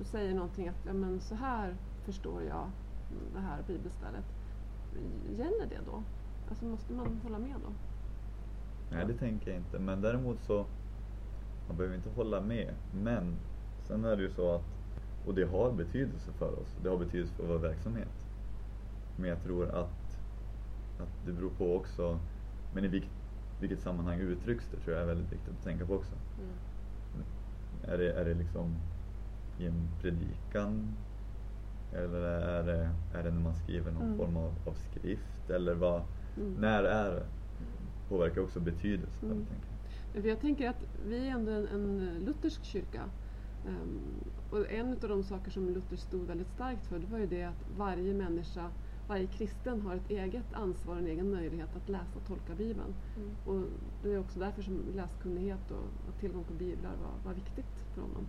eh, 0.00 0.06
säger 0.06 0.34
någonting 0.34 0.68
att 0.68 0.86
ja, 0.86 0.92
men 0.92 1.20
så 1.20 1.34
här 1.34 1.76
förstår 2.04 2.42
jag 2.42 2.70
det 3.34 3.40
här 3.40 3.62
bibelstället. 3.66 4.24
Gäller 5.30 5.66
det 5.66 5.80
då? 5.86 6.02
Alltså 6.48 6.64
måste 6.64 6.92
man 6.92 7.20
hålla 7.22 7.38
med 7.38 7.54
då? 7.64 7.72
Nej, 8.90 9.06
det 9.06 9.14
tänker 9.14 9.50
jag 9.50 9.60
inte. 9.60 9.78
Men 9.78 10.00
däremot 10.00 10.42
så, 10.42 10.66
man 11.68 11.76
behöver 11.76 11.96
inte 11.96 12.10
hålla 12.10 12.40
med. 12.40 12.74
Men 12.92 13.36
sen 13.82 14.04
är 14.04 14.16
det 14.16 14.22
ju 14.22 14.30
så 14.30 14.54
att, 14.54 14.64
och 15.26 15.34
det 15.34 15.44
har 15.44 15.72
betydelse 15.72 16.32
för 16.32 16.60
oss. 16.60 16.76
Det 16.82 16.88
har 16.88 16.98
betydelse 16.98 17.34
för 17.34 17.46
vår 17.46 17.58
verksamhet. 17.58 18.26
Men 19.16 19.30
jag 19.30 19.42
tror 19.42 19.68
att, 19.68 20.20
att 21.00 21.26
det 21.26 21.32
beror 21.32 21.50
på 21.50 21.76
också, 21.76 22.18
men 22.74 22.84
i 22.84 22.88
vilket, 22.88 23.10
vilket 23.60 23.80
sammanhang 23.80 24.20
uttrycks 24.20 24.68
det 24.70 24.76
tror 24.76 24.94
jag 24.96 25.02
är 25.02 25.06
väldigt 25.06 25.32
viktigt 25.32 25.54
att 25.58 25.64
tänka 25.64 25.86
på 25.86 25.94
också. 25.94 26.14
Mm. 26.14 27.26
Är 27.82 27.98
det, 27.98 28.12
är 28.12 28.24
det 28.24 28.34
liksom 28.34 28.76
i 29.58 29.66
en 29.66 29.88
predikan? 30.00 30.96
Eller 31.92 32.20
är 32.22 32.62
det, 32.64 32.90
är 33.12 33.22
det 33.22 33.30
när 33.30 33.40
man 33.40 33.54
skriver 33.54 33.92
någon 33.92 34.02
Mm. 34.02 34.16
form 34.18 34.36
av, 34.36 34.54
av 34.64 34.74
skrift? 34.74 35.50
Eller 35.50 35.74
vad, 35.74 36.02
Mm. 36.36 36.54
när 36.54 36.84
är 36.84 37.10
det? 37.10 37.26
Påverkar 38.08 38.40
också 38.40 38.60
betydelse. 38.60 39.26
Mm. 39.26 39.46
jag. 40.12 40.22
För 40.22 40.28
jag 40.28 40.40
tänker 40.40 40.68
att 40.68 40.84
vi 41.06 41.28
är 41.28 41.30
ändå 41.30 41.52
en, 41.52 41.66
en 41.68 42.14
luthersk 42.24 42.64
kyrka. 42.64 43.10
Ehm, 43.66 44.00
och 44.50 44.70
en 44.70 44.92
av 44.92 45.08
de 45.08 45.22
saker 45.24 45.50
som 45.50 45.68
Luther 45.68 45.96
stod 45.96 46.26
väldigt 46.26 46.48
starkt 46.48 46.86
för 46.86 46.98
det 46.98 47.06
var 47.06 47.18
ju 47.18 47.26
det 47.26 47.42
att 47.44 47.64
varje 47.76 48.14
människa, 48.14 48.70
varje 49.08 49.26
kristen 49.26 49.80
har 49.82 49.94
ett 49.96 50.10
eget 50.10 50.52
ansvar 50.52 50.94
och 50.94 51.00
en 51.00 51.06
egen 51.06 51.30
möjlighet 51.30 51.76
att 51.76 51.88
läsa 51.88 52.18
och 52.18 52.24
tolka 52.26 52.54
Bibeln. 52.54 52.94
Mm. 53.16 53.36
Och 53.44 53.68
det 54.02 54.12
är 54.12 54.18
också 54.18 54.38
därför 54.38 54.62
som 54.62 54.82
läskunnighet 54.94 55.70
och, 55.70 56.08
och 56.08 56.18
tillgång 56.20 56.44
på 56.44 56.52
biblar 56.54 56.96
var, 56.96 57.18
var 57.24 57.34
viktigt 57.34 57.66
för 57.94 58.00
honom. 58.00 58.26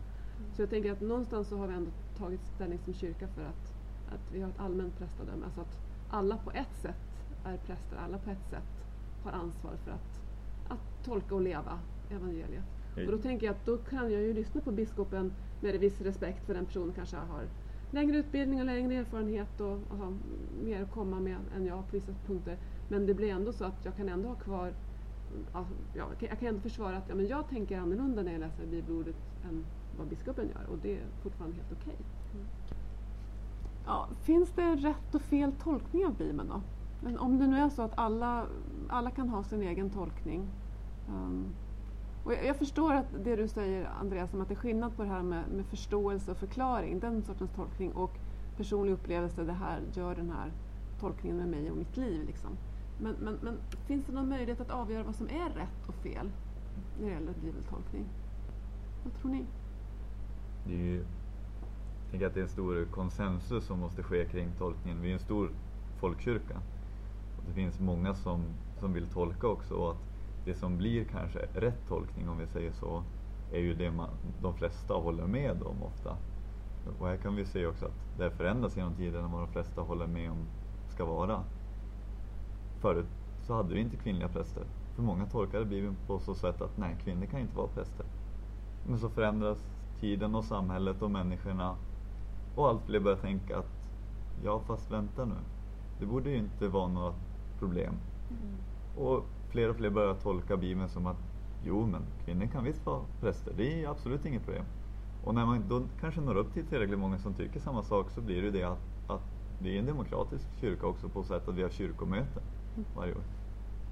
Så 0.56 0.62
jag 0.62 0.70
tänker 0.70 0.92
att 0.92 1.02
någonstans 1.02 1.48
så 1.48 1.58
har 1.58 1.68
vi 1.68 1.74
ändå 1.74 1.92
tagit 2.18 2.46
ställning 2.56 2.80
som 2.80 2.94
kyrka 2.94 3.28
för 3.28 3.42
att, 3.42 3.74
att 4.06 4.32
vi 4.32 4.42
har 4.42 4.50
ett 4.50 4.60
allmänt 4.60 4.98
prästadöme. 4.98 5.46
Alltså 5.46 5.62
att 5.62 5.78
alla 6.08 6.38
på 6.38 6.52
ett 6.52 6.76
sätt 6.82 7.26
är 7.44 7.58
präster, 7.58 7.98
alla 7.98 8.18
på 8.18 8.30
ett 8.30 8.50
sätt 8.50 8.86
har 9.24 9.32
ansvar 9.32 9.76
för 9.84 9.92
att, 9.92 10.22
att 10.68 11.04
tolka 11.04 11.36
och 11.36 11.42
leva 11.42 11.80
evangeliet. 12.10 12.64
Och 12.96 13.12
då 13.12 13.18
tänker 13.18 13.46
jag 13.46 13.56
att 13.56 13.66
då 13.66 13.78
kan 13.78 14.12
jag 14.12 14.22
ju 14.22 14.34
lyssna 14.34 14.62
på 14.62 14.72
biskopen 14.72 15.34
med 15.60 15.80
viss 15.80 16.02
respekt 16.02 16.46
för 16.46 16.54
den 16.54 16.66
personen 16.66 16.94
kanske 16.94 17.18
har 17.18 17.50
längre 17.92 18.18
utbildning 18.18 18.60
och 18.60 18.66
längre 18.66 18.96
erfarenhet 18.96 19.62
och, 19.62 19.92
och 19.92 19.98
har 19.98 20.18
mer 20.64 20.84
att 20.84 20.92
komma 20.92 21.20
med 21.20 21.38
än 21.56 21.66
jag 21.66 21.90
på 21.90 21.96
vissa 21.98 22.14
punkter. 22.26 22.58
Men 22.88 23.06
det 23.06 23.14
blir 23.14 23.30
ändå 23.30 23.54
så 23.54 23.66
att 23.66 23.86
jag 23.86 23.96
kan 23.96 24.10
ändå 24.10 24.30
ha 24.30 24.36
kvar 24.36 24.74
ja, 25.54 25.66
jag 26.20 26.40
kan 26.40 26.48
ändå 26.48 26.62
försvara 26.62 26.98
att 26.98 27.10
ja, 27.10 27.16
men 27.16 27.28
jag 27.28 27.50
tänker 27.50 27.80
annorlunda 27.80 28.24
när 28.24 28.32
jag 28.32 28.40
läser 28.40 28.66
bibelordet 28.66 29.16
än 29.50 29.66
vad 29.98 30.08
biskopen 30.08 30.48
gör 30.48 30.70
och 30.72 30.78
det 30.82 30.94
är 30.98 31.06
fortfarande 31.24 31.56
helt 31.56 31.72
okej. 31.72 31.94
Okay. 31.94 32.06
Mm. 32.34 32.48
Ja, 33.86 34.08
finns 34.22 34.52
det 34.52 34.76
rätt 34.76 35.16
och 35.16 35.22
fel 35.22 35.52
tolkning 35.52 36.06
av 36.06 36.16
Bibeln 36.16 36.48
då? 36.48 36.62
Men 37.02 37.18
om 37.18 37.40
det 37.40 37.48
nu 37.48 37.58
är 37.58 37.70
så 37.70 37.82
att 37.82 37.98
alla, 37.98 38.46
alla 38.90 39.12
kan 39.12 39.30
ha 39.30 39.44
sin 39.44 39.64
egen 39.64 39.90
tolkning. 39.90 40.48
Um, 41.10 41.46
och 42.24 42.34
jag, 42.34 42.46
jag, 42.46 42.56
förstår 42.56 42.94
att 42.94 43.06
det 43.24 43.36
du 43.36 43.48
säger 43.48 43.90
Andreas 44.00 44.34
om 44.34 44.42
att 44.42 44.48
det 44.48 44.54
är 44.54 44.56
skillnad 44.56 44.96
på 44.96 45.04
det 45.04 45.10
här 45.10 45.24
med, 45.24 45.44
med 45.56 45.66
förståelse 45.66 46.32
och 46.32 46.38
förklaring, 46.38 47.00
den 47.00 47.24
sortens 47.24 47.52
tolkning 47.56 47.92
och 47.92 48.18
personlig 48.58 48.94
upplevelse, 48.94 49.44
det 49.44 49.54
här 49.54 49.82
gör 49.94 50.16
den 50.16 50.30
här 50.30 50.52
tolkningen 51.00 51.38
med 51.38 51.48
mig 51.48 51.72
och 51.72 51.78
mitt 51.78 51.98
liv. 51.98 52.26
Liksom. 52.26 52.58
Men, 52.98 53.16
men, 53.20 53.38
men 53.42 53.58
finns 53.86 54.06
det 54.06 54.14
någon 54.14 54.30
möjlighet 54.30 54.62
att 54.62 54.70
avgöra 54.70 55.04
vad 55.04 55.16
som 55.16 55.28
är 55.30 55.50
rätt 55.56 55.88
och 55.88 55.96
fel 55.96 56.32
när 57.00 57.08
det 57.08 57.14
gäller 57.14 57.34
bibeltolkning? 57.42 58.06
Vad 59.04 59.14
tror 59.22 59.32
ni? 59.32 59.46
Det 60.64 60.74
är 60.74 60.78
ju, 60.78 60.96
jag 60.96 62.12
tänker 62.12 62.28
att 62.28 62.34
det 62.34 62.40
är 62.40 62.44
en 62.44 62.50
stor 62.50 62.86
konsensus 62.86 63.66
som 63.66 63.80
måste 63.80 64.04
ske 64.04 64.26
kring 64.26 64.52
tolkningen. 64.58 65.02
Vi 65.02 65.10
är 65.10 65.14
en 65.14 65.20
stor 65.20 65.52
folkkyrka. 66.00 66.62
Och 67.38 67.44
det 67.48 67.54
finns 67.54 67.80
många 67.80 68.14
som, 68.16 68.44
som 68.80 68.94
vill 68.94 69.08
tolka 69.08 69.48
också 69.48 69.76
och 69.76 69.92
att 69.92 69.98
det 70.46 70.56
som 70.56 70.78
blir 70.78 71.06
kanske 71.06 71.40
rätt 71.40 71.88
tolkning 71.88 72.30
om 72.30 72.38
vi 72.38 72.48
säger 72.48 72.72
så 72.72 73.04
är 73.52 73.60
ju 73.60 73.74
det 73.74 73.92
man, 73.92 74.10
de 74.42 74.54
flesta 74.54 74.94
håller 74.94 75.28
med 75.28 75.64
om 75.64 75.84
ofta. 75.84 76.18
Och 77.00 77.08
här 77.08 77.18
kan 77.18 77.36
vi 77.36 77.46
se 77.46 77.66
också 77.66 77.86
att 77.86 78.18
det 78.18 78.32
förändras 78.32 78.78
genom 78.78 78.96
tiden 78.96 79.32
vad 79.32 79.42
de 79.42 79.48
flesta 79.48 79.82
håller 79.82 80.08
med 80.08 80.32
om 80.32 80.48
ska 80.88 81.06
vara. 81.06 81.44
Förut 82.82 83.08
så 83.42 83.54
hade 83.54 83.74
vi 83.74 83.80
inte 83.80 83.98
kvinnliga 83.98 84.28
präster. 84.28 84.64
För 84.96 85.02
många 85.04 85.26
tolkade 85.26 85.66
Bibeln 85.66 85.96
på 86.08 86.20
så 86.20 86.36
sätt 86.36 86.62
att 86.62 86.78
nej, 86.78 86.98
kvinnor 87.04 87.26
kan 87.26 87.40
inte 87.40 87.58
vara 87.58 87.68
präster. 87.68 88.06
Men 88.84 89.00
så 89.00 89.10
förändras 89.10 89.58
tiden 90.00 90.36
och 90.36 90.44
samhället 90.44 91.02
och 91.02 91.12
människorna 91.12 91.76
och 92.56 92.68
allt 92.68 92.84
fler 92.86 93.00
börjar 93.00 93.18
tänka 93.18 93.58
att 93.58 93.90
ja, 94.44 94.60
fast 94.60 94.92
vänta 94.92 95.26
nu. 95.26 95.36
Det 96.00 96.06
borde 96.06 96.30
ju 96.30 96.38
inte 96.38 96.68
vara 96.68 96.88
några 96.88 97.14
problem. 97.60 97.94
Mm. 98.30 98.58
Och 98.96 99.26
fler 99.50 99.70
och 99.70 99.76
fler 99.76 99.90
börjar 99.90 100.14
tolka 100.14 100.58
Bibeln 100.58 100.90
som 100.90 101.06
att 101.06 101.18
jo, 101.64 101.86
men 101.86 102.02
kvinnor 102.26 102.46
kan 102.46 102.64
visst 102.64 102.86
vara 102.86 103.02
präster. 103.20 103.54
Det 103.58 103.84
är 103.84 103.90
absolut 103.90 104.26
inget 104.26 104.46
problem. 104.46 104.66
Och 105.24 105.36
när 105.36 105.46
man 105.46 105.68
då 105.68 105.82
kanske 106.00 106.22
når 106.22 106.36
upp 106.36 106.54
till 106.54 106.68
tillräckligt 106.68 107.00
många 107.00 107.18
som 107.18 107.34
tycker 107.34 107.60
samma 107.60 107.84
sak 107.84 108.12
så 108.12 108.22
blir 108.22 108.42
det 108.42 108.52
det 108.52 108.64
att, 108.64 108.80
att 109.08 109.24
det 109.60 109.76
är 109.76 109.80
en 109.80 109.86
demokratisk 109.86 110.46
kyrka 110.60 110.88
också 110.88 111.10
på 111.10 111.24
sätt 111.24 111.48
att 111.48 111.56
vi 111.56 111.64
har 111.64 111.70
kyrkomöten 111.70 112.44
varje 112.96 113.14
år. 113.14 113.24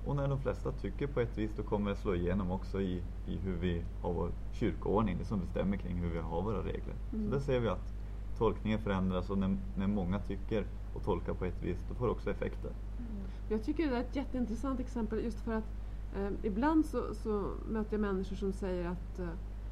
Och 0.05 0.15
när 0.15 0.27
de 0.27 0.39
flesta 0.39 0.71
tycker 0.71 1.07
på 1.07 1.19
ett 1.19 1.37
vis 1.37 1.51
då 1.57 1.63
kommer 1.63 1.91
det 1.91 1.97
slå 1.97 2.15
igenom 2.15 2.51
också 2.51 2.81
i, 2.81 3.01
i 3.27 3.37
hur 3.37 3.55
vi 3.55 3.83
har 4.01 4.13
vår 4.13 4.31
kyrkoordning, 4.51 5.17
det 5.17 5.25
som 5.25 5.39
bestämmer 5.39 5.77
kring 5.77 5.97
hur 5.97 6.09
vi 6.09 6.19
har 6.19 6.41
våra 6.41 6.59
regler. 6.59 6.95
Mm. 7.13 7.25
Så 7.25 7.35
där 7.35 7.39
ser 7.39 7.59
vi 7.59 7.67
att 7.67 7.93
tolkningen 8.37 8.79
förändras 8.79 9.29
och 9.29 9.37
när, 9.37 9.57
när 9.77 9.87
många 9.87 10.19
tycker 10.19 10.65
och 10.93 11.03
tolkar 11.03 11.33
på 11.33 11.45
ett 11.45 11.63
vis, 11.63 11.77
då 11.89 11.95
får 11.95 12.05
det 12.05 12.11
också 12.11 12.29
effekter. 12.31 12.71
Mm. 12.97 13.23
Jag 13.49 13.63
tycker 13.63 13.89
det 13.89 13.97
är 13.97 14.01
ett 14.01 14.15
jätteintressant 14.15 14.79
exempel 14.79 15.23
just 15.23 15.39
för 15.39 15.53
att 15.53 15.71
eh, 16.15 16.29
ibland 16.43 16.85
så, 16.85 17.13
så, 17.13 17.51
möter 17.69 17.93
jag 17.93 18.01
människor 18.01 18.35
som 18.35 18.53
säger 18.53 18.85
att 18.85 19.19
eh, 19.19 19.27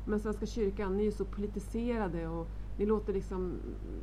men 0.06 0.20
Svenska 0.20 0.46
kyrkan, 0.46 0.98
ni 0.98 1.08
är 1.08 1.12
så 1.12 1.26
politiserade 1.26 2.28
och 2.28 2.48
ni 2.78 2.86
låter 2.86 3.14
liksom, 3.14 3.54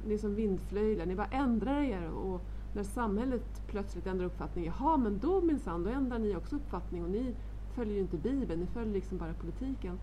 ni 0.07 0.15
är 0.15 0.19
som 0.19 0.35
vindflöjlar, 0.35 1.07
ni 1.07 1.15
bara 1.15 1.27
ändrar 1.27 1.81
er. 1.81 2.09
Och 2.09 2.41
när 2.73 2.83
samhället 2.83 3.63
plötsligt 3.67 4.07
ändrar 4.07 4.27
uppfattning, 4.27 4.65
jaha 4.65 4.97
men 4.97 5.19
då 5.19 5.41
minsann, 5.41 5.85
då 5.85 5.91
ändrar 5.91 6.19
ni 6.19 6.37
också 6.37 6.57
uppfattning 6.57 7.05
och 7.05 7.11
ni 7.11 7.35
följer 7.75 7.95
ju 7.95 8.01
inte 8.01 8.17
Bibeln, 8.17 8.61
ni 8.61 8.67
följer 8.67 8.95
liksom 8.95 9.19
bara 9.19 9.35
politiken. 9.35 9.99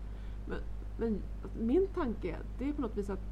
Men, 0.46 0.58
men 0.98 1.22
alltså, 1.42 1.58
min 1.58 1.86
tanke 1.86 2.36
det 2.58 2.68
är 2.68 2.72
på 2.72 2.82
något 2.82 2.96
vis 2.96 3.10
att 3.10 3.22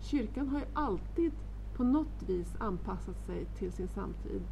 kyrkan 0.00 0.48
har 0.48 0.58
ju 0.58 0.64
alltid 0.72 1.32
på 1.76 1.84
något 1.84 2.22
vis 2.26 2.54
anpassat 2.58 3.26
sig 3.26 3.44
till 3.58 3.72
sin 3.72 3.88
samtid. 3.88 4.42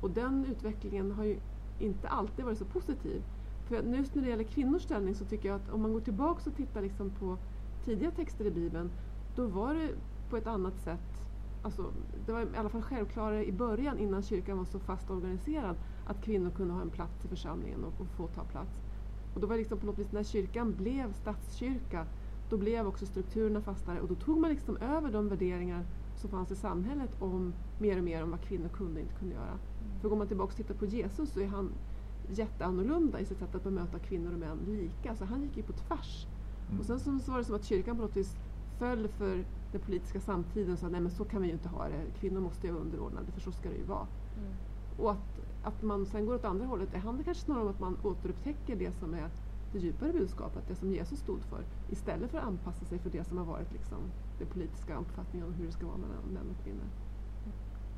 Och 0.00 0.10
den 0.10 0.44
utvecklingen 0.44 1.12
har 1.12 1.24
ju 1.24 1.38
inte 1.78 2.08
alltid 2.08 2.44
varit 2.44 2.58
så 2.58 2.64
positiv. 2.64 3.22
För 3.68 3.82
just 3.82 4.14
när 4.14 4.22
det 4.22 4.28
gäller 4.28 4.44
kvinnors 4.44 4.82
ställning 4.82 5.14
så 5.14 5.24
tycker 5.24 5.48
jag 5.48 5.56
att 5.56 5.72
om 5.72 5.82
man 5.82 5.92
går 5.92 6.00
tillbaka 6.00 6.50
och 6.50 6.56
tittar 6.56 6.82
liksom 6.82 7.10
på 7.10 7.36
tidiga 7.84 8.10
texter 8.10 8.44
i 8.44 8.50
Bibeln, 8.50 8.90
då 9.36 9.46
var 9.46 9.74
det 9.74 9.88
på 10.30 10.36
ett 10.36 10.46
annat 10.46 10.80
sätt 10.80 11.13
alltså, 11.64 11.92
det 12.26 12.32
var 12.32 12.40
i 12.40 12.56
alla 12.56 12.68
fall 12.68 12.82
självklarare 12.82 13.46
i 13.46 13.52
början 13.52 13.98
innan 13.98 14.22
kyrkan 14.22 14.58
var 14.58 14.64
så 14.64 14.78
fast 14.78 15.10
organiserad 15.10 15.76
att 16.06 16.24
kvinnor 16.24 16.50
kunde 16.50 16.74
ha 16.74 16.82
en 16.82 16.90
plats 16.90 17.24
i 17.24 17.28
församlingen 17.28 17.84
och, 17.84 18.00
och 18.00 18.06
få 18.16 18.26
ta 18.26 18.44
plats. 18.44 18.80
Och 19.34 19.40
då 19.40 19.46
var 19.46 19.54
det 19.54 19.58
liksom 19.58 19.78
på 19.78 19.86
något 19.86 19.98
vis 19.98 20.12
när 20.12 20.22
kyrkan 20.22 20.74
blev 20.74 21.12
statskyrka 21.12 22.06
då 22.50 22.56
blev 22.56 22.86
också 22.86 23.06
strukturerna 23.06 23.60
fastare 23.60 24.00
och 24.00 24.08
då 24.08 24.14
tog 24.14 24.38
man 24.38 24.50
liksom 24.50 24.76
över 24.76 25.12
de 25.12 25.28
värderingar 25.28 25.84
som 26.16 26.30
fanns 26.30 26.50
i 26.50 26.56
samhället 26.56 27.10
om 27.18 27.52
mer 27.78 27.98
och 27.98 28.04
mer 28.04 28.22
om 28.22 28.30
vad 28.30 28.40
kvinnor 28.40 28.68
kunde 28.68 28.92
och 28.94 29.00
inte 29.00 29.14
kunde 29.14 29.34
göra. 29.34 29.44
Mm. 29.44 30.00
För 30.00 30.08
går 30.08 30.16
man 30.16 30.26
tillbaka 30.26 30.50
och 30.50 30.56
tittar 30.56 30.74
på 30.74 30.86
Jesus 30.86 31.32
så 31.32 31.40
är 31.40 31.46
han 31.46 31.72
jätteannorlunda 32.28 33.20
i 33.20 33.24
sitt 33.24 33.38
sätt 33.38 33.54
att 33.54 33.64
bemöta 33.64 33.98
kvinnor 33.98 34.32
och 34.32 34.38
män 34.38 34.58
lika. 34.66 35.16
Så 35.16 35.24
han 35.24 35.42
gick 35.42 35.56
ju 35.56 35.62
på 35.62 35.72
tvärs. 35.72 36.26
Mm. 36.68 36.80
Och 36.80 36.86
sen 36.86 37.20
så 37.20 37.32
var 37.32 37.38
det 37.38 37.44
som 37.44 37.54
att 37.54 37.64
kyrkan 37.64 37.96
på 37.96 38.02
något 38.02 38.16
vis 38.16 38.36
föll 38.78 39.08
för 39.08 39.44
den 39.72 39.80
politiska 39.80 40.20
samtiden 40.20 40.76
sa 40.76 40.88
nej 40.88 41.00
men 41.00 41.10
så 41.10 41.24
kan 41.24 41.42
vi 41.42 41.46
ju 41.46 41.52
inte 41.52 41.68
ha 41.68 41.88
det, 41.88 42.04
kvinnor 42.20 42.40
måste 42.40 42.66
ju 42.66 42.72
vara 42.72 42.82
underordnade 42.82 43.32
för 43.32 43.40
så 43.40 43.52
ska 43.52 43.68
det 43.68 43.76
ju 43.76 43.84
vara. 43.84 44.06
Mm. 44.38 44.52
Och 44.98 45.10
att, 45.10 45.40
att 45.62 45.82
man 45.82 46.06
sen 46.06 46.26
går 46.26 46.34
åt 46.34 46.44
andra 46.44 46.66
hållet, 46.66 46.88
det 46.92 46.98
handlar 46.98 47.24
kanske 47.24 47.44
snarare 47.44 47.62
om 47.62 47.68
att 47.68 47.80
man 47.80 47.96
återupptäcker 48.02 48.76
det 48.76 48.92
som 48.92 49.14
är 49.14 49.30
det 49.72 49.78
djupare 49.78 50.12
budskapet, 50.12 50.68
det 50.68 50.74
som 50.74 50.90
Jesus 50.90 51.18
stod 51.18 51.42
för, 51.42 51.64
istället 51.90 52.30
för 52.30 52.38
att 52.38 52.44
anpassa 52.44 52.84
sig 52.84 52.98
för 52.98 53.10
det 53.10 53.24
som 53.24 53.38
har 53.38 53.44
varit 53.44 53.72
liksom, 53.72 53.98
den 54.38 54.48
politiska 54.48 54.98
uppfattningen 54.98 55.48
om 55.48 55.54
hur 55.54 55.66
det 55.66 55.72
ska 55.72 55.86
vara 55.86 55.96
mellan 55.96 56.24
män 56.32 56.50
och 56.50 56.64
kvinnor. 56.64 56.88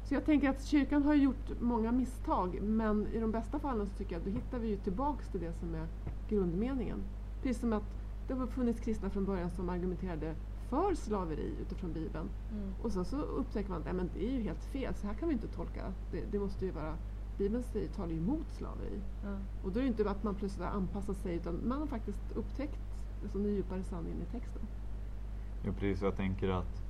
Så 0.08 0.14
jag 0.14 0.24
tänker 0.24 0.50
att 0.50 0.64
kyrkan 0.64 1.02
har 1.02 1.14
gjort 1.14 1.60
många 1.60 1.92
misstag 1.92 2.62
men 2.62 3.06
i 3.06 3.20
de 3.20 3.30
bästa 3.30 3.58
fallen 3.58 3.86
så 3.86 3.94
tycker 3.94 4.12
jag 4.12 4.18
att 4.18 4.24
då 4.24 4.30
hittar 4.30 4.58
vi 4.58 4.68
ju 4.68 4.76
tillbaks 4.76 5.28
till 5.28 5.40
det 5.40 5.52
som 5.52 5.74
är 5.74 5.86
grundmeningen. 6.28 7.02
Precis 7.42 7.60
som 7.60 7.72
att 7.72 7.82
det 8.28 8.34
har 8.34 8.46
funnits 8.46 8.80
kristna 8.80 9.10
från 9.10 9.24
början 9.24 9.50
som 9.50 9.68
argumenterade 9.68 10.34
för 10.68 10.94
slaveri 10.94 11.54
utifrån 11.60 11.92
Bibeln. 11.92 12.28
Mm. 12.52 12.74
Och 12.82 12.92
sen 12.92 13.04
så 13.04 13.16
upptäcker 13.16 13.70
man 13.70 13.78
att 13.78 13.94
nej, 13.94 14.08
det 14.14 14.28
är 14.28 14.32
ju 14.32 14.42
helt 14.42 14.64
fel, 14.64 14.94
så 14.94 15.06
här 15.06 15.14
kan 15.14 15.28
vi 15.28 15.34
inte 15.34 15.48
tolka. 15.48 15.92
Det, 16.10 16.24
det 16.30 16.38
måste 16.38 16.64
ju 16.64 16.70
vara, 16.70 16.94
Bibeln 17.38 17.64
talar 17.96 18.12
ju 18.12 18.18
emot 18.18 18.50
slaveri. 18.50 19.00
Mm. 19.24 19.38
Och 19.64 19.72
då 19.72 19.78
är 19.78 19.82
det 19.82 19.88
inte 19.88 20.10
att 20.10 20.22
man 20.22 20.34
plötsligt 20.34 20.66
har 20.66 20.72
anpassat 20.72 21.16
sig 21.16 21.36
utan 21.36 21.68
man 21.68 21.78
har 21.78 21.86
faktiskt 21.86 22.32
upptäckt 22.34 22.80
alltså, 23.22 23.38
den 23.38 23.54
djupare 23.54 23.82
sanningen 23.82 24.22
i 24.22 24.32
texten. 24.32 24.62
Ja 25.64 25.72
precis, 25.72 26.02
jag 26.02 26.16
tänker 26.16 26.48
att 26.48 26.82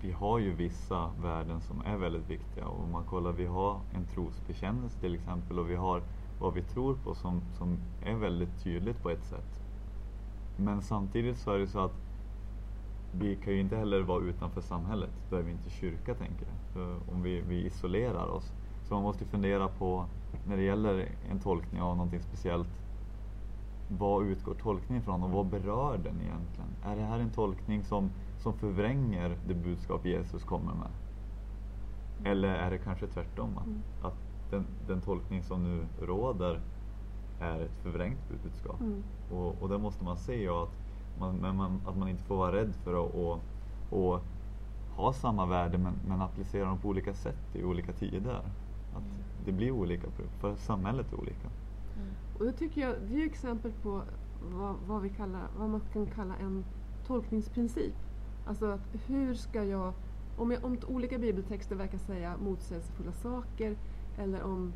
vi 0.00 0.12
har 0.12 0.38
ju 0.38 0.54
vissa 0.54 1.10
värden 1.22 1.60
som 1.60 1.80
är 1.80 1.96
väldigt 1.96 2.30
viktiga 2.30 2.66
och 2.66 2.84
om 2.84 2.92
man 2.92 3.04
kollar, 3.04 3.32
vi 3.32 3.46
har 3.46 3.80
en 3.92 4.06
trosbekännelse 4.06 5.00
till 5.00 5.14
exempel 5.14 5.58
och 5.58 5.70
vi 5.70 5.74
har 5.74 6.02
vad 6.40 6.54
vi 6.54 6.62
tror 6.62 6.94
på 6.94 7.14
som, 7.14 7.40
som 7.58 7.78
är 8.02 8.14
väldigt 8.14 8.62
tydligt 8.64 9.02
på 9.02 9.10
ett 9.10 9.24
sätt. 9.24 9.60
Men 10.56 10.82
samtidigt 10.82 11.38
så 11.38 11.50
är 11.50 11.58
det 11.58 11.66
så 11.66 11.78
att 11.78 12.07
vi 13.12 13.36
kan 13.36 13.52
ju 13.52 13.60
inte 13.60 13.76
heller 13.76 14.00
vara 14.00 14.24
utanför 14.24 14.60
samhället. 14.60 15.10
Då 15.30 15.36
är 15.36 15.42
vi 15.42 15.50
inte 15.50 15.70
kyrka, 15.70 16.14
tänker 16.14 16.46
jag. 16.46 16.72
För 16.72 17.12
om 17.12 17.22
vi, 17.22 17.40
vi 17.40 17.66
isolerar 17.66 18.26
oss. 18.26 18.52
Så 18.84 18.94
man 18.94 19.02
måste 19.02 19.24
fundera 19.24 19.68
på, 19.68 20.04
när 20.46 20.56
det 20.56 20.62
gäller 20.62 21.08
en 21.30 21.40
tolkning 21.40 21.82
av 21.82 21.96
någonting 21.96 22.20
speciellt, 22.20 22.68
vad 23.88 24.26
utgår 24.26 24.54
tolkningen 24.54 25.02
ifrån 25.02 25.22
och 25.22 25.30
vad 25.30 25.46
berör 25.46 25.98
den 25.98 26.20
egentligen? 26.20 26.68
Är 26.84 26.96
det 26.96 27.02
här 27.02 27.18
en 27.18 27.30
tolkning 27.30 27.84
som, 27.84 28.10
som 28.38 28.52
förvränger 28.52 29.36
det 29.46 29.54
budskap 29.54 30.06
Jesus 30.06 30.44
kommer 30.44 30.72
med? 30.74 30.90
Eller 32.24 32.48
är 32.48 32.70
det 32.70 32.78
kanske 32.78 33.06
tvärtom? 33.06 33.58
Att, 33.58 33.66
mm. 33.66 33.82
att 34.02 34.14
den, 34.50 34.66
den, 34.86 35.00
tolkning 35.00 35.42
som 35.42 35.62
nu 35.64 35.86
råder 36.06 36.60
är 37.40 37.60
ett 37.60 37.76
förvrängt 37.82 38.28
budskap. 38.28 38.80
Mm. 38.80 39.02
Och, 39.30 39.62
och 39.62 39.68
det 39.68 39.78
måste 39.78 40.04
man 40.04 40.16
se 40.16 40.48
och 40.48 40.62
att 40.62 40.87
man, 41.20 41.36
men 41.36 41.56
man, 41.56 41.80
att 41.86 41.96
man 41.96 42.08
inte 42.08 42.22
får 42.22 42.36
vara 42.36 42.52
rädd 42.52 42.74
för 42.84 43.04
att 43.04 43.14
och, 43.14 43.40
och 43.90 44.20
ha 44.96 45.12
samma 45.12 45.46
värde 45.46 45.78
men, 45.78 45.94
men 46.08 46.22
applicera 46.22 46.64
dem 46.64 46.78
på 46.78 46.88
olika 46.88 47.14
sätt 47.14 47.56
i 47.56 47.64
olika 47.64 47.92
tider. 47.92 48.34
Att 48.94 49.02
mm. 49.02 49.16
det 49.44 49.52
blir 49.52 49.70
olika, 49.70 50.06
för 50.40 50.56
samhället 50.56 51.12
är 51.12 51.20
olika. 51.20 51.48
Mm. 51.96 52.08
Och 52.38 52.44
det 52.44 52.52
tycker 52.52 52.80
jag, 52.80 52.94
det 53.08 53.22
är 53.22 53.26
exempel 53.26 53.72
på 53.82 54.02
vad, 54.42 54.74
vad, 54.86 55.02
vi 55.02 55.08
kallar, 55.08 55.42
vad 55.58 55.70
man 55.70 55.80
kan 55.92 56.06
kalla 56.06 56.36
en 56.36 56.64
tolkningsprincip. 57.06 57.94
Alltså 58.46 58.66
att 58.66 58.96
hur 59.06 59.34
ska 59.34 59.64
jag, 59.64 59.92
om, 60.36 60.50
jag, 60.50 60.64
om 60.64 60.78
olika 60.88 61.18
bibeltexter 61.18 61.76
verkar 61.76 61.98
säga 61.98 62.36
motsägelsefulla 62.36 63.12
saker 63.12 63.76
eller 64.18 64.42
om 64.42 64.72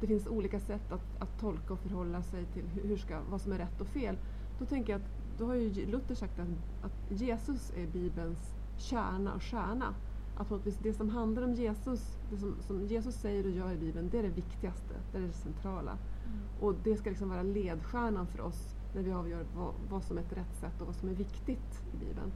det 0.00 0.06
finns 0.06 0.26
olika 0.26 0.60
sätt 0.60 0.92
att, 0.92 1.22
att 1.22 1.40
tolka 1.40 1.72
och 1.72 1.78
förhålla 1.78 2.22
sig 2.22 2.44
till 2.44 2.64
hur 2.82 2.96
ska, 2.96 3.20
vad 3.30 3.40
som 3.40 3.52
är 3.52 3.58
rätt 3.58 3.80
och 3.80 3.86
fel. 3.86 4.16
Då 4.58 4.64
tänker 4.64 4.92
jag 4.92 5.00
att 5.00 5.08
då 5.38 5.46
har 5.46 5.54
ju 5.54 5.86
Luther 5.86 6.14
sagt 6.14 6.38
att, 6.38 6.48
att 6.82 7.20
Jesus 7.20 7.72
är 7.76 7.86
Bibelns 7.86 8.54
kärna 8.76 9.34
och 9.34 9.42
stjärna. 9.42 9.94
Att 10.36 10.48
på 10.48 10.60
det 10.82 10.92
som 10.92 11.08
handlar 11.10 11.42
om 11.42 11.54
Jesus, 11.54 12.18
det 12.30 12.36
som, 12.36 12.56
som, 12.60 12.86
Jesus 12.86 13.14
säger 13.14 13.44
och 13.44 13.50
gör 13.50 13.72
i 13.72 13.76
Bibeln, 13.76 14.08
det 14.10 14.18
är 14.18 14.22
det 14.22 14.28
viktigaste, 14.28 14.94
det 15.12 15.18
är 15.18 15.22
det 15.22 15.32
centrala. 15.32 15.90
Mm. 15.90 16.38
Och 16.60 16.74
det 16.84 16.96
ska 16.96 17.10
liksom 17.10 17.28
vara 17.28 17.42
ledstjärnan 17.42 18.26
för 18.26 18.40
oss 18.40 18.74
när 18.94 19.02
vi 19.02 19.12
avgör 19.12 19.46
vad, 19.56 19.74
vad, 19.90 20.04
som 20.04 20.18
är 20.18 20.22
ett 20.22 20.32
rätt 20.32 20.56
sätt 20.60 20.80
och 20.80 20.86
vad 20.86 20.96
som 20.96 21.08
är 21.08 21.14
viktigt 21.14 21.82
i 21.94 21.96
Bibeln. 21.96 22.32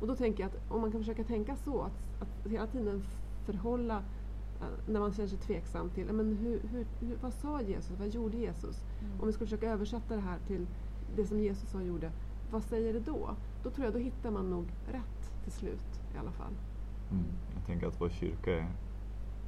Och 0.00 0.06
då 0.06 0.16
tänker 0.16 0.42
jag 0.42 0.50
att 0.50 0.70
om 0.70 0.80
man 0.80 0.92
kan 0.92 1.00
försöka 1.00 1.24
tänka 1.24 1.56
så, 1.56 1.80
att, 1.82 2.22
att 2.22 2.50
hela 2.52 2.66
tiden 2.66 3.02
förhålla 3.44 3.96
eh, 4.60 4.92
när 4.92 5.00
man 5.00 5.12
känner 5.12 5.28
sig 5.28 5.38
tveksam 5.38 5.90
till 5.90 6.12
men 6.12 6.36
hur, 6.36 6.60
hur, 6.60 6.86
hur, 7.00 7.16
vad 7.22 7.32
sa 7.32 7.62
Jesus, 7.62 7.98
vad 7.98 8.08
gjorde 8.08 8.36
Jesus? 8.36 8.84
Mm. 9.00 9.20
Om 9.20 9.26
vi 9.26 9.32
skulle 9.32 9.46
försöka 9.46 9.70
översätta 9.70 10.14
det 10.14 10.20
här 10.20 10.38
till 10.46 10.66
det 11.16 11.26
som 11.26 11.40
Jesus 11.40 11.70
sa 11.70 11.78
och 11.78 11.84
gjorde, 11.84 12.12
vad 12.50 12.62
säger 12.62 12.92
det 12.92 13.00
då? 13.00 13.30
Då 13.62 13.70
tror 13.70 13.84
jag 13.84 13.94
då 13.94 13.98
hittar 13.98 14.30
man 14.30 14.50
nog 14.50 14.64
rätt 14.86 15.32
till 15.42 15.52
slut 15.52 16.00
i 16.14 16.18
alla 16.18 16.32
fall. 16.32 16.52
Mm. 17.10 17.24
Jag 17.54 17.66
tänker 17.66 17.86
att 17.86 18.00
vår 18.00 18.08
kyrka, 18.08 18.54
är, 18.54 18.66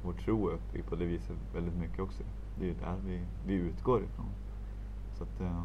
vår 0.03 0.13
tro 0.13 0.49
är 0.49 0.53
uppbyggd 0.53 0.85
på 0.85 0.95
det 0.95 1.05
viset 1.05 1.37
väldigt 1.53 1.77
mycket 1.77 1.99
också. 1.99 2.23
Det 2.59 2.69
är 2.69 2.73
där 2.73 2.95
vi, 3.05 3.21
vi 3.45 3.53
utgår 3.53 4.03
ifrån. 4.03 4.29
Så 5.17 5.23
att, 5.23 5.39
ja. 5.39 5.63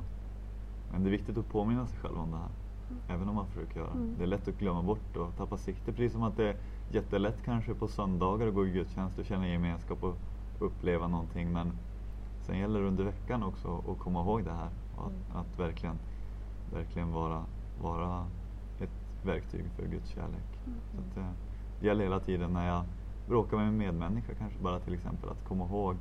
Men 0.93 1.03
det 1.03 1.09
är 1.09 1.11
viktigt 1.11 1.39
att 1.39 1.49
påminna 1.49 1.87
sig 1.87 1.99
själv 1.99 2.19
om 2.19 2.31
det 2.31 2.37
här. 2.37 2.51
Mm. 2.91 3.03
Även 3.09 3.29
om 3.29 3.35
man 3.35 3.47
försöker 3.47 3.81
göra 3.81 3.91
mm. 3.91 4.15
det. 4.19 4.25
är 4.25 4.27
lätt 4.27 4.49
att 4.49 4.59
glömma 4.59 4.83
bort 4.83 5.17
och 5.17 5.37
tappa 5.37 5.57
sikte. 5.57 5.93
Precis 5.93 6.13
som 6.13 6.23
att 6.23 6.37
det 6.37 6.49
är 6.49 6.57
jättelätt 6.91 7.43
kanske 7.45 7.75
på 7.75 7.89
söndagar 7.89 8.49
att 8.49 8.55
gå 8.55 8.67
i 8.67 8.71
gudstjänst 8.71 9.19
och 9.19 9.25
känna 9.25 9.49
gemenskap 9.49 10.05
och 10.05 10.17
uppleva 10.59 11.09
någonting. 11.09 11.53
Men 11.53 11.73
sen 12.43 12.59
gäller 12.59 12.81
det 12.81 12.87
under 12.87 13.05
veckan 13.05 13.43
också 13.43 13.83
att 13.89 13.99
komma 13.99 14.21
ihåg 14.21 14.45
det 14.45 14.53
här. 14.53 14.71
Att, 14.97 15.11
mm. 15.11 15.37
att 15.37 15.59
verkligen, 15.59 15.99
verkligen 16.73 17.13
vara, 17.13 17.45
vara 17.83 18.27
ett 18.79 18.91
verktyg 19.23 19.65
för 19.77 19.87
Guds 19.87 20.09
kärlek. 20.09 20.61
Mm. 20.67 20.79
Så 20.93 20.99
att, 21.01 21.17
eh, 21.17 21.33
det 21.81 21.87
gäller 21.87 22.05
hela 22.05 22.21
tiden 22.21 22.53
när 22.53 22.67
jag 22.67 22.85
bråkar 23.29 23.57
med 23.57 23.69
en 23.69 23.77
medmänniska 23.77 24.35
kanske 24.35 24.59
bara 24.59 24.81
till 24.81 24.95
exempel 24.95 25.31
att 25.31 25.45
komma 25.45 25.65
ihåg 25.65 25.97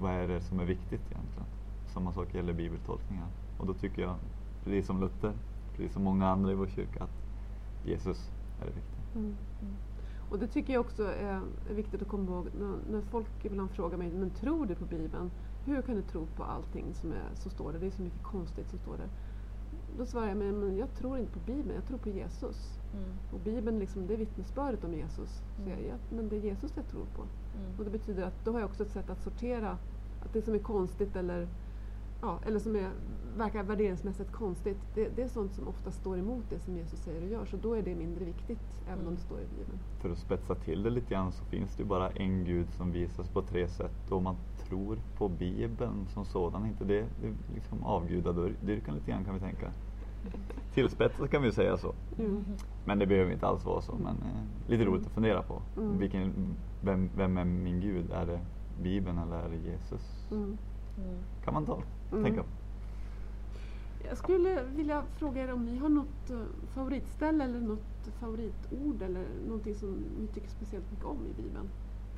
vad 0.00 0.12
är 0.12 0.28
det 0.28 0.40
som 0.40 0.60
är 0.60 0.64
viktigt 0.64 1.00
egentligen. 1.10 1.46
Samma 1.86 2.12
sak 2.12 2.34
gäller 2.34 2.52
bibeltolkningar. 2.52 3.26
Och 3.58 3.66
då 3.66 3.74
tycker 3.74 4.02
jag, 4.02 4.16
precis 4.64 4.86
som 4.86 5.00
Luther, 5.00 5.32
precis 5.72 5.92
som 5.92 6.02
många 6.02 6.28
andra 6.28 6.52
i 6.52 6.54
vår 6.54 6.66
kyrka, 6.66 7.04
att 7.04 7.22
Jesus 7.84 8.30
är 8.60 8.66
det 8.66 8.72
viktiga. 8.72 9.00
Mm. 9.14 9.36
Mm. 9.60 9.74
Och 10.30 10.38
det 10.38 10.46
tycker 10.46 10.72
jag 10.72 10.80
också 10.80 11.04
är, 11.04 11.40
viktigt 11.70 12.02
att 12.02 12.08
komma 12.08 12.32
ihåg 12.32 12.48
när, 12.90 13.00
folk 13.00 13.44
ibland 13.44 13.70
frågar 13.70 13.98
mig, 13.98 14.12
men 14.12 14.30
tror 14.30 14.66
du 14.66 14.74
på 14.74 14.84
Bibeln? 14.84 15.30
Hur 15.64 15.82
kan 15.82 15.94
du 15.94 16.02
tro 16.02 16.26
på 16.36 16.44
allting 16.44 16.94
som 16.94 17.12
är, 17.12 17.34
så 17.34 17.50
står 17.50 17.72
det? 17.72 17.78
Det 17.78 17.86
är 17.86 17.90
så 17.90 18.02
mycket 18.02 18.22
konstigt 18.22 18.70
som 18.70 18.78
står 18.78 18.96
där. 18.96 19.08
Då 19.98 20.06
svarar 20.06 20.28
jag, 20.28 20.36
men, 20.36 20.76
jag 20.76 20.94
tror 20.94 21.18
inte 21.18 21.32
på 21.32 21.38
Bibeln, 21.46 21.74
jag 21.74 21.86
tror 21.86 21.98
på 21.98 22.08
Jesus. 22.08 22.80
Mm. 22.94 23.08
Och 23.32 23.40
Bibeln 23.40 23.78
liksom, 23.78 24.06
det 24.06 24.14
är 24.14 24.18
vittnesbördet 24.18 24.84
om 24.84 24.94
Jesus. 24.94 25.42
Så 25.64 25.70
jag, 25.70 25.78
ja, 25.88 25.94
men 26.10 26.28
det 26.28 26.36
är 26.36 26.40
Jesus 26.40 26.72
jag 26.76 26.88
tror 26.88 27.04
på. 27.16 27.22
Mm. 27.22 27.78
Och 27.78 27.84
det 27.84 27.90
betyder 27.90 28.22
att 28.22 28.44
då 28.44 28.52
har 28.52 28.60
jag 28.60 28.68
också 28.68 28.82
ett 28.82 28.92
sätt 28.92 29.10
att 29.10 29.22
sortera 29.22 29.70
att 30.24 30.32
det 30.32 30.42
som 30.42 30.54
är 30.54 30.58
konstigt 30.58 31.16
eller, 31.16 31.48
ja, 32.20 32.38
eller 32.46 32.58
som 32.58 32.76
är, 32.76 32.90
verkar 33.36 33.62
värderingsmässigt 33.62 34.32
konstigt, 34.32 34.78
det, 34.94 35.08
det, 35.16 35.22
är 35.22 35.28
sånt 35.28 35.52
som 35.52 35.68
ofta 35.68 35.90
står 35.90 36.18
emot 36.18 36.44
det 36.50 36.58
som 36.58 36.76
Jesus 36.76 37.00
säger 37.00 37.22
och 37.22 37.28
gör. 37.28 37.44
Så 37.44 37.56
då 37.56 37.74
är 37.74 37.82
det 37.82 37.94
mindre 37.94 38.24
viktigt, 38.24 38.82
även 38.86 38.98
mm. 38.98 39.08
om 39.08 39.14
det 39.14 39.20
står 39.20 39.38
i 39.38 39.46
Bibeln. 39.58 39.78
För 40.00 40.10
att 40.10 40.18
spetsa 40.18 40.54
till 40.54 40.82
det 40.82 40.90
lite 40.90 41.14
grann 41.14 41.32
så 41.32 41.44
finns 41.44 41.76
det 41.76 41.82
ju 41.82 41.88
bara 41.88 42.10
en 42.10 42.44
Gud 42.44 42.66
som 42.70 42.92
visas 42.92 43.28
på 43.28 43.42
tre 43.42 43.68
sätt. 43.68 44.10
Och 44.10 44.22
man 44.22 44.36
tror 44.68 44.98
på 45.18 45.28
Bibeln 45.28 46.06
som 46.08 46.24
sådan, 46.24 46.66
inte 46.66 46.84
det, 46.84 47.06
det 47.20 47.26
är 47.26 47.34
liksom 47.54 47.84
avgudadyrkan 47.84 48.94
lite 48.94 49.10
grann 49.10 49.24
kan 49.24 49.34
vi 49.34 49.40
tänka. 49.40 49.72
Tillspetsat 50.74 51.30
kan 51.30 51.42
vi 51.42 51.52
säga 51.52 51.76
så. 51.76 51.94
Mm. 52.18 52.44
Men 52.84 52.98
det 52.98 53.06
behöver 53.06 53.32
inte 53.32 53.46
alls 53.46 53.64
vara 53.64 53.80
så. 53.80 53.92
Men 53.92 54.16
eh, 54.16 54.70
lite 54.70 54.84
roligt 54.84 55.06
att 55.06 55.12
fundera 55.12 55.42
på. 55.42 55.62
Mm. 55.76 55.98
Vilken, 55.98 56.32
vem, 56.82 57.10
vem 57.16 57.38
är 57.38 57.44
min 57.44 57.80
Gud? 57.80 58.10
Är 58.10 58.26
det 58.26 58.40
Bibeln 58.82 59.18
eller 59.18 59.36
är 59.36 59.48
det 59.48 59.70
Jesus? 59.70 60.26
Mm. 60.30 60.58
Kan 61.44 61.54
man 61.54 61.66
ta, 61.66 61.82
mm. 62.12 62.24
tänka 62.24 62.42
på. 62.42 62.48
Jag 64.08 64.18
skulle 64.18 64.62
vilja 64.62 65.02
fråga 65.16 65.44
er 65.44 65.52
om 65.52 65.64
ni 65.64 65.76
har 65.76 65.88
något 65.88 66.30
uh, 66.30 66.42
favoritställe 66.74 67.44
eller 67.44 67.60
något 67.60 68.08
favoritord 68.20 69.02
eller 69.02 69.24
någonting 69.46 69.74
som 69.74 70.04
ni 70.20 70.26
tycker 70.26 70.48
speciellt 70.48 70.90
mycket 70.90 71.04
om 71.04 71.26
i 71.26 71.42
Bibeln. 71.42 71.68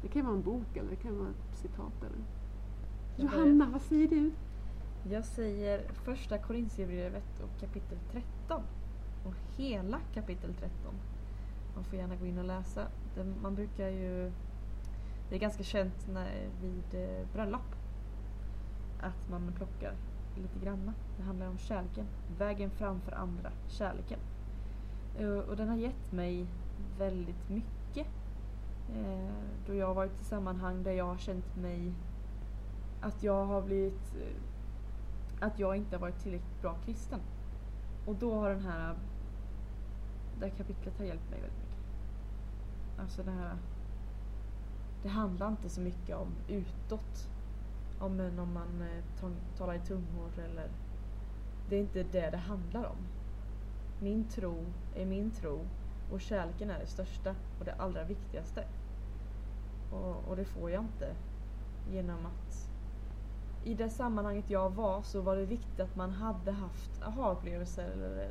Det 0.03 0.09
kan 0.09 0.24
vara 0.24 0.36
en 0.36 0.43
bok 0.43 0.76
eller 0.76 0.91
det 0.91 0.97
kan 0.97 1.18
vara 1.18 1.28
ett 1.28 1.59
citat. 1.59 1.93
Eller. 2.01 2.24
Johanna, 3.16 3.68
vad 3.72 3.82
säger 3.82 4.09
du? 4.09 4.30
Jag 5.11 5.24
säger 5.24 5.89
första 5.93 6.39
Korintierbrevet 6.39 7.41
och 7.41 7.61
kapitel 7.61 7.99
13. 8.12 8.62
Och 9.24 9.34
hela 9.57 10.01
kapitel 10.14 10.55
13. 10.55 10.95
Man 11.74 11.84
får 11.84 11.99
gärna 11.99 12.16
gå 12.16 12.26
in 12.26 12.39
och 12.39 12.45
läsa. 12.45 12.86
Man 13.43 13.55
brukar 13.55 13.89
ju... 13.89 14.32
Det 15.28 15.34
är 15.34 15.39
ganska 15.39 15.62
känt 15.62 16.09
när, 16.12 16.49
vid 16.62 17.03
eh, 17.03 17.26
bröllop. 17.32 17.78
Att 19.01 19.28
man 19.30 19.53
plockar 19.57 19.94
lite 20.36 20.59
granna. 20.59 20.94
Det 21.16 21.22
handlar 21.22 21.49
om 21.49 21.59
kärleken. 21.59 22.07
Vägen 22.38 22.70
framför 22.70 23.12
andra. 23.12 23.53
Kärleken. 23.68 24.18
Eh, 25.18 25.38
och 25.38 25.57
den 25.57 25.68
har 25.68 25.76
gett 25.76 26.12
mig 26.12 26.46
väldigt 26.99 27.49
mycket. 27.49 28.07
Eh, 28.94 29.32
då 29.66 29.74
jag 29.74 29.86
har 29.86 29.94
varit 29.94 30.20
i 30.20 30.24
sammanhang 30.24 30.82
där 30.82 30.92
jag 30.92 31.05
har 31.05 31.18
känt 31.18 31.57
mig 31.57 31.92
att 33.01 33.22
jag 33.22 33.46
har 33.46 33.62
blivit 33.62 34.16
eh, 34.16 34.36
att 35.40 35.59
jag 35.59 35.76
inte 35.76 35.96
har 35.96 36.01
varit 36.01 36.18
tillräckligt 36.22 36.62
bra 36.62 36.74
kristen. 36.84 37.20
Och 38.07 38.14
då 38.14 38.34
har 38.34 38.51
den 38.51 38.64
här 38.64 38.94
det 40.40 40.46
här 40.46 40.55
kapitlet 40.57 40.99
har 40.99 41.05
hjälpt 41.05 41.30
mig 41.30 41.40
väldigt 41.40 41.59
mycket. 41.59 41.78
Alltså 43.01 43.22
det 43.22 43.30
här 43.30 43.57
det 45.03 45.09
handlar 45.09 45.49
inte 45.49 45.68
så 45.68 45.80
mycket 45.80 46.16
om 46.16 46.28
utåt. 46.49 47.28
Om 47.99 48.20
om 48.38 48.53
man 48.55 48.82
eh, 48.82 49.30
talar 49.59 49.74
i 49.74 49.80
tungor 49.80 50.30
eller 50.38 50.70
det 51.68 51.76
är 51.76 51.80
inte 51.80 52.03
det 52.03 52.30
det 52.30 52.36
handlar 52.36 52.84
om. 52.84 52.96
Min 54.01 54.24
tro 54.24 54.66
är 54.94 55.07
min 55.07 55.30
tro 55.30 55.61
och 56.12 56.20
kärleken 56.20 56.70
är 56.70 56.78
det 56.78 56.86
största 56.86 57.34
och 57.59 57.64
det 57.64 57.72
allra 57.72 58.05
viktigaste. 58.05 58.64
Och, 59.92 60.28
och 60.28 60.36
det 60.36 60.44
får 60.44 60.70
jag 60.70 60.82
inte 60.82 61.14
genom 61.90 62.26
att 62.26 62.70
i 63.64 63.74
det 63.74 63.90
sammanhanget 63.90 64.51
jag 64.51 64.70
var 64.70 65.03
så 65.03 65.20
var 65.20 65.36
det 65.36 65.44
viktigt 65.46 65.80
att 65.80 65.96
man 65.96 66.11
hade 66.11 66.53
haft 66.53 67.03
aha-upplevelser 67.03 67.90
eller 67.90 68.30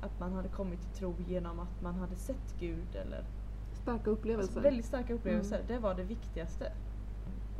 att 0.00 0.20
man 0.20 0.32
hade 0.32 0.48
kommit 0.48 0.80
till 0.80 0.90
tro 0.90 1.14
genom 1.26 1.60
att 1.60 1.82
man 1.82 1.94
hade 1.94 2.16
sett 2.16 2.54
Gud 2.58 2.96
eller 2.96 3.24
Starka 3.72 4.10
upplevelser. 4.10 4.60
Väldigt 4.60 4.86
starka 4.86 5.14
upplevelser. 5.14 5.56
Mm. 5.56 5.66
Det 5.66 5.78
var 5.78 5.94
det 5.94 6.02
viktigaste. 6.02 6.72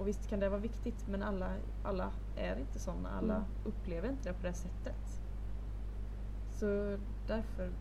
Och 0.01 0.09
visst 0.09 0.29
kan 0.29 0.41
det 0.41 0.49
vara 0.49 0.61
viktigt 0.61 1.07
men 1.09 1.23
alla, 1.23 1.57
alla 1.83 2.11
är 2.37 2.57
inte 2.57 2.79
sådana. 2.79 3.11
Alla 3.11 3.37
mm. 3.37 3.49
upplever 3.65 4.09
inte 4.09 4.29
det 4.29 4.35
på 4.35 4.47
det 4.47 4.53
sättet. 4.53 5.21
Så 6.51 6.99
därför 7.27 7.73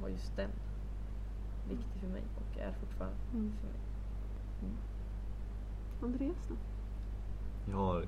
var 0.00 0.08
just 0.08 0.36
den 0.36 0.50
viktig 1.68 2.00
för 2.00 2.08
mig 2.08 2.22
och 2.36 2.58
är 2.58 2.72
fortfarande 2.72 3.16
mm. 3.32 3.52
för 3.60 3.66
mig. 3.66 3.76
Mm. 4.62 4.76
Andreas 6.02 6.48
då? 6.48 6.54
Jag 7.70 7.76
har 7.76 8.06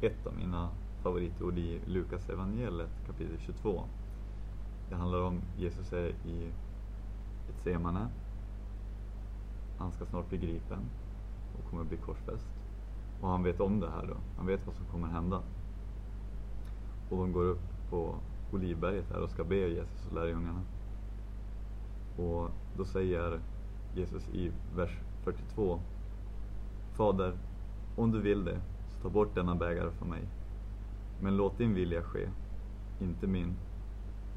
ett 0.00 0.26
av 0.26 0.34
mina 0.36 0.70
favoritord 1.02 1.58
i 1.58 1.80
Lukas 1.86 2.28
evangeliet 2.28 2.90
kapitel 3.06 3.38
22. 3.38 3.82
Det 4.88 4.94
handlar 4.94 5.22
om 5.22 5.40
Jesus 5.58 5.92
är 5.92 6.08
i 6.08 6.52
ett 7.48 7.60
semane. 7.62 8.08
Han 9.78 9.92
ska 9.92 10.06
snart 10.06 10.28
bli 10.28 10.38
gripen 10.38 10.90
och 11.58 11.70
kommer 11.70 11.84
bli 11.84 11.96
korsfäst. 11.96 12.59
Och 13.20 13.28
han 13.28 13.42
vet 13.42 13.60
om 13.60 13.80
det 13.80 13.90
här 13.90 14.06
då. 14.06 14.16
Han 14.36 14.46
vet 14.46 14.66
vad 14.66 14.74
som 14.74 14.86
kommer 14.86 15.08
hända. 15.08 15.42
Och 17.10 17.16
de 17.16 17.32
går 17.32 17.44
upp 17.44 17.90
på 17.90 18.14
Olivberget 18.52 19.10
här 19.10 19.22
och 19.22 19.30
ska 19.30 19.44
be 19.44 19.56
Jesus 19.56 20.06
och 20.08 20.14
lärjungarna. 20.14 20.62
Och 22.16 22.50
då 22.76 22.84
säger 22.84 23.40
Jesus 23.94 24.28
i 24.28 24.52
vers 24.76 24.98
42 25.24 25.80
Fader, 26.92 27.38
om 27.96 28.12
du 28.12 28.20
vill 28.20 28.44
det 28.44 28.60
så 28.88 29.02
Ta 29.02 29.08
bort 29.08 29.34
denna 29.34 29.54
bägare 29.54 29.90
från 29.90 30.08
mig. 30.08 30.22
Men 31.20 31.36
låt 31.36 31.58
din 31.58 31.74
vilja 31.74 32.02
ske, 32.02 32.28
inte 33.00 33.26
min. 33.26 33.54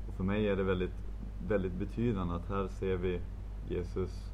Och 0.08 0.14
för 0.14 0.24
mig 0.24 0.48
är 0.48 0.56
det 0.56 0.64
väldigt, 0.64 0.96
väldigt 1.48 1.74
betydande 1.74 2.34
att 2.36 2.50
här 2.50 2.68
ser 2.68 2.98
vi 2.98 3.22
Jesus 3.70 4.32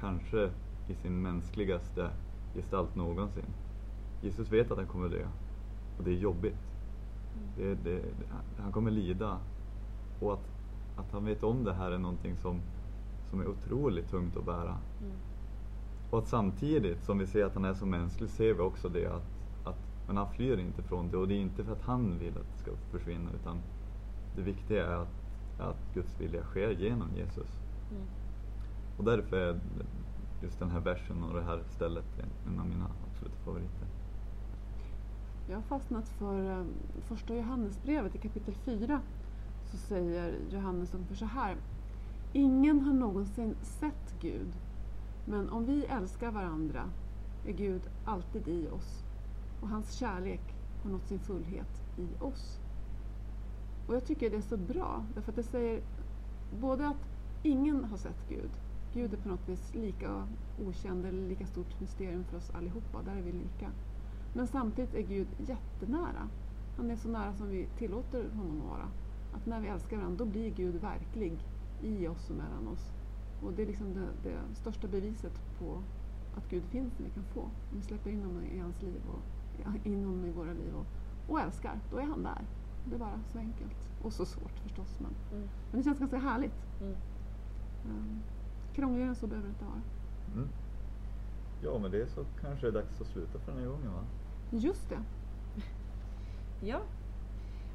kanske 0.00 0.50
i 0.88 0.94
sin 0.94 1.22
mänskligaste 1.22 2.10
gestalt 2.54 2.94
någonsin. 2.94 3.54
Jesus 4.24 4.52
vet 4.52 4.70
att 4.70 4.78
han 4.78 4.86
kommer 4.86 5.08
dö. 5.08 5.26
Och 5.98 6.04
det 6.04 6.10
är 6.10 6.14
jobbigt. 6.14 6.58
Det, 7.56 7.74
det, 7.74 8.02
han 8.58 8.72
kommer 8.72 8.90
lida. 8.90 9.38
Och 10.20 10.32
att 10.32 10.50
att 10.96 11.12
han 11.12 11.24
vet 11.24 11.42
om 11.42 11.64
det 11.64 11.72
här 11.74 11.90
är 11.90 11.98
någonting 11.98 12.36
som, 12.36 12.60
som 13.30 13.40
är 13.40 13.48
otroligt 13.48 14.10
tungt 14.10 14.36
att 14.36 14.44
bära. 14.44 14.78
Mm. 15.00 15.12
Och 16.10 16.18
att 16.18 16.28
samtidigt 16.28 17.04
som 17.04 17.18
vi 17.18 17.26
ser 17.26 17.44
att 17.44 17.54
han 17.54 17.64
är 17.64 17.74
så 17.74 17.86
mänsklig 17.86 18.30
ser 18.30 18.54
vi 18.54 18.60
också 18.60 18.88
det 18.88 19.06
att, 19.06 19.24
att 19.64 19.78
men 20.06 20.16
han 20.16 20.32
flyr 20.32 20.58
inte 20.58 20.82
från 20.82 21.10
det 21.10 21.16
och 21.16 21.28
det 21.28 21.34
är 21.34 21.38
inte 21.38 21.64
för 21.64 21.72
att 21.72 21.82
han 21.82 22.18
vill 22.18 22.38
att 22.38 22.46
det 22.52 22.58
ska 22.62 22.70
försvinna 22.90 23.30
utan 23.40 23.58
det 24.36 24.42
viktiga 24.42 24.86
är 24.86 24.96
att, 24.96 25.14
att 25.58 25.94
Guds 25.94 26.20
vilja 26.20 26.42
sker 26.42 26.70
genom 26.70 27.08
Jesus. 27.16 27.48
Mm. 27.90 28.02
Och 28.98 29.04
därför 29.04 29.36
är 29.36 29.60
just 30.42 30.58
den 30.58 30.70
här 30.70 30.80
versen 30.80 31.22
och 31.22 31.34
det 31.34 31.42
här 31.42 31.62
stället 31.68 32.04
en- 32.18 32.52
en 32.52 32.60
av 32.60 32.66
mina 32.66 32.86
absoluta 33.10 33.36
favoriter. 33.44 33.88
Jag 35.48 35.56
har 35.56 35.62
fastnat 35.62 36.08
för 36.08 36.50
ehm, 36.50 36.74
första 37.00 37.36
Johannesbrevet 37.36 38.14
i 38.14 38.18
kapitel 38.18 38.54
4. 38.54 39.00
Så 39.64 39.76
säger 39.76 40.38
Johannes 40.50 40.94
ungefär 40.94 41.14
så 41.14 41.24
här. 41.24 41.56
Ingen 42.32 42.80
har 42.80 42.92
någonsin 42.92 43.56
sett 43.62 44.14
Gud. 44.20 44.52
Men 45.24 45.48
om 45.48 45.64
vi 45.64 45.84
älskar 45.84 46.30
varandra 46.30 46.90
är 47.46 47.52
Gud 47.52 47.82
alltid 48.04 48.48
i 48.48 48.68
oss. 48.68 49.04
Och 49.60 49.68
hans 49.68 49.92
kärlek 49.92 50.40
har 50.82 50.90
nått 50.90 51.08
sin 51.08 51.18
fullhet 51.18 51.82
i 51.98 52.24
oss. 52.24 52.60
Och 53.88 53.94
jag 53.94 54.04
tycker 54.04 54.30
det 54.30 54.36
är 54.36 54.40
så 54.40 54.56
bra. 54.56 55.04
Därför 55.14 55.32
att 55.32 55.36
det 55.36 55.42
säger 55.42 55.82
både 56.60 56.88
att 56.88 57.08
ingen 57.42 57.84
har 57.84 57.96
sett 57.96 58.28
Gud. 58.28 58.50
Gud 58.94 59.12
är 59.12 59.16
på 59.16 59.28
något 59.28 59.48
vis 59.48 59.74
lika 59.74 60.28
okänd 60.66 61.06
eller 61.06 61.28
lika 61.28 61.46
stort 61.46 61.80
mysterium 61.80 62.24
för 62.24 62.36
oss 62.36 62.50
allihopa. 62.50 63.02
Där 63.02 63.16
är 63.16 63.22
vi 63.22 63.32
lika. 63.32 63.70
Men 64.36 64.46
samtidigt 64.46 64.94
är 64.94 65.00
Gud 65.02 65.28
jättenära. 65.38 66.28
Han 66.76 66.90
är 66.90 66.96
så 66.96 67.08
nära 67.08 67.34
som 67.34 67.48
vi 67.48 67.66
tillåter 67.78 68.30
honom 68.30 68.60
att 68.60 68.68
vara. 68.68 68.88
Att 69.32 69.46
när 69.46 69.60
vi 69.60 69.68
älskar 69.68 69.96
varandra, 69.96 70.24
då 70.24 70.30
blir 70.30 70.50
Gud 70.50 70.74
verklig 70.74 71.32
i 71.82 72.08
oss 72.08 72.30
och 72.30 72.36
mellan 72.36 72.68
oss. 72.68 72.92
Och 73.42 73.52
det 73.52 73.62
är 73.62 73.66
liksom 73.66 73.94
det, 73.94 74.28
det 74.28 74.54
största 74.54 74.88
beviset 74.88 75.32
på 75.58 75.82
att 76.36 76.48
Gud 76.50 76.64
finns 76.64 76.98
när 76.98 77.06
vi 77.06 77.12
kan 77.12 77.24
få. 77.24 77.40
Om 77.40 77.50
vi 77.76 77.82
släpper 77.82 78.10
in 78.10 78.22
honom 78.22 78.42
i 78.44 78.58
hans 78.58 78.82
liv 78.82 79.02
och 79.08 79.22
in 79.86 80.04
honom 80.04 80.24
i 80.24 80.30
våra 80.30 80.52
liv 80.52 80.74
och, 80.74 80.86
och 81.32 81.40
älskar, 81.40 81.80
då 81.90 81.98
är 81.98 82.02
han 82.04 82.22
där. 82.22 82.46
Det 82.84 82.94
är 82.94 82.98
bara 82.98 83.20
så 83.32 83.38
enkelt. 83.38 83.88
Och 84.02 84.12
så 84.12 84.26
svårt 84.26 84.58
förstås, 84.62 85.00
men, 85.00 85.14
Mm. 85.32 85.48
men 85.70 85.80
det 85.80 85.84
känns 85.84 85.98
ganska 85.98 86.18
härligt. 86.18 86.66
Mm. 86.80 86.94
Um, 87.90 88.22
krångligare 88.74 89.08
än 89.08 89.16
så 89.16 89.26
behöver 89.26 89.48
det 89.48 89.52
inte 89.52 89.64
vara. 89.64 89.82
Mm. 90.34 90.48
Ja, 91.62 91.78
med 91.78 91.90
det 91.90 92.06
så 92.06 92.24
kanske 92.40 92.66
det 92.66 92.70
är 92.70 92.82
dags 92.82 93.00
att 93.00 93.06
sluta 93.06 93.38
för 93.38 93.52
den 93.52 93.60
här 93.60 93.68
gången 93.68 93.92
va? 93.92 94.04
Just 94.50 94.88
det. 94.88 95.02
Ja. 96.60 96.80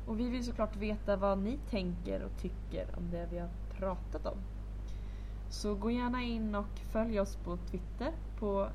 Och 0.06 0.20
vi 0.20 0.30
vill 0.30 0.46
såklart 0.46 0.76
veta 0.76 1.16
vad 1.16 1.38
ni 1.38 1.58
tänker 1.70 2.24
och 2.24 2.38
tycker 2.42 2.88
om 2.98 3.12
det 3.12 3.28
vi 3.32 3.40
har 3.40 3.50
pratat 3.78 4.26
om. 4.26 4.38
Så 5.50 5.76
gå 5.76 5.92
gärna 5.92 6.24
in 6.24 6.56
och 6.56 6.80
följ 6.92 7.20
oss 7.20 7.36
på 7.36 7.58
Twitter 7.58 8.14
på 8.40 8.70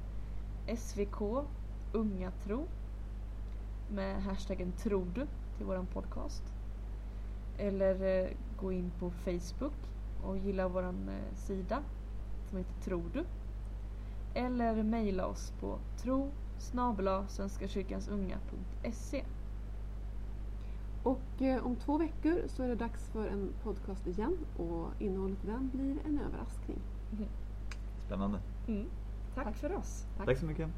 SVK 0.76 1.46
Ungatro 1.92 2.66
med 3.88 4.22
hashtaggen 4.22 4.72
TRODU 4.72 5.26
till 5.56 5.66
våran 5.66 5.86
podcast. 5.86 6.42
Eller 7.58 8.24
eh, 8.24 8.30
gå 8.60 8.72
in 8.72 8.90
på 8.98 9.10
Facebook 9.10 9.90
och 10.22 10.38
gilla 10.38 10.68
våran 10.68 11.08
eh, 11.08 11.36
sida 11.36 11.82
som 12.48 12.58
heter 12.58 12.80
TRODU. 12.84 13.24
Eller 14.34 14.82
mejla 14.82 15.26
oss 15.26 15.52
på 15.60 15.78
tro 15.96 16.30
svenskakyrkansunga.se 17.28 19.24
Och 21.02 21.42
eh, 21.42 21.66
om 21.66 21.76
två 21.76 21.98
veckor 21.98 22.42
så 22.46 22.62
är 22.62 22.68
det 22.68 22.74
dags 22.74 23.08
för 23.08 23.26
en 23.26 23.52
podcast 23.62 24.06
igen 24.06 24.36
och 24.56 24.88
innehållet 24.98 25.44
i 25.44 25.46
den 25.46 25.70
blir 25.72 25.96
en 26.06 26.20
överraskning. 26.20 26.78
Spännande. 28.06 28.40
Mm. 28.66 28.86
Tack, 29.34 29.56
för 29.56 29.76
oss. 29.76 30.06
Tack 30.16 30.38
så 30.38 30.46
mycket. 30.46 30.68